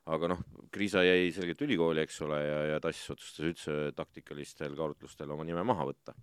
[0.06, 5.32] aga noh, Kriisa jäi selgelt ülikooli, eks ole, ja, ja Tass otsustas üldse taktikalistel kaalutlustel
[5.34, 6.14] oma nime maha võtta.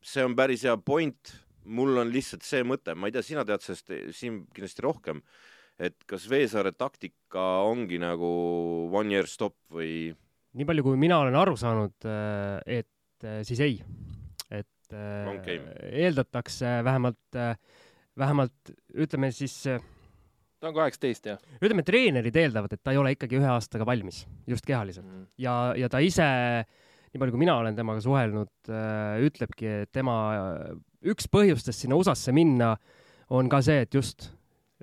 [0.00, 1.34] See on päris hea point,
[1.68, 5.20] mul on lihtsalt see mõte, ma ei tea, sina tead sellest, Siim, kindlasti rohkem,
[5.82, 8.28] et kas Veesaare taktika ongi nagu
[8.94, 10.14] one year stop või?
[10.56, 13.76] nii palju, kui mina olen aru saanud, äh, et äh, siis ei.
[14.48, 14.94] et
[15.32, 15.58] okay.
[15.90, 17.38] eeldatakse vähemalt,
[18.16, 21.40] vähemalt ütleme siis ta on kaheksateist, jah?
[21.60, 25.26] ütleme, treenerid eeldavad, et ta ei ole ikkagi ühe aastaga valmis, just kehaliselt mm.
[25.42, 26.28] ja, ja ta ise,
[27.10, 28.72] nii palju kui mina olen temaga suhelnud
[29.26, 30.16] ütlebki, et tema
[31.06, 32.76] üks põhjustest sinna USA-sse minna
[33.34, 34.30] on ka see, et just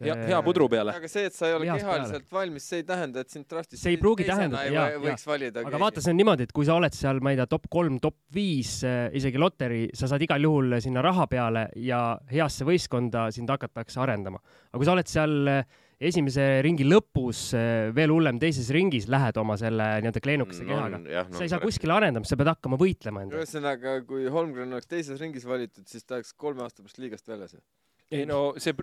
[0.02, 0.96] hea, hea pudru peale.
[0.98, 2.40] aga see, et sa ei ole kehaliselt peale.
[2.40, 5.52] valmis, see ei tähenda, et sind draft'is see ei pruugi tähendada, jaa, jaa.
[5.68, 8.00] aga vaata, see on niimoodi, et kui sa oled seal, ma ei tea, top kolm,
[8.04, 13.30] top viis, äh, isegi loteri, sa saad igal juhul sinna raha peale ja heasse võistkonda
[13.36, 14.42] sind hakatakse arendama.
[14.72, 15.62] aga kui sa oled seal äh,
[16.04, 20.98] esimese ringi lõpus, äh, veel hullem, teises ringis lähed oma selle nii-öelda kleenukese no, kehaga
[20.98, 21.06] no,.
[21.06, 23.46] No, sa ei saa kuskile arendama, sa pead hakkama võitlema endaga.
[23.46, 27.56] ühesõnaga, kui Holmgren oleks teises ringis valitud, siis ta oleks kolme aasta pärast liigast väljas
[27.60, 27.62] ju
[28.12, 28.76] ei no see,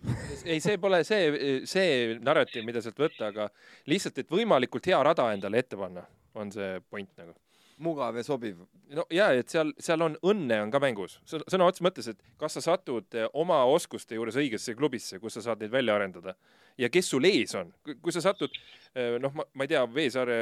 [0.45, 3.49] ei, see pole see, see narratiiv, mida sealt võtta, aga
[3.91, 6.05] lihtsalt, et võimalikult hea rada endale ette panna,
[6.39, 7.35] on see point nagu.
[7.81, 8.59] mugav ja sobiv.
[8.93, 12.59] no ja, et seal, seal on õnne on ka mängus, sõna otseses mõttes, et kas
[12.59, 16.35] sa satud eh, oma oskuste juures õigesse klubisse, kus sa saad neid välja arendada
[16.79, 18.53] ja kes sul ees on, kui sa satud,
[18.95, 20.41] eh, noh, ma, ma ei tea, Veesaare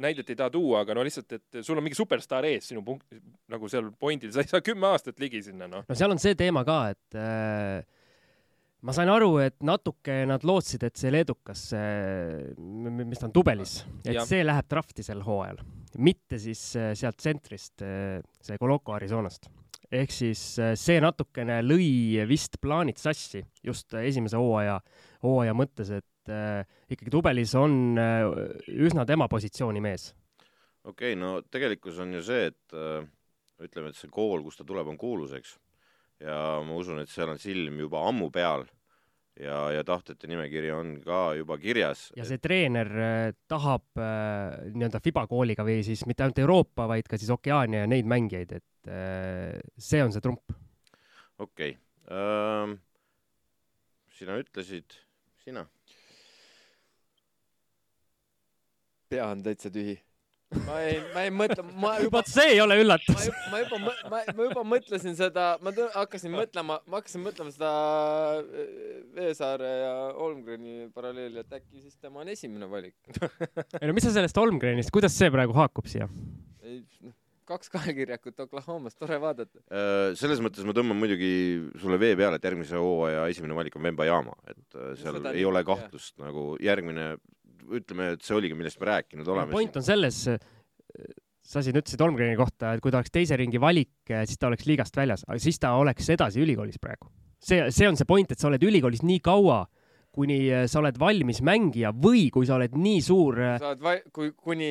[0.00, 3.04] näidet ei taha tuua, aga no lihtsalt, et sul on mingi superstaar ees sinu punkt,
[3.52, 5.84] nagu seal pointil, sa ei saa kümme aastat ligi sinna, noh.
[5.88, 8.00] no seal on see teema ka, et äh
[8.82, 11.64] ma sain aru, et natuke nad lootsid, et see leedukas,
[12.58, 14.26] mis ta on, Tubelis, et ja.
[14.26, 15.60] see läheb drafti sel hooajal,
[16.02, 19.50] mitte siis äh, sealt tsentrist, äh, see Coloco Arizonast.
[19.92, 24.80] ehk siis äh, see natukene lõi vist plaanid sassi just esimese hooaja,
[25.22, 28.26] hooaja mõttes, et äh, ikkagi Tubelis on äh,
[28.72, 30.10] üsna tema positsiooni mees.
[30.82, 33.04] okei okay,, no tegelikkus on ju see, et äh,
[33.62, 35.54] ütleme, et see kool, kust ta tuleb, on kuulus, eks
[36.22, 38.64] ja ma usun, et seal on silm juba ammu peal
[39.40, 42.10] ja, ja tahtjate nimekiri on ka juba kirjas.
[42.16, 47.08] ja see treener äh, tahab äh, nii-öelda FIBA kooliga või siis mitte ainult Euroopa, vaid
[47.10, 50.56] ka siis Okeaania ja neid mängijaid, et äh, see on see trump.
[51.38, 51.78] okei okay.
[52.12, 52.78] ähm,.
[54.12, 55.00] sina ütlesid,
[55.42, 55.66] sina?
[59.12, 59.98] pea on täitsa tühi
[60.66, 63.28] ma ei, ma ei mõtle, ma juba, vot see ei ole ma üllatus.
[63.52, 67.72] ma juba, ma, ma juba mõtlesin seda, ma tõ- hakkasin mõtlema, ma hakkasin mõtlema seda
[68.42, 72.96] äh, Veesaare ja Holmgreni paralleeli, et äkki siis tema on esimene valik.
[73.80, 76.08] ei no mis sa sellest Holmgrenist, kuidas see praegu haakub siia?
[76.62, 77.16] ei, noh,
[77.48, 79.60] kaks kahekirjakut Oklahomas, tore vaadata.
[79.72, 81.32] Äh, selles mõttes ma tõmban muidugi
[81.80, 85.64] sulle vee peale, et järgmise hooaja esimene valik on Vemba-Jaama, et äh, seal ei ole
[85.66, 87.14] kahtlust nagu järgmine,
[87.78, 89.54] ütleme, et see oligi, millest me rääkinud oleme.
[89.54, 90.22] point on selles,
[91.42, 94.66] sa siin ütlesid Holmgreni kohta, et kui ta oleks teise ringi valik, siis ta oleks
[94.68, 97.10] liigast väljas, aga siis ta oleks edasi ülikoolis praegu.
[97.42, 99.64] see, see on see point, et sa oled ülikoolis nii kaua,
[100.12, 103.84] kuni äh, sa oled valmis mängija või kui sa oled nii suur äh, sa oled
[103.84, 104.70] va-, kui, kuni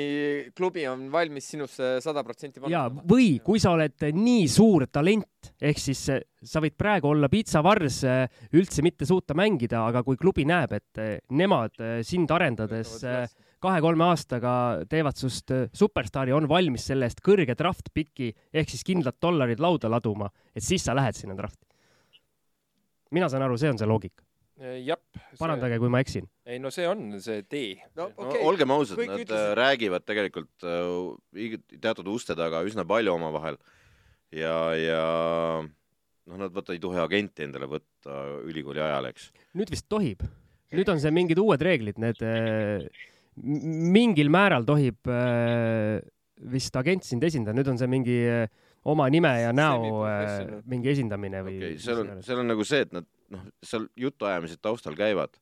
[0.58, 5.82] klubi on valmis sinusse sada protsenti ja, või kui sa oled nii suur talent, ehk
[5.82, 8.02] siis äh, sa võid praegu olla piitsavars,
[8.58, 13.26] üldse mitte suuta mängida, aga kui klubi näeb, et äh, nemad äh, sind arendades äh,
[13.62, 14.54] kahe-kolme aastaga
[14.90, 19.62] teevad sinust äh, superstaari, on valmis selle eest kõrge draft piki ehk siis kindlad dollarid
[19.62, 21.68] lauda laduma, et siis sa lähed sinna drafti.
[23.12, 24.24] mina saan aru, see on see loogika.
[24.86, 25.00] jah.
[25.40, 26.28] parandage, kui ma eksin.
[26.46, 27.76] ei no see on see tee.
[27.98, 29.56] no no okei, olgem ausad, nad ütlesid- ütlesid...
[29.60, 33.60] räägivad tegelikult äh, teatud uste taga üsna palju omavahel
[34.32, 35.04] ja, ja
[35.62, 39.32] noh, nad vaata ei tohi agenti endale võtta ülikooli ajal, eks.
[39.58, 40.24] nüüd vist tohib.
[40.72, 42.86] nüüd on see mingid uued reeglid, need äh,
[43.36, 46.00] mingil määral tohib äh,
[46.52, 48.46] vist agent sind esindada, nüüd on see mingi äh,
[48.88, 52.66] oma nime ja näo äh, mingi esindamine või okei okay,, seal on, seal on nagu
[52.68, 55.38] see, et nad noh, seal jutuajamised taustal käivad,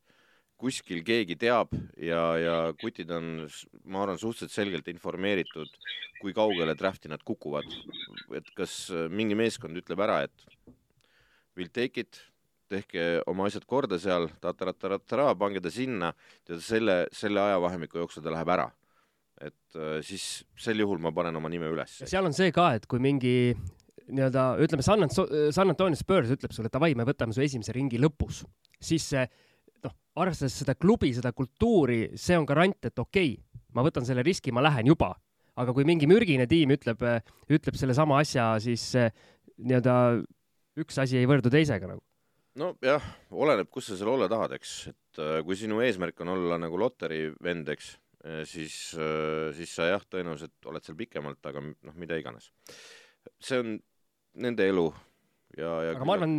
[0.60, 3.46] kuskil keegi teab ja, ja kutid on,
[3.88, 5.72] ma arvan, suhteliselt selgelt informeeritud,
[6.20, 7.68] kui kaugele draft'i nad kukuvad.
[8.36, 10.76] et kas äh, mingi meeskond ütleb ära, et
[11.58, 12.20] we'll take it,
[12.70, 16.12] tehke oma asjad korda seal, tataratatara, pange ta sinna
[16.48, 18.70] ja selle, selle ajavahemiku jooksul ta läheb ära.
[19.40, 22.84] et äh, siis sel juhul ma panen oma nime üles seal on see ka, et
[22.92, 23.56] kui mingi
[24.10, 28.00] nii-öelda ütleme, San Anto-, San Antonio Spurs ütleb sulle, davai, me võtame su esimese ringi
[28.02, 28.44] lõpus,
[28.82, 29.24] siis see
[29.86, 34.26] noh, arvestades seda klubi, seda kultuuri, see on garant, et okei okay,, ma võtan selle
[34.26, 35.16] riski, ma lähen juba.
[35.60, 37.02] aga kui mingi mürgine tiim ütleb,
[37.52, 39.96] ütleb sellesama asja, siis nii-öelda
[40.80, 42.02] üks asi ei võrdu teisega nagu.
[42.60, 46.58] nojah, oleneb, kus sa seal olla tahad, eks, et äh, kui sinu eesmärk on olla
[46.62, 47.98] nagu loteri vend, eks,
[48.52, 48.74] siis,
[49.56, 52.50] siis sa jah, tõenäoliselt oled seal pikemalt, aga noh, mida iganes.
[53.40, 53.78] see on
[54.36, 54.88] nende elu
[55.58, 56.38] ja, ja aga ma arvan,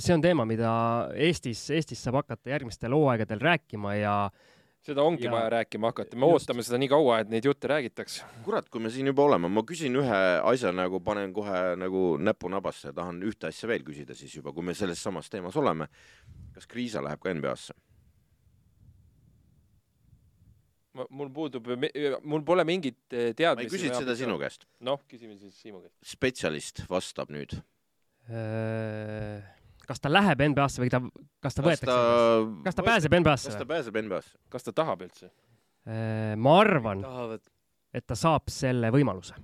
[0.00, 0.70] see on teema, mida
[1.16, 4.14] Eestis, Eestis saab hakata järgmistel hooaegadel rääkima ja
[4.84, 6.44] seda ongi Ja- vaja rääkima hakata, me just.
[6.48, 8.24] ootame seda nii kaua, et neid jutte räägitakse.
[8.44, 12.48] kurat, kui me siin juba oleme, ma küsin ühe asja nagu panen kohe nagu näpu
[12.52, 15.88] nabasse, tahan ühte asja veel küsida siis juba, kui me selles samas teemas oleme.
[16.54, 17.74] kas Kriisa läheb ka NBA-sse?
[20.94, 21.68] Mul puudub,
[22.22, 23.66] mul pole mingit eh, ma teadmist.
[23.66, 24.36] ei küsinud seda sinu.
[24.40, 24.66] käest.
[24.84, 25.96] noh, küsime siis Siimu käest.
[26.14, 27.56] spetsialist vastab nüüd.
[28.30, 29.40] öö,
[29.88, 31.00] kas ta läheb NBA-sse või ta,
[31.44, 34.38] kas ta kas võetakse ta, kas ta pääseb NBA-sse kas ta pääseb NBA-sse?
[34.54, 35.32] kas ta tahab üldse?
[36.40, 37.04] ma arvan,
[37.92, 39.36] et ta saab selle võimaluse.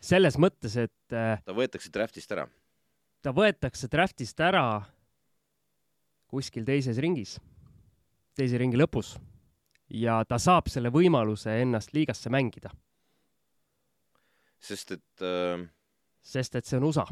[0.00, 2.46] selles mõttes, et äh, ta võetakse draftist ära.
[3.22, 4.64] ta võetakse draftist ära
[6.30, 7.40] kuskil teises ringis,
[8.38, 9.16] teise ringi lõpus
[9.90, 12.72] ja ta saab selle võimaluse ennast liigasse mängida,
[14.60, 15.66] sest et äh,
[16.22, 17.06] sest et see on USA,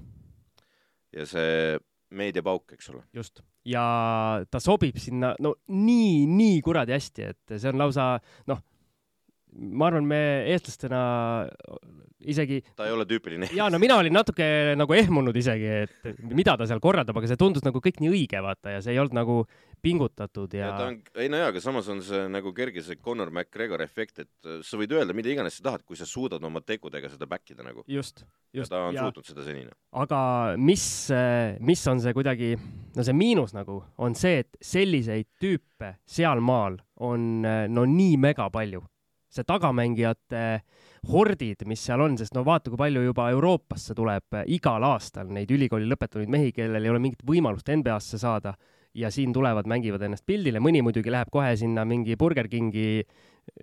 [1.15, 1.79] ja see
[2.19, 3.05] meediapauk, eks ole.
[3.13, 3.43] just.
[3.69, 3.85] ja
[4.51, 8.15] ta sobib sinna no nii, nii kuradi hästi, et see on lausa
[8.49, 8.63] noh,
[9.59, 10.21] ma arvan, me
[10.53, 11.01] eestlastena
[12.29, 13.51] isegi ta ei ole tüüpiline.
[13.55, 14.47] ja no mina olin natuke
[14.79, 18.43] nagu ehmunud isegi, et mida ta seal korraldab, aga see tundus nagu kõik nii õige,
[18.45, 19.41] vaata, ja see ei olnud nagu
[19.83, 22.99] pingutatud ja, ja ta on, ei no jaa, aga samas on see nagu kerge see
[23.03, 26.45] Conor McGregor efekt, et äh, sa võid öelda mida iganes sa tahad, kui sa suudad
[26.45, 27.85] oma tegudega seda back ida nagu.
[27.89, 28.25] just,
[28.55, 29.73] just ta on ja, suutnud seda senini.
[30.03, 30.21] aga
[30.61, 30.85] mis,
[31.65, 32.53] mis on see kuidagi,
[32.97, 38.83] no see miinus nagu on see, et selliseid tüüpe sealmaal on no nii mega palju.
[39.29, 40.45] see tagamängijate
[41.07, 45.51] hordid, mis seal on, sest no vaata, kui palju juba Euroopasse tuleb igal aastal neid
[45.55, 48.55] ülikooli lõpetanud mehi, kellel ei ole mingit võimalust NBA-sse saada
[48.99, 53.03] ja siin tulevad, mängivad ennast pildile, mõni muidugi läheb kohe sinna mingi Burger Kingi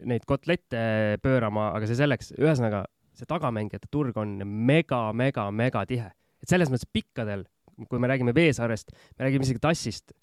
[0.09, 2.85] neid kotlette pöörama, aga see selleks, ühesõnaga
[3.15, 6.09] see tagamängijate turg on mega, mega, mega tihe.
[6.43, 7.45] et selles mõttes pikkadel,
[7.89, 10.13] kui me räägime Veesaarest, me räägime isegi Tassist,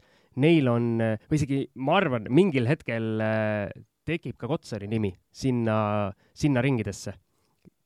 [0.42, 0.98] neil on,
[1.28, 3.24] või isegi ma arvan, mingil hetkel
[4.08, 7.14] tekib ka Kotsari nimi sinna, sinna ringidesse,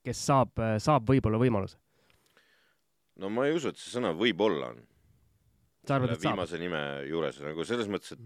[0.06, 1.78] kes saab, saab võib-olla võimaluse.
[3.22, 4.84] no ma ei usu, et see sõna võib-olla on
[5.88, 6.32] sa arvad, et saab?
[6.32, 8.22] viimase nime juures nagu selles mõttes, et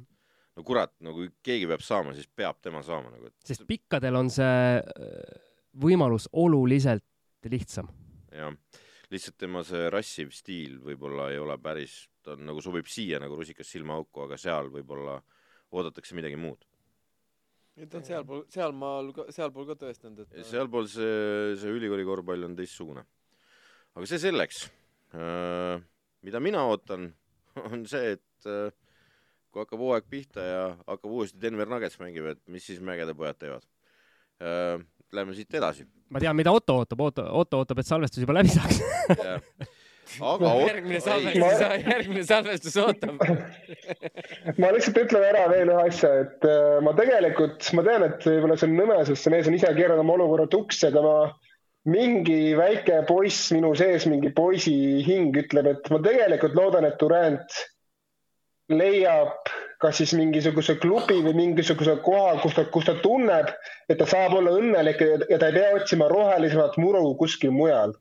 [0.56, 4.18] no kurat, no kui keegi peab saama, siis peab tema saama nagu, et sest pikkadel
[4.18, 4.80] on see,
[5.80, 7.04] võimalus oluliselt
[7.50, 7.90] lihtsam.
[8.34, 8.54] jah,
[9.10, 13.38] lihtsalt tema see rassiv stiil võib-olla ei ole päris, ta on nagu sobib siia nagu
[13.38, 15.20] rusikas silmaauku, aga seal võib-olla
[15.70, 16.66] oodatakse midagi muud.
[17.80, 23.06] ta on sealpool, sealmaal, sealpool ka tõestanud, et sealpool see, see ülikooli korvpall on teistsugune.
[23.94, 24.68] aga see selleks.
[26.22, 27.08] mida mina ootan,
[27.70, 28.76] on see, et
[29.50, 33.40] kui hakkab hooaeg pihta ja hakkab uuesti Denver Nuggets mängima, et mis siis mägede pojad
[33.40, 33.66] teevad.
[35.12, 35.84] Lähme siit edasi.
[36.08, 38.78] ma tean, mida Otto ootab, Otto, Otto ootab, et salvestus juba läbi saaks.
[40.18, 41.60] Aga järgmine salvestus,
[41.92, 43.20] järgmine salvestus ootab.
[44.58, 48.58] Ma lihtsalt ütlen ära veel ühe asja, et äh, ma tegelikult, ma tean, et võib-olla
[48.58, 51.14] see on nõme, sest see mees on ise keeranud oma olukorra tuksi, aga ma
[51.88, 54.74] mingi väike poiss minu sees, mingi poisi
[55.06, 57.60] hing ütleb, et ma tegelikult loodan, et Durand
[58.70, 59.48] leiab
[59.80, 63.48] kas siis mingisuguse klubi või mingisuguse koha, kus ta, kus ta tunneb,
[63.88, 65.00] et ta saab olla õnnelik
[65.30, 67.94] ja ta ei pea otsima rohelisemat muru kuskil mujal.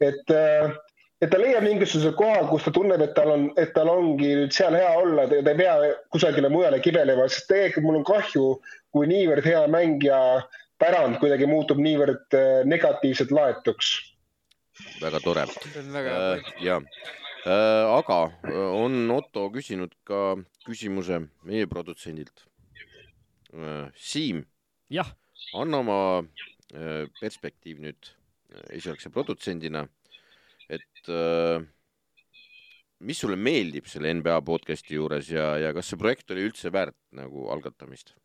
[0.00, 0.72] et, äh,
[1.20, 4.52] et ta leiab mingisuguse koha, kus ta tunneb, et tal on, et tal ongi nüüd
[4.52, 5.76] seal hea olla, ta ei pea
[6.12, 8.48] kusagile mujale kibelema, sest tegelikult mul on kahju,
[8.92, 10.20] kui niivõrd hea mängija
[10.78, 13.94] pärand kuidagi muutub niivõrd äh, negatiivselt laetuks.
[15.00, 15.46] väga tore.
[15.46, 16.80] Äh, ja
[17.46, 18.32] Äh, aga
[18.74, 20.34] on Otto küsinud ka
[20.66, 22.42] küsimuse meie produtsendilt.
[23.94, 24.42] Siim.
[24.90, 25.12] jah.
[25.54, 25.98] anna oma
[27.20, 28.08] perspektiiv nüüd
[28.74, 29.84] esialgse produtsendina,
[30.68, 31.10] et
[32.98, 36.98] mis sulle meeldib selle NBA podcast'i juures ja, ja kas see projekt oli üldse väärt
[37.14, 38.16] nagu algatamist?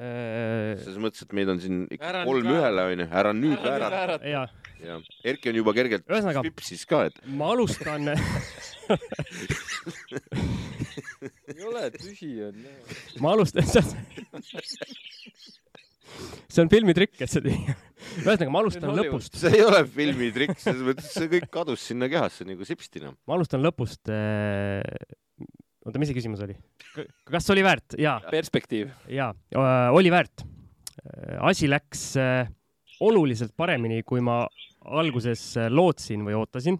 [0.00, 4.16] Selles mõttes, et meid on siin ikka ära kolm ühele onju, ära nüüd väärata.
[4.24, 4.46] ja,
[4.80, 4.96] ja
[5.28, 7.16] Erki on juba kergelt Ühesõnaga, pipsis ka, et.
[7.28, 8.08] ma alustan
[11.52, 12.56] ei ole, tühi on.
[13.22, 13.66] ma alustan,
[16.48, 17.76] see on filmitrikk, et see tegi.
[18.22, 19.36] ühesõnaga, ma alustan lõpust.
[19.42, 23.12] see ei ole filmitrikk, selles mõttes, see kõik kadus sinna kehasse nagu sipstina.
[23.28, 24.02] ma alustan lõpust.
[25.90, 26.54] Oota, mis see küsimus oli?
[27.26, 27.96] kas oli väärt?
[27.98, 28.20] jaa.
[28.30, 28.92] perspektiiv.
[29.10, 29.32] jaa,
[29.90, 30.44] oli väärt.
[31.42, 32.12] asi läks
[33.02, 34.44] oluliselt paremini, kui ma
[34.86, 36.78] alguses lootsin või ootasin.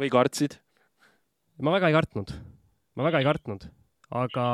[0.00, 0.56] või kartsid?
[1.60, 2.32] ma väga ei kartnud,
[2.96, 3.68] ma väga ei kartnud,
[4.16, 4.46] aga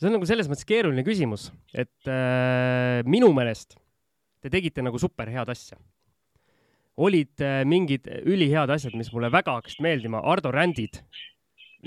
[0.00, 3.76] see on nagu selles mõttes keeruline küsimus, et äh, minu meelest
[4.40, 5.76] te tegite nagu super head asja.
[6.96, 11.00] Olid äh, mingid ülihead asjad, mis mulle väga hakkasid meeldima, Ardo Rändid,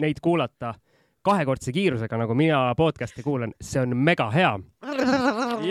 [0.01, 0.73] neid kuulata
[1.23, 4.51] kahekordse kiirusega, nagu mina podcast'i kuulan, see on mega hea.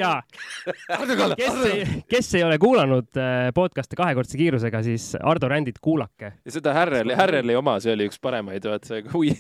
[0.00, 0.12] ja
[1.36, 6.32] kes ei, kes ei ole kuulanud äh, podcast'e kahekordse kiirusega, siis Ardo Rändit kuulake.
[6.44, 9.34] ja seda Härreli, Härreli oma, see oli üks paremaid, vaat see, kui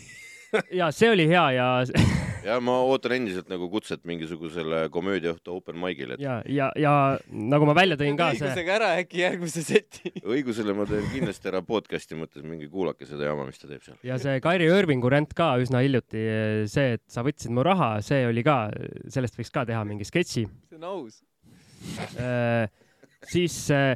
[0.80, 1.70] ja see oli hea ja
[2.44, 6.22] ja ma ootan endiselt nagu kutset mingisugusele komöödiaõhtu open mic'ile et....
[6.24, 6.94] ja, ja, ja
[7.30, 8.44] nagu ma välja tõin ka see.
[8.44, 10.12] õigusega ära äkki järgmise seti.
[10.22, 13.98] õigusele ma teen kindlasti ära podcast'i mõttes, minge kuulake seda jama, mis ta teeb seal.
[14.06, 16.22] ja see Kairi Irvingu ränd ka üsna hiljuti,
[16.72, 18.64] see, et sa võtsid mu raha, see oli ka,
[19.12, 20.46] sellest võiks ka teha mingi sketši.
[20.70, 21.22] see on aus
[22.18, 22.66] äh,
[23.28, 23.94] siis äh,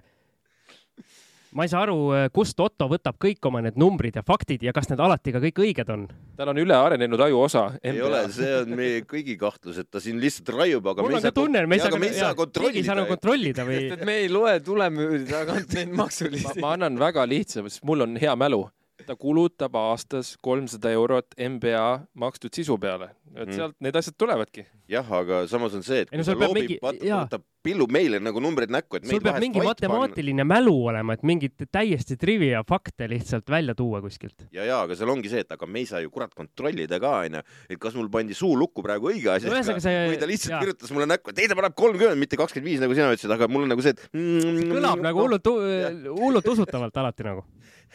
[1.54, 4.74] ma ei saa aru, äh, kust Otto võtab kõik oma need numbrid ja faktid ja
[4.76, 6.06] kas need alati ka kõik õiged on?
[6.36, 7.66] tal on ülearenenud ajuosa.
[7.82, 11.26] ei ole, see on meie kõigi kahtlus, et ta siin lihtsalt raiub, aga mul on
[11.28, 12.82] ka tunne, me ei saa, me ei saa kontrollida.
[12.82, 13.82] ei saa nagu kontrollida või?
[14.08, 16.58] me ei loe tulemüüri tagant neid maksulisi.
[16.64, 18.66] ma annan väga lihtsa, sest mul on hea mälu
[19.04, 21.84] ta kulutab aastas kolmsada eurot NBA
[22.16, 23.56] makstud sisu peale, et mm.
[23.58, 24.64] sealt need asjad tulevadki.
[24.88, 28.40] jah, aga samas on see, et kui no, ta loobib mingi..., võtab, pillub meile nagu
[28.42, 30.54] numbreid näkku, et sul peab mingi matemaatiline panna.
[30.54, 34.46] mälu olema, et mingeid täiesti trivia fakte lihtsalt välja tuua kuskilt.
[34.54, 37.12] ja, ja aga seal ongi see, et aga me ei saa ju kurat kontrollida ka,
[37.26, 39.62] onju, et kas mul pandi suu lukku praegu õige asi no,.
[39.66, 39.96] See...
[40.12, 40.62] või ta lihtsalt ja.
[40.64, 43.50] kirjutas mulle näkku, et ei, ta paneb kolmkümmend, mitte kakskümmend viis, nagu sina ütlesid, aga
[43.50, 44.70] mul on nagu see, et mm,.
[44.72, 45.50] kõlab mm, nagu hullult,
[46.22, 47.44] hullult usutavalt alati nagu.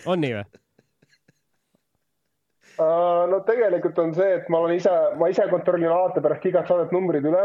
[0.06, 0.50] on nii või?
[2.82, 6.70] Äh, no tegelikult on see, et ma olen ise, ma ise kontrollin alati pärast igat
[6.72, 7.44] saadet numbrid üle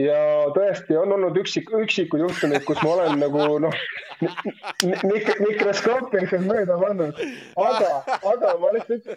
[0.00, 0.18] ja
[0.56, 3.80] tõesti on olnud üksik, üksikud juhtumid, kus ma olen nagu noh
[4.22, 7.18] mik, mikroskoopiliselt mööda pannud,
[7.60, 7.90] aga,
[8.32, 9.10] aga ma lihtsalt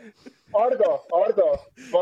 [0.55, 1.47] Ardo, Ardo,
[1.91, 2.01] ma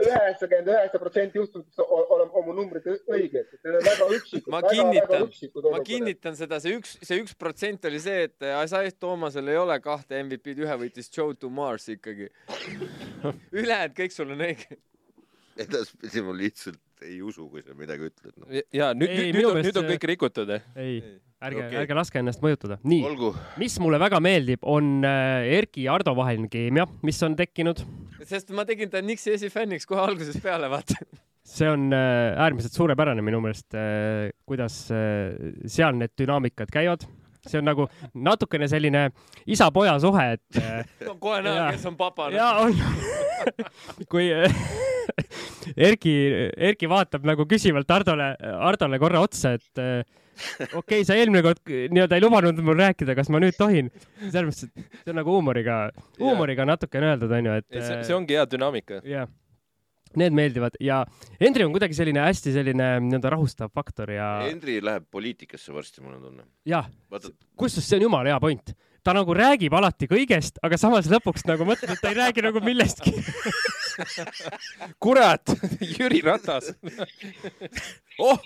[0.00, 4.52] üheksakümmend üheksa protsenti juhtumitest olen oma numbrid õiged, need on väga üksikud.
[4.54, 5.26] ma kinnitan,
[5.66, 9.76] ma kinnitan seda, see üks, see üks protsent oli see, et Isaiah Toomasel ei ole
[9.84, 12.30] kahte MVP-d, ühe võitis Joe Dumars ikkagi.
[13.52, 14.80] ülejäänud kõik sul on õige
[15.58, 18.48] edaspidi ma lihtsalt ei usu, kui sa midagi ütled no..
[18.52, 20.66] ja nüüd, nüüd, nüüd on, nüüd on kõik rikutud, eh?
[20.76, 20.98] ei,
[21.40, 22.76] ärge okay., ärge laske ennast mõjutada.
[22.84, 23.14] nii,
[23.60, 27.82] mis mulle väga meeldib, on äh, Erki ja Ardo vaheline keemia, mis on tekkinud.
[28.20, 30.98] sest ma tegin ta Nixi esifänniks kohe algusest peale, vaata
[31.50, 37.08] see on äh, äärmiselt suurepärane minu meelest, äh, kuidas seal need dünaamikad käivad.
[37.40, 39.06] see on nagu natukene selline
[39.48, 40.60] isa-poja suhe, et
[41.24, 42.28] kohe näha, kes on papa.
[42.36, 42.76] ja on
[44.12, 44.28] kui
[45.88, 46.14] Erki,
[46.70, 52.16] Erki vaatab nagu küsivalt Hardole, Hardole korra otsa, et okei okay,, sa eelmine kord nii-öelda
[52.16, 53.90] ei lubanud mul rääkida, kas ma nüüd tohin.
[54.22, 55.82] selles mõttes, et see on nagu huumoriga,
[56.20, 57.68] huumoriga natukene öeldud, onju, et.
[57.76, 59.04] see, see ongi hea dünaamika.
[59.08, 59.28] jah
[60.18, 61.04] Need meeldivad ja
[61.38, 64.40] Hendri on kuidagi selline hästi selline nii-öelda rahustav faktor ja.
[64.42, 66.46] Hendri läheb poliitikasse varsti, mul on tunne.
[66.66, 66.88] jah,
[67.54, 68.74] kusjuures see on jumala hea point.
[69.10, 72.60] Ta nagu räägib alati kõigest, aga samas lõpuks nagu mõtled, et ta ei räägi nagu
[72.62, 73.12] millestki
[75.02, 75.50] kurat,
[75.82, 76.70] Jüri Ratas
[78.22, 78.38] oh,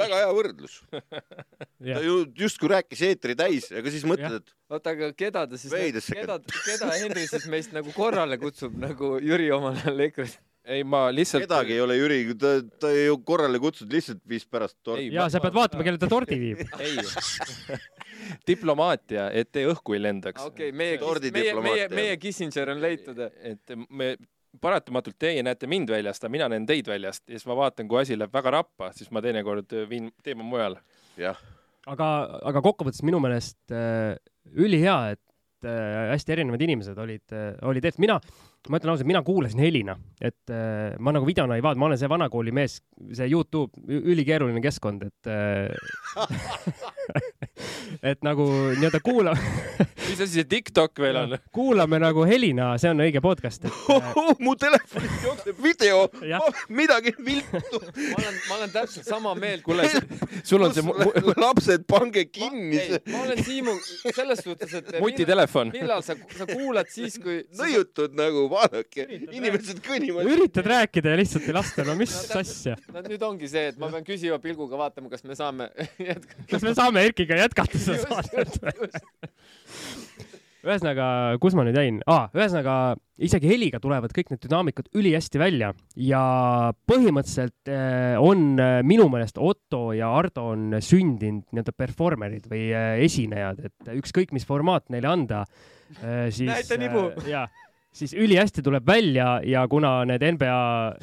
[0.00, 0.80] väga hea võrdlus.
[0.90, 4.56] ta ju justkui rääkis eetri täis, aga siis mõtled, et.
[4.74, 5.70] oota, aga keda ta siis,
[6.10, 10.40] keda, keda Henri siis meist nagu korrale kutsub nagu Jüri omal ajal EKRE-s?
[10.64, 11.46] ei, ma lihtsalt.
[11.46, 15.12] kedagi ei ole Jüri, ta, ta ju korrale kutsunud, lihtsalt viis pärast torti.
[15.14, 16.66] ja sa pead vaatama, kelle ta tordi viib.
[16.82, 16.98] ei
[18.50, 20.44] diplomaatia, et te õhku ei lendaks.
[20.44, 21.00] okei okay,, meie,
[21.32, 23.20] meie, meie, meie Kissinger on leitud.
[23.42, 24.14] et me
[24.62, 28.00] paratamatult teie näete mind väljast, aga mina näen teid väljast ja siis ma vaatan, kui
[28.02, 30.78] asi läheb väga rappa, siis ma teinekord viin teema mujal.
[31.86, 32.08] aga,
[32.42, 34.14] aga kokkuvõttes minu meelest äh,
[34.54, 38.20] ülihea, et äh, hästi erinevad inimesed olid äh,, olid ees, mina
[38.68, 42.00] ma ütlen ausalt, mina kuulasin helina, et äh, ma nagu videona ei vaata, ma olen
[42.00, 42.78] see vanakooli mees,
[43.12, 45.68] see Youtube, ülikeeruline keskkond, et äh,
[48.10, 49.34] et nagu nii-öelda kuula
[50.08, 51.36] mis asi see TikTok veel on?
[51.54, 53.76] kuulame nagu helina, see on õige podcast et...
[53.92, 59.34] oh, oh, mu telefonist jookseb video oh, midagi viltu ma olen, ma olen täpselt sama
[59.38, 59.64] meelt.
[59.66, 59.86] kuule,
[60.42, 60.84] sul on see
[61.38, 63.02] lapsed, pange kinni see.
[63.12, 63.76] ma olen Siimu
[64.08, 65.72] selles suhtes, et mutitelefon.
[65.74, 70.30] millal sa, sa kuulad siis, kui nõiutud nagu vaadake, inimesed kõnnivad.
[70.34, 72.78] üritad rääkida ja lihtsalt ei lasta, no mis no, asja?
[72.94, 75.70] no nüüd ongi see, et ma pean küsiva pilguga vaatama, kas me saame
[76.10, 76.48] jätkata.
[76.54, 78.58] kas me saame Erkiga jätkata seda saadet?
[80.64, 81.06] ühesõnaga,
[81.42, 82.28] kus ma nüüd jäin ah,?
[82.34, 86.22] ühesõnaga, isegi heliga tulevad kõik need dünaamikud ülihästi välja ja
[86.88, 93.04] põhimõtteliselt eh, on eh, minu meelest Otto ja Ardo on sündinud nii-öelda performer'id või eh,
[93.04, 95.44] esinejad, et ükskõik, mis formaat neile anda,
[96.32, 96.48] siis.
[96.48, 97.10] näita nibu.
[97.28, 97.46] jaa
[97.94, 100.94] siis ülihästi tuleb välja ja kuna need NBA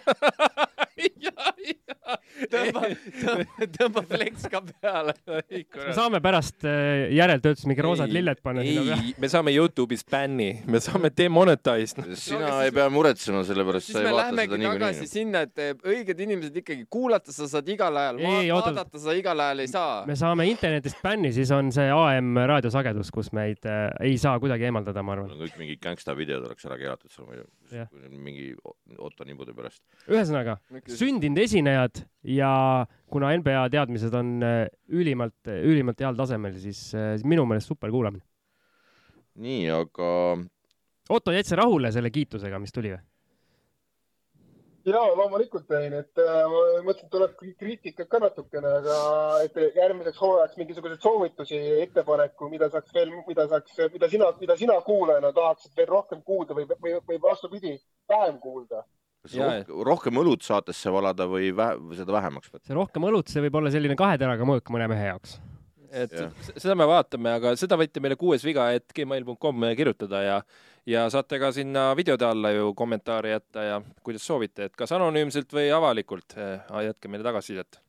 [2.52, 2.82] tõmba,
[3.20, 5.14] tõmba, tõmba flex ka peale.
[5.26, 9.14] me saame pärast äh, järeltöötlus mingi roosad lilled panna sinna peale.
[9.22, 12.02] me saame Youtube'is bänni, me saame demonetized.
[12.14, 14.70] sina no, ei pea muretsema selle pärast, sa ei vaata seda niikuinii.
[14.74, 18.20] tagasi sinna, et äh, õiged inimesed ikkagi kuulata sa saad igal ajal,
[18.50, 20.04] vaadata sa igal ajal ei saa.
[20.08, 24.68] me saame internetist bänni, siis on see AM raadiosagedus, kus meid äh, ei saa kuidagi
[24.70, 25.34] eemaldada, ma arvan.
[25.44, 27.46] kõik mingid gängstavideod oleks ära keelatud seal muidu,
[28.20, 28.50] mingi
[29.00, 29.82] Otto nibude pärast.
[30.10, 30.58] ühesõnaga,
[30.98, 32.52] sündinud esinejad ja
[33.10, 38.24] kuna NBA teadmised on äh, ülimalt, ülimalt heal tasemel, siis, äh, minu meelest super kuulamine.
[39.40, 40.10] nii, aga.
[41.10, 43.00] Otto, jäid sa rahule selle kiitusega, mis tuli või?
[44.84, 48.94] ja loomulikult jäin, et äh, ma mõtlesin, et tuleb kriitikat ka natukene, aga
[49.44, 54.78] et järgmiseks hooajaks mingisuguseid soovitusi, ettepaneku, mida saaks veel, mida saaks, mida sina, mida sina
[54.86, 57.76] kuulajana tahaksid veel rohkem kuulda või, või, või vastupidi,
[58.08, 58.84] vähem kuulda
[59.24, 62.66] kas ja, rohkem, rohkem õlut saatesse valada või vä seda vähemaks võtta?
[62.68, 65.36] see rohkem õlut, see võib olla selline kahe teraga mõõk mõne mehe jaoks.
[65.90, 66.30] et ja.
[66.54, 70.40] seda me vaatame, aga seda võite meile kuues viga, et gmail.com kirjutada ja
[70.88, 75.52] ja saate ka sinna videode alla ju kommentaare jätta ja kuidas soovite, et kas anonüümselt
[75.52, 77.80] või avalikult, eh, jätke meile tagasisidet.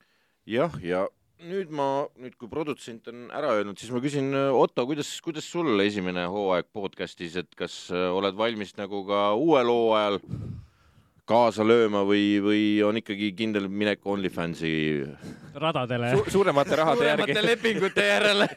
[0.45, 1.07] jah, ja
[1.41, 5.79] nüüd ma, nüüd kui produtsent on ära öelnud, siis ma küsin, Otto, kuidas, kuidas sul
[5.81, 10.19] esimene hooaeg podcastis, et kas eh, oled valmis nagu ka uuel hooajal
[11.29, 14.71] kaasa lööma või, või on ikkagi kindel minek OnlyFansi
[15.55, 16.23] radadele Su?
[16.37, 17.27] suuremate rahade järgi.
[17.33, 18.47] suuremate lepingute järele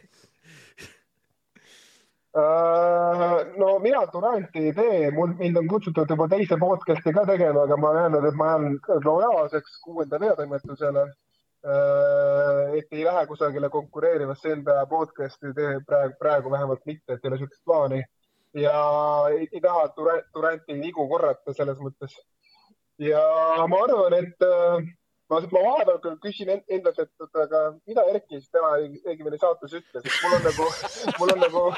[2.34, 3.42] uh,.
[3.60, 7.76] no mina Duranti ei tee, mul, mind on kutsutud juba teise podcast'i ka tegema, aga
[7.76, 12.74] ma olen öelnud, et ma jään lojaalseks kuuenda veatoimetusele uh,.
[12.78, 17.38] et ei lähe kusagile konkureerivasse enda podcast'i tee praegu, praegu vähemalt mitte, et ei ole
[17.38, 18.04] niisugust plaani
[18.54, 18.78] ja
[19.30, 19.88] ei, ei taha
[20.34, 22.14] Duranti vigu korrata selles mõttes
[22.98, 24.84] ja ma arvan, et äh,
[25.30, 27.10] ma, ma vahepeal küll küsin endalt, et,
[27.44, 30.64] aga mida Erki siis täna õigemini saates ütles, et mul on nagu,
[31.20, 31.62] mul on nagu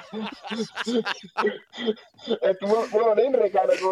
[2.51, 3.90] et mul, mul on Henriga nagu,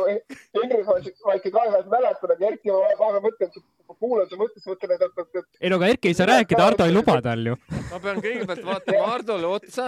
[0.59, 0.94] Henriga ma
[1.39, 3.48] ikka kahe-kahe mäletan, aga Erki ma vahepeal mõtlen,
[3.85, 5.12] ma kuulan su mõttes, mõtlen, et, et,
[5.43, 5.48] et.
[5.60, 7.56] ei no aga Erki ei saa rääkida, Ardo ei luba tal ju.
[7.93, 9.85] ma pean kõigepealt vaatama Hardole otsa.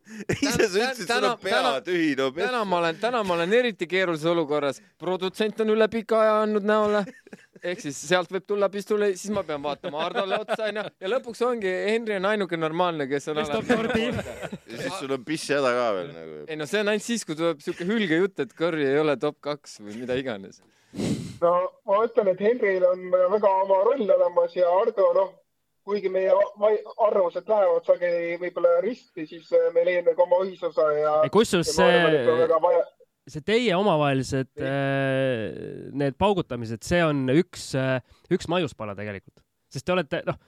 [0.40, 2.26] ise sa ütlesid, sul on pea tühi, no.
[2.40, 4.76] täna ma olen, täna ma olen eriti keerulises olukorras.
[4.98, 7.00] produtsent on üle pika aja andnud näole
[7.62, 11.42] ehk siis sealt võib tulla pistuli, siis ma pean vaatama Hardole otsa onju ja lõpuks
[11.46, 14.06] ongi Henri on ainuke normaalne, kes on tordi.
[14.10, 16.38] ja siis sul on pisshäda ka veel nagu.
[16.46, 19.16] ei no see on ainult siis, kui tuleb siuke hülge jutt, et Curry ei ole
[19.20, 20.62] top kaks või mida iganes.
[21.42, 21.54] no
[21.88, 23.06] ma ütlen, et Henril on
[23.36, 25.34] väga oma roll olemas ja Ardo noh,
[25.84, 31.14] kuigi meie arvamused lähevad sageli võib-olla risti, siis me leiame ka oma ühisosa ja.
[31.32, 32.00] kusjuures see,
[33.32, 38.00] see teie omavahelised äh, need paugutamised, see on üks, äh,
[38.32, 40.38] üks maiuspala tegelikult, sest te olete, noh,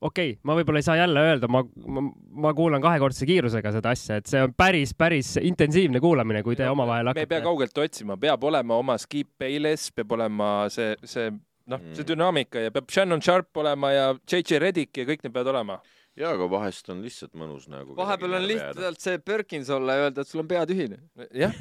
[0.00, 2.04] okei okay,, ma võib-olla ei saa jälle öelda, ma, ma,
[2.46, 6.68] ma kuulan kahekordse kiirusega seda asja, et see on päris, päris intensiivne kuulamine, kui te
[6.70, 7.26] omavahel hakkate.
[7.26, 11.30] me ei pea kaugelt otsima, peab olema oma Skip Bayless, peab olema see, see
[11.70, 15.34] noh mm., see dünaamika ja peab Shannon Sharp olema ja JJ Redick ja kõik need
[15.34, 15.80] peavad olema
[16.18, 17.94] jaa, aga vahest on lihtsalt mõnus nagu.
[17.98, 20.98] vahepeal on lihtsalt see Perkins olla ja öelda, et sul on pea tühine.
[21.36, 21.54] jah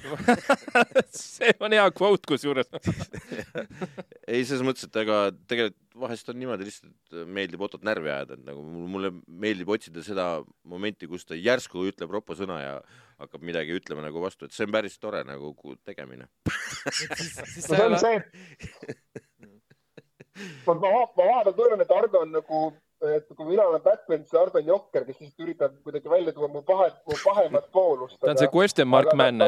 [1.15, 2.69] see on hea kvoot kusjuures
[4.31, 8.45] ei, selles mõttes, et ega tegelikult vahest on niimoodi lihtsalt meeldib Ottot närvi ajada, et
[8.47, 10.27] nagu mulle meeldib otsida seda
[10.63, 12.75] momenti, kus ta järsku ütleb roppa sõna ja
[13.19, 15.53] hakkab midagi ütlema nagu vastu, et see on päris tore nagu
[15.85, 16.29] tegemine
[17.67, 18.21] see on see,
[20.65, 22.69] ma, ma, ma vahepeal tunnen, et Ardo on nagu
[23.07, 26.49] et kui mina olen Batman, siis Ardo on Jokker, kes lihtsalt üritab kuidagi välja tuua
[26.51, 28.19] mu pahet, mu pahemat poolust.
[28.19, 29.41] ta on see question mark man.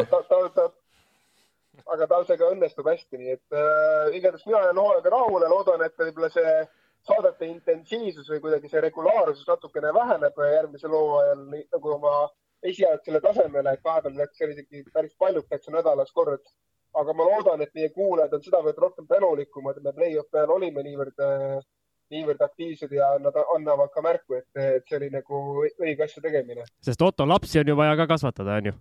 [1.91, 5.49] aga tal see ka õnnestub hästi, nii et äh, igatahes mina olen hooaega rahul ja
[5.51, 6.53] loodan, et võib-olla see
[7.07, 12.15] saadete intensiivsus või kuidagi see regulaarsus natukene väheneb järgmisel hooajal nagu oma
[12.63, 16.43] esialgsele tasemele, et vahepeal läks seal isegi päris paljuktakse nädalas kord.
[16.93, 20.83] aga ma loodan, et meie kuulajad on sedavõrd rohkem tänulikumad, et me play-off'i ajal olime
[20.83, 21.61] niivõrd äh,
[22.11, 26.65] niivõrd aktiivsed ja nad annavad ka märku, et, et see oli nagu õige asja tegemine.
[26.83, 28.77] sest Otto lapsi on ju vaja ka kasvatada, on ju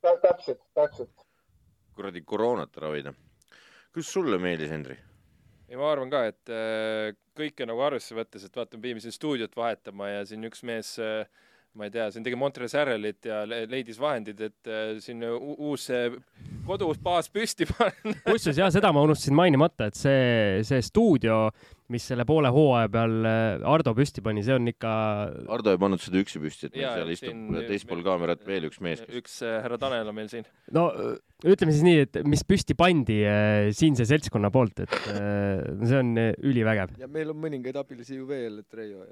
[0.00, 0.14] Tä?
[0.22, 1.26] täpselt, täpselt.
[1.94, 3.12] kuradi koroonat ravida.
[3.92, 4.98] kuidas sulle meeldis, Henri?
[5.68, 9.14] ei, ma arvan ka, et äh, kõike nagu arvesse võttes, et vaata, me pidime siin
[9.14, 11.26] stuudiot vahetama ja siin üks mees äh,
[11.78, 15.88] ma ei tea, siin tegi Montresarelit ja leidis vahendid, et äh, siin uus
[16.66, 18.14] kodus baas püsti panna.
[18.26, 21.46] kusjuures jah, seda ma unustasin mainimata, et see, see stuudio,
[21.92, 24.90] mis selle poole hooaja peal äh, Ardo püsti pani, see on ikka.
[25.54, 29.02] Ardo ei pannud seda üksi püsti, et meil seal istub teispool kaamerat veel üks mees
[29.04, 29.16] kes....
[29.22, 30.46] üks äh, härra Tanel on meil siin.
[30.74, 30.90] no
[31.46, 36.12] ütleme siis nii, et mis püsti pandi äh, siinse seltskonna poolt, et äh, see on
[36.18, 36.96] äh, ülivägev.
[36.98, 39.04] ja meil on mõningaid abilisi ju veel, et Reio.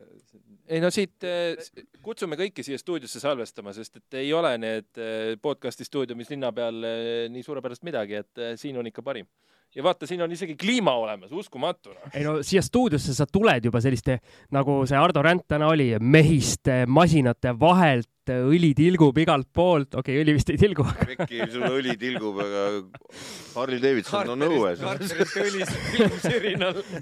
[0.67, 1.55] ei no siit äh,
[2.03, 6.51] kutsume kõiki siia stuudiosse salvestama, sest et ei ole need äh, podcast'i stuudio, mis linna
[6.57, 9.31] peal äh, nii suurepärast midagi, et äh, siin on ikka parim
[9.77, 12.11] ja vaata, siin on isegi kliima olemas, uskumatu no..
[12.15, 14.19] ei no siia stuudiosse sa tuled juba selliste,
[14.57, 20.23] nagu see Ardo Ränd täna oli, mehiste masinate vahelt, õli tilgub igalt poolt, okei okay,,
[20.25, 21.07] õli vist ei tilgu aga....
[21.13, 22.63] Pekki, sul õli tilgub, aga
[23.55, 24.81] Harley Davidson on õues.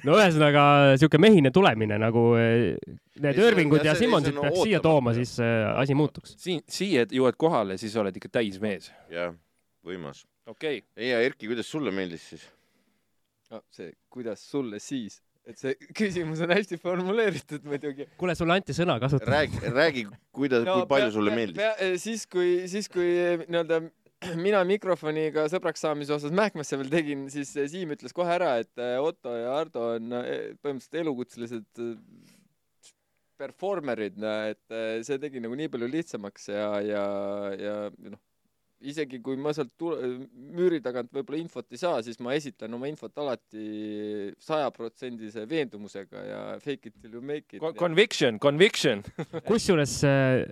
[0.05, 0.65] no ühesõnaga
[0.99, 2.75] sihuke mehine tulemine nagu eh,
[3.23, 6.35] need Irvingud ja Simmonsid peaks siia tooma, siis eh, asi muutuks.
[6.43, 8.91] siin, siia jõuad kohale, siis oled ikka täismees.
[9.15, 9.33] jah,
[9.87, 10.27] võimas.
[10.51, 11.09] okei okay..
[11.09, 12.45] ja Erki, kuidas sulle meeldis siis?
[13.55, 18.09] No see, kuidas sulle siis, et see küsimus on hästi formuleeritud muidugi.
[18.21, 19.29] kuule, sulle anti sõna, kasuta.
[19.31, 22.01] räägi, räägi, kuidas no,, kui palju pea, sulle meeldis.
[22.03, 23.11] siis, kui, siis kui
[23.45, 23.85] nii-öelda
[24.41, 29.35] mina mikrofoniga sõbraks saamise osas Mähkmasse veel tegin, siis Siim ütles kohe ära, et Otto
[29.37, 31.85] ja Ardo on põhimõtteliselt elukutselised
[33.39, 34.17] performerid,
[34.55, 37.05] et see tegi nagu nii palju lihtsamaks ja, ja,
[37.59, 37.77] ja
[38.15, 38.23] noh
[38.91, 43.17] isegi kui ma sealt müüri tagant võib-olla infot ei saa, siis ma esitan oma infot
[43.23, 47.77] alati sajaprotsendise veendumusega ja fake it till you make it Con.
[47.79, 49.03] Conviction, conviction
[49.51, 50.45] kusjuures äh,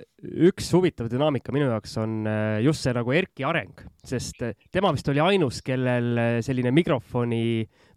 [0.48, 4.92] üks huvitav dünaamika minu jaoks on äh, just see nagu Erki areng, sest äh, tema
[4.96, 7.42] vist oli ainus, kellel selline mikrofoni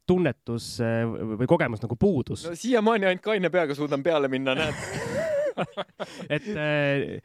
[0.06, 2.44] tunnetus või kogemus nagu puudus.
[2.46, 5.24] no siiamaani ainult kaine peaga suudan peale minna, näed
[6.36, 6.50] et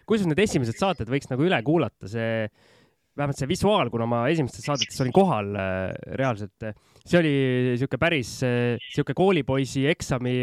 [0.07, 2.47] kusjuures need esimesed saated võiks nagu üle kuulata, see
[3.19, 6.69] vähemalt see visuaal, kuna ma esimestes saadetes olin kohal äh, reaalselt,
[7.03, 7.33] see oli
[7.81, 10.35] sihuke päris äh, sihuke koolipoisi eksami,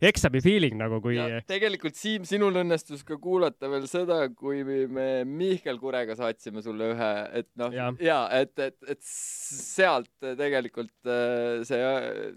[0.00, 1.18] eksami feeling nagu kui.
[1.48, 7.12] tegelikult Siim, sinul õnnestus ka kuulata veel seda, kui me Mihkel Kurega saatsime sulle ühe,
[7.42, 11.82] et noh, ja, ja, et, et, et sealt tegelikult äh, see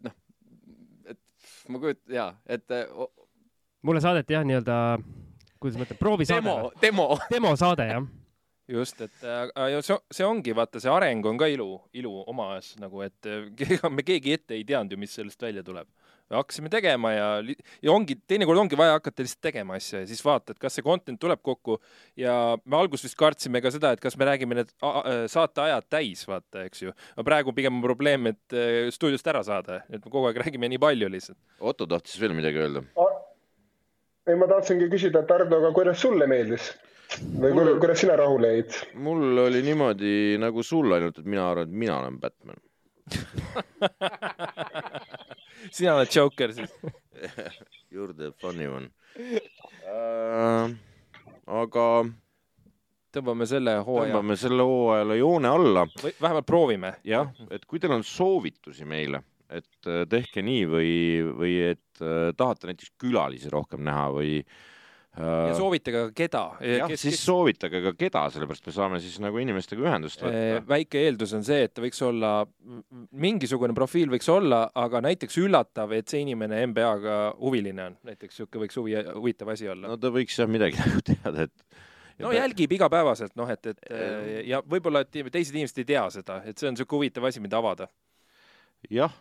[0.04, 0.20] noh,
[1.16, 1.22] et
[1.72, 2.80] ma kujutan ja, et.
[3.88, 4.80] mulle saadeti jah, nii-öelda,
[5.56, 6.44] kuidas ma ütlen, proovisaade.
[6.44, 7.14] demo, demo.
[7.32, 8.10] demosaade jah
[8.70, 13.02] just, et äh, see, see ongi, vaata, see areng on ka ilu, ilu omas nagu,
[13.06, 15.90] et ega me keegi ette ei teadnud ju, mis sellest välja tuleb.
[16.30, 17.28] hakkasime tegema ja,
[17.82, 21.18] ja ongi, teinekord ongi vaja hakata lihtsalt tegema asju ja siis vaatad, kas see content
[21.20, 21.80] tuleb kokku
[22.20, 22.36] ja
[22.66, 24.70] me alguses vist kartsime ka seda, et kas me räägime need
[25.34, 26.94] saateajad täis, vaata, eks ju.
[27.16, 30.70] aga praegu pigem on probleem, et äh, stuudiost ära saada, et me kogu aeg räägime
[30.70, 31.40] nii palju lihtsalt.
[31.60, 32.86] Otto tahtis veel midagi öelda.
[34.30, 36.70] ei, ma tahtsingi küsida, Tardo, aga kuidas sulle meeldis?
[37.18, 37.76] Või Mul...
[37.82, 38.80] kuidas sina rahule jäid?
[38.94, 42.60] mul oli niimoodi nagu sul, ainult et mina arvan, et mina olen Batman
[45.76, 46.72] sina oled Joker siis
[47.92, 48.92] You are the funny one
[49.90, 50.70] uh,.
[51.50, 51.86] aga.
[53.16, 54.14] tõmbame selle hooaja.
[54.14, 55.86] tõmbame selle hooajale joone alla.
[56.04, 56.94] või vähemalt proovime.
[57.08, 60.94] jah, et kui teil on soovitusi meile, et äh, tehke nii või,
[61.42, 64.44] või et uh, tahate näiteks külalisi rohkem näha või
[65.20, 66.44] ja soovitage ka keda.
[66.64, 67.24] jah, siis kes...
[67.28, 70.62] soovitage ka keda, sellepärast me saame siis nagu inimestega ühendust võtta.
[70.70, 72.32] väike eeldus on see, et ta võiks olla,
[73.12, 78.66] mingisugune profiil võiks olla, aga näiteks üllatav, et see inimene NBA-ga huviline on, näiteks niisugune
[78.66, 79.92] võiks huvi, huvitav asi olla.
[79.92, 83.86] no ta võiks jah midagi nagu teada, et no jälgib igapäevaselt, noh, et, et
[84.48, 87.60] ja võib-olla, et teised inimesed ei tea seda, et see on niisugune huvitav asi, mida
[87.60, 87.90] avada.
[88.90, 89.16] jah,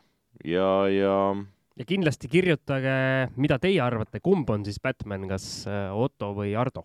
[0.44, 2.94] ja, ja, ja ja kindlasti kirjutage,
[3.38, 6.84] mida teie arvate, kumb on siis Batman, kas äh, Otto või Ardo?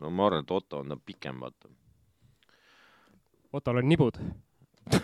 [0.00, 1.68] no ma arvan, et Otto on ta pikem, vaata.
[3.52, 4.16] Ottol on nibud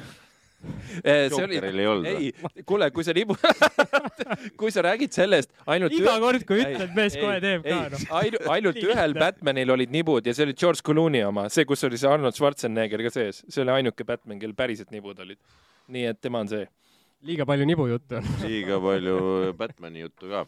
[1.05, 1.59] eh, see oli,
[2.09, 2.31] ei,
[2.66, 3.36] kuule, kui sa nibu
[4.59, 6.23] kui sa räägid sellest ainult iga ühe...
[6.24, 8.09] kord, kui ütled, mees kohe teeb ka noh.
[8.23, 12.01] ainult, ainult ühel Batmanil olid nibud ja see oli George Clooney oma, see, kus oli
[12.01, 15.39] see Arnold Schwarzenegger ka sees, see oli ainuke Batman, kellel päriselt nibud olid.
[15.93, 16.65] nii et tema on see
[17.27, 19.20] liiga palju nibujuttu on liiga palju
[19.59, 20.47] Batman'i juttu ka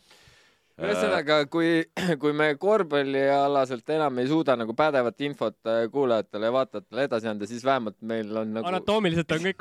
[0.81, 1.83] ühesõnaga, kui,
[2.21, 7.49] kui me korvpallialaselt enam ei suuda nagu pädevat infot äh, kuulajatele ja vaatajatele edasi anda,
[7.49, 9.61] siis vähemalt meil on nagu anatoomiliselt on kõik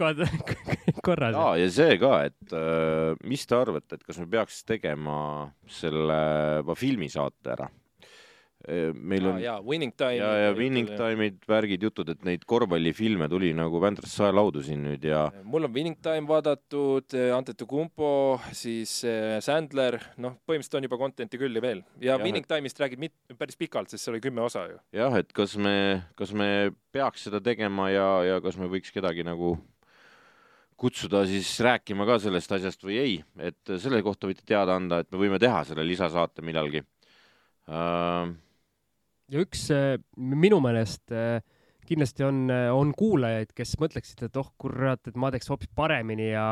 [1.10, 1.36] korras.
[1.36, 5.19] aa, ja see ka, et äh, mis te arvate, et kas me peaks tegema
[5.80, 6.22] selle
[6.80, 7.69] filmisaate ära?
[8.68, 13.30] Meil on ja, ja Winning Time ja, ja Winning Time'id, värgid, jutud, et neid korvpallifilme
[13.31, 18.11] tuli nagu Vändrast saelaudu siin nüüd ja mul on Winning Time vaadatud, eh, Antetokounmpo,
[18.52, 18.98] siis
[19.45, 21.84] Sandler, noh, põhimõtteliselt on juba content'i küll ja veel.
[22.02, 24.80] Ja, ja Winning Time'ist räägid mit-, päris pikalt, sest seal oli kümme osa ju.
[24.98, 29.23] jah, et kas me, kas me peaks seda tegema ja, ja kas me võiks kedagi
[29.23, 29.56] nagu
[30.80, 35.10] kutsuda siis rääkima ka sellest asjast või ei, et selle kohta võite teada anda, et
[35.11, 36.84] me võime teha selle lisasaate millalgi.
[37.69, 38.31] Uh,
[39.30, 41.39] ja üks äh, minu meelest äh,
[41.89, 46.31] kindlasti on, äh, on kuulajaid, kes mõtleksid, et oh kurat, et ma teeks hoopis paremini
[46.31, 46.45] ja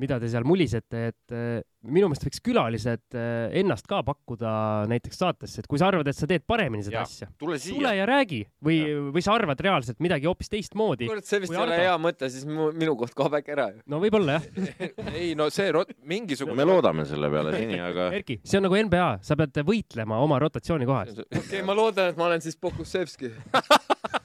[0.00, 1.34] mida te seal mulisete, et
[1.80, 3.16] minu meelest võiks külalised
[3.56, 4.52] ennast ka pakkuda
[4.90, 8.06] näiteks saatesse, et kui sa arvad, et sa teed paremini seda ja, asja, tule ja
[8.08, 8.80] räägi või,
[9.14, 11.08] või sa arvad reaalselt midagi hoopis teistmoodi.
[11.10, 13.82] kurat, see vist ei ole hea mõte, siis mu, minu koht kaob äkki ära ju.
[13.90, 14.48] no võib-olla jah
[15.20, 18.80] ei no see rot-, mingisugune me loodame selle peale seni, aga Erki, see on nagu
[18.88, 21.16] NBA, sa pead võitlema oma rotatsiooni kohas.
[21.24, 23.32] okei okay,, ma loodan, et ma olen siis Pokusevski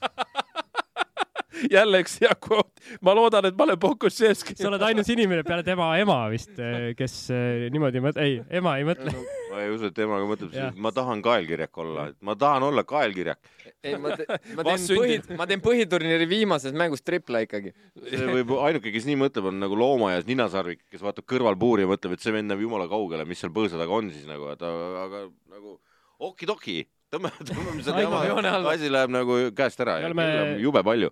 [1.71, 2.71] jälle üks hea kvoot.
[3.05, 4.55] ma loodan, et ma olen Pokuševski.
[4.59, 8.75] sa oled ainus inimene peale tema ema vist, eh, kes eh, niimoodi mõt-, ei, ema
[8.79, 9.13] ei mõtle.
[9.51, 12.85] ma ei usu, et ema ka mõtleb, ma tahan kaelkirjak olla, et ma tahan olla
[12.87, 13.39] kaelkirjak.
[13.83, 14.27] ei, ma, te,
[14.57, 17.73] ma teen põhi, ma teen põhiturniiri viimases mängus tripla ikkagi.
[18.09, 22.17] see võib, ainuke, kes nii mõtleb, on nagu loomaaias ninasarvik, kes vaatab kõrvalpuuri ja mõtleb,
[22.17, 25.27] et see vend näeb jumala kaugele, mis seal põõsa taga on siis nagu, et aga
[25.51, 25.79] nagu
[26.25, 26.83] okidoki
[27.13, 30.27] tõmbame, tõmbame selle jama, asi läheb nagu käest ära ja oleme...
[30.63, 31.11] jube palju.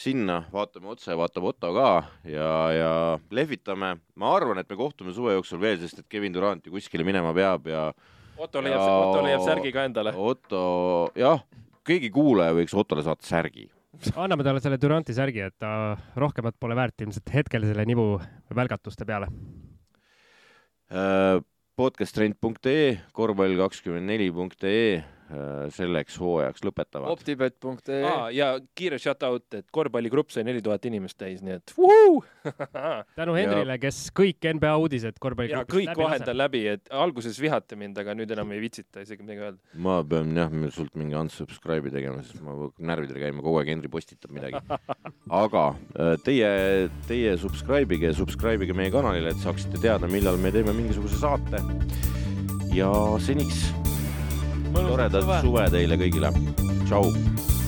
[0.00, 1.88] Sinna vaatame otse, vaatab Otto ka
[2.30, 2.92] ja, ja
[3.34, 3.96] lehvitame.
[4.14, 7.34] ma arvan, et me kohtume suve jooksul veel, sest et Kevin Durant ju kuskile minema
[7.36, 7.90] peab ja.
[8.40, 10.14] Otto leiab, Otto leiab särgi ka endale.
[10.16, 10.62] Otto,
[11.18, 11.42] jah,
[11.84, 13.68] keegi kuulaja võiks Ottole saata särgi
[14.16, 18.14] anname talle selle Duranti särgi, et ta rohkemat pole väärt ilmselt hetkel selle nibu
[18.56, 19.26] välgatuste peale
[20.88, 21.42] äh,.
[21.76, 25.19] podcasttrend.ee, korvpall24.ee Äh,
[25.74, 27.10] selleks hooajaks lõpetavad.
[27.14, 31.74] optibet.ee ah, ja kiire shout out, et korvpalligrupp sai neli tuhat inimest täis, nii et
[33.20, 38.16] tänu Henrile, kes kõik NBA uudised korvpalligrupist kõik vahendan läbi, et alguses vihati mind, aga
[38.18, 39.60] nüüd enam ei vitsita isegi midagi öelda.
[39.86, 42.56] ma pean jah, sult mingi unsubscribe'i tegema, sest ma
[42.90, 44.62] närvidel käima, kogu aeg Henri postitab midagi.
[45.42, 46.50] aga äh, teie,
[47.10, 51.62] teie subscribe ige, subscribe ige meie kanalile, et saaksite teada, millal me teeme mingisuguse saate.
[52.74, 52.90] ja
[53.22, 53.70] seniks
[54.74, 56.32] toredat suve teile kõigile.
[56.86, 57.59] tšau.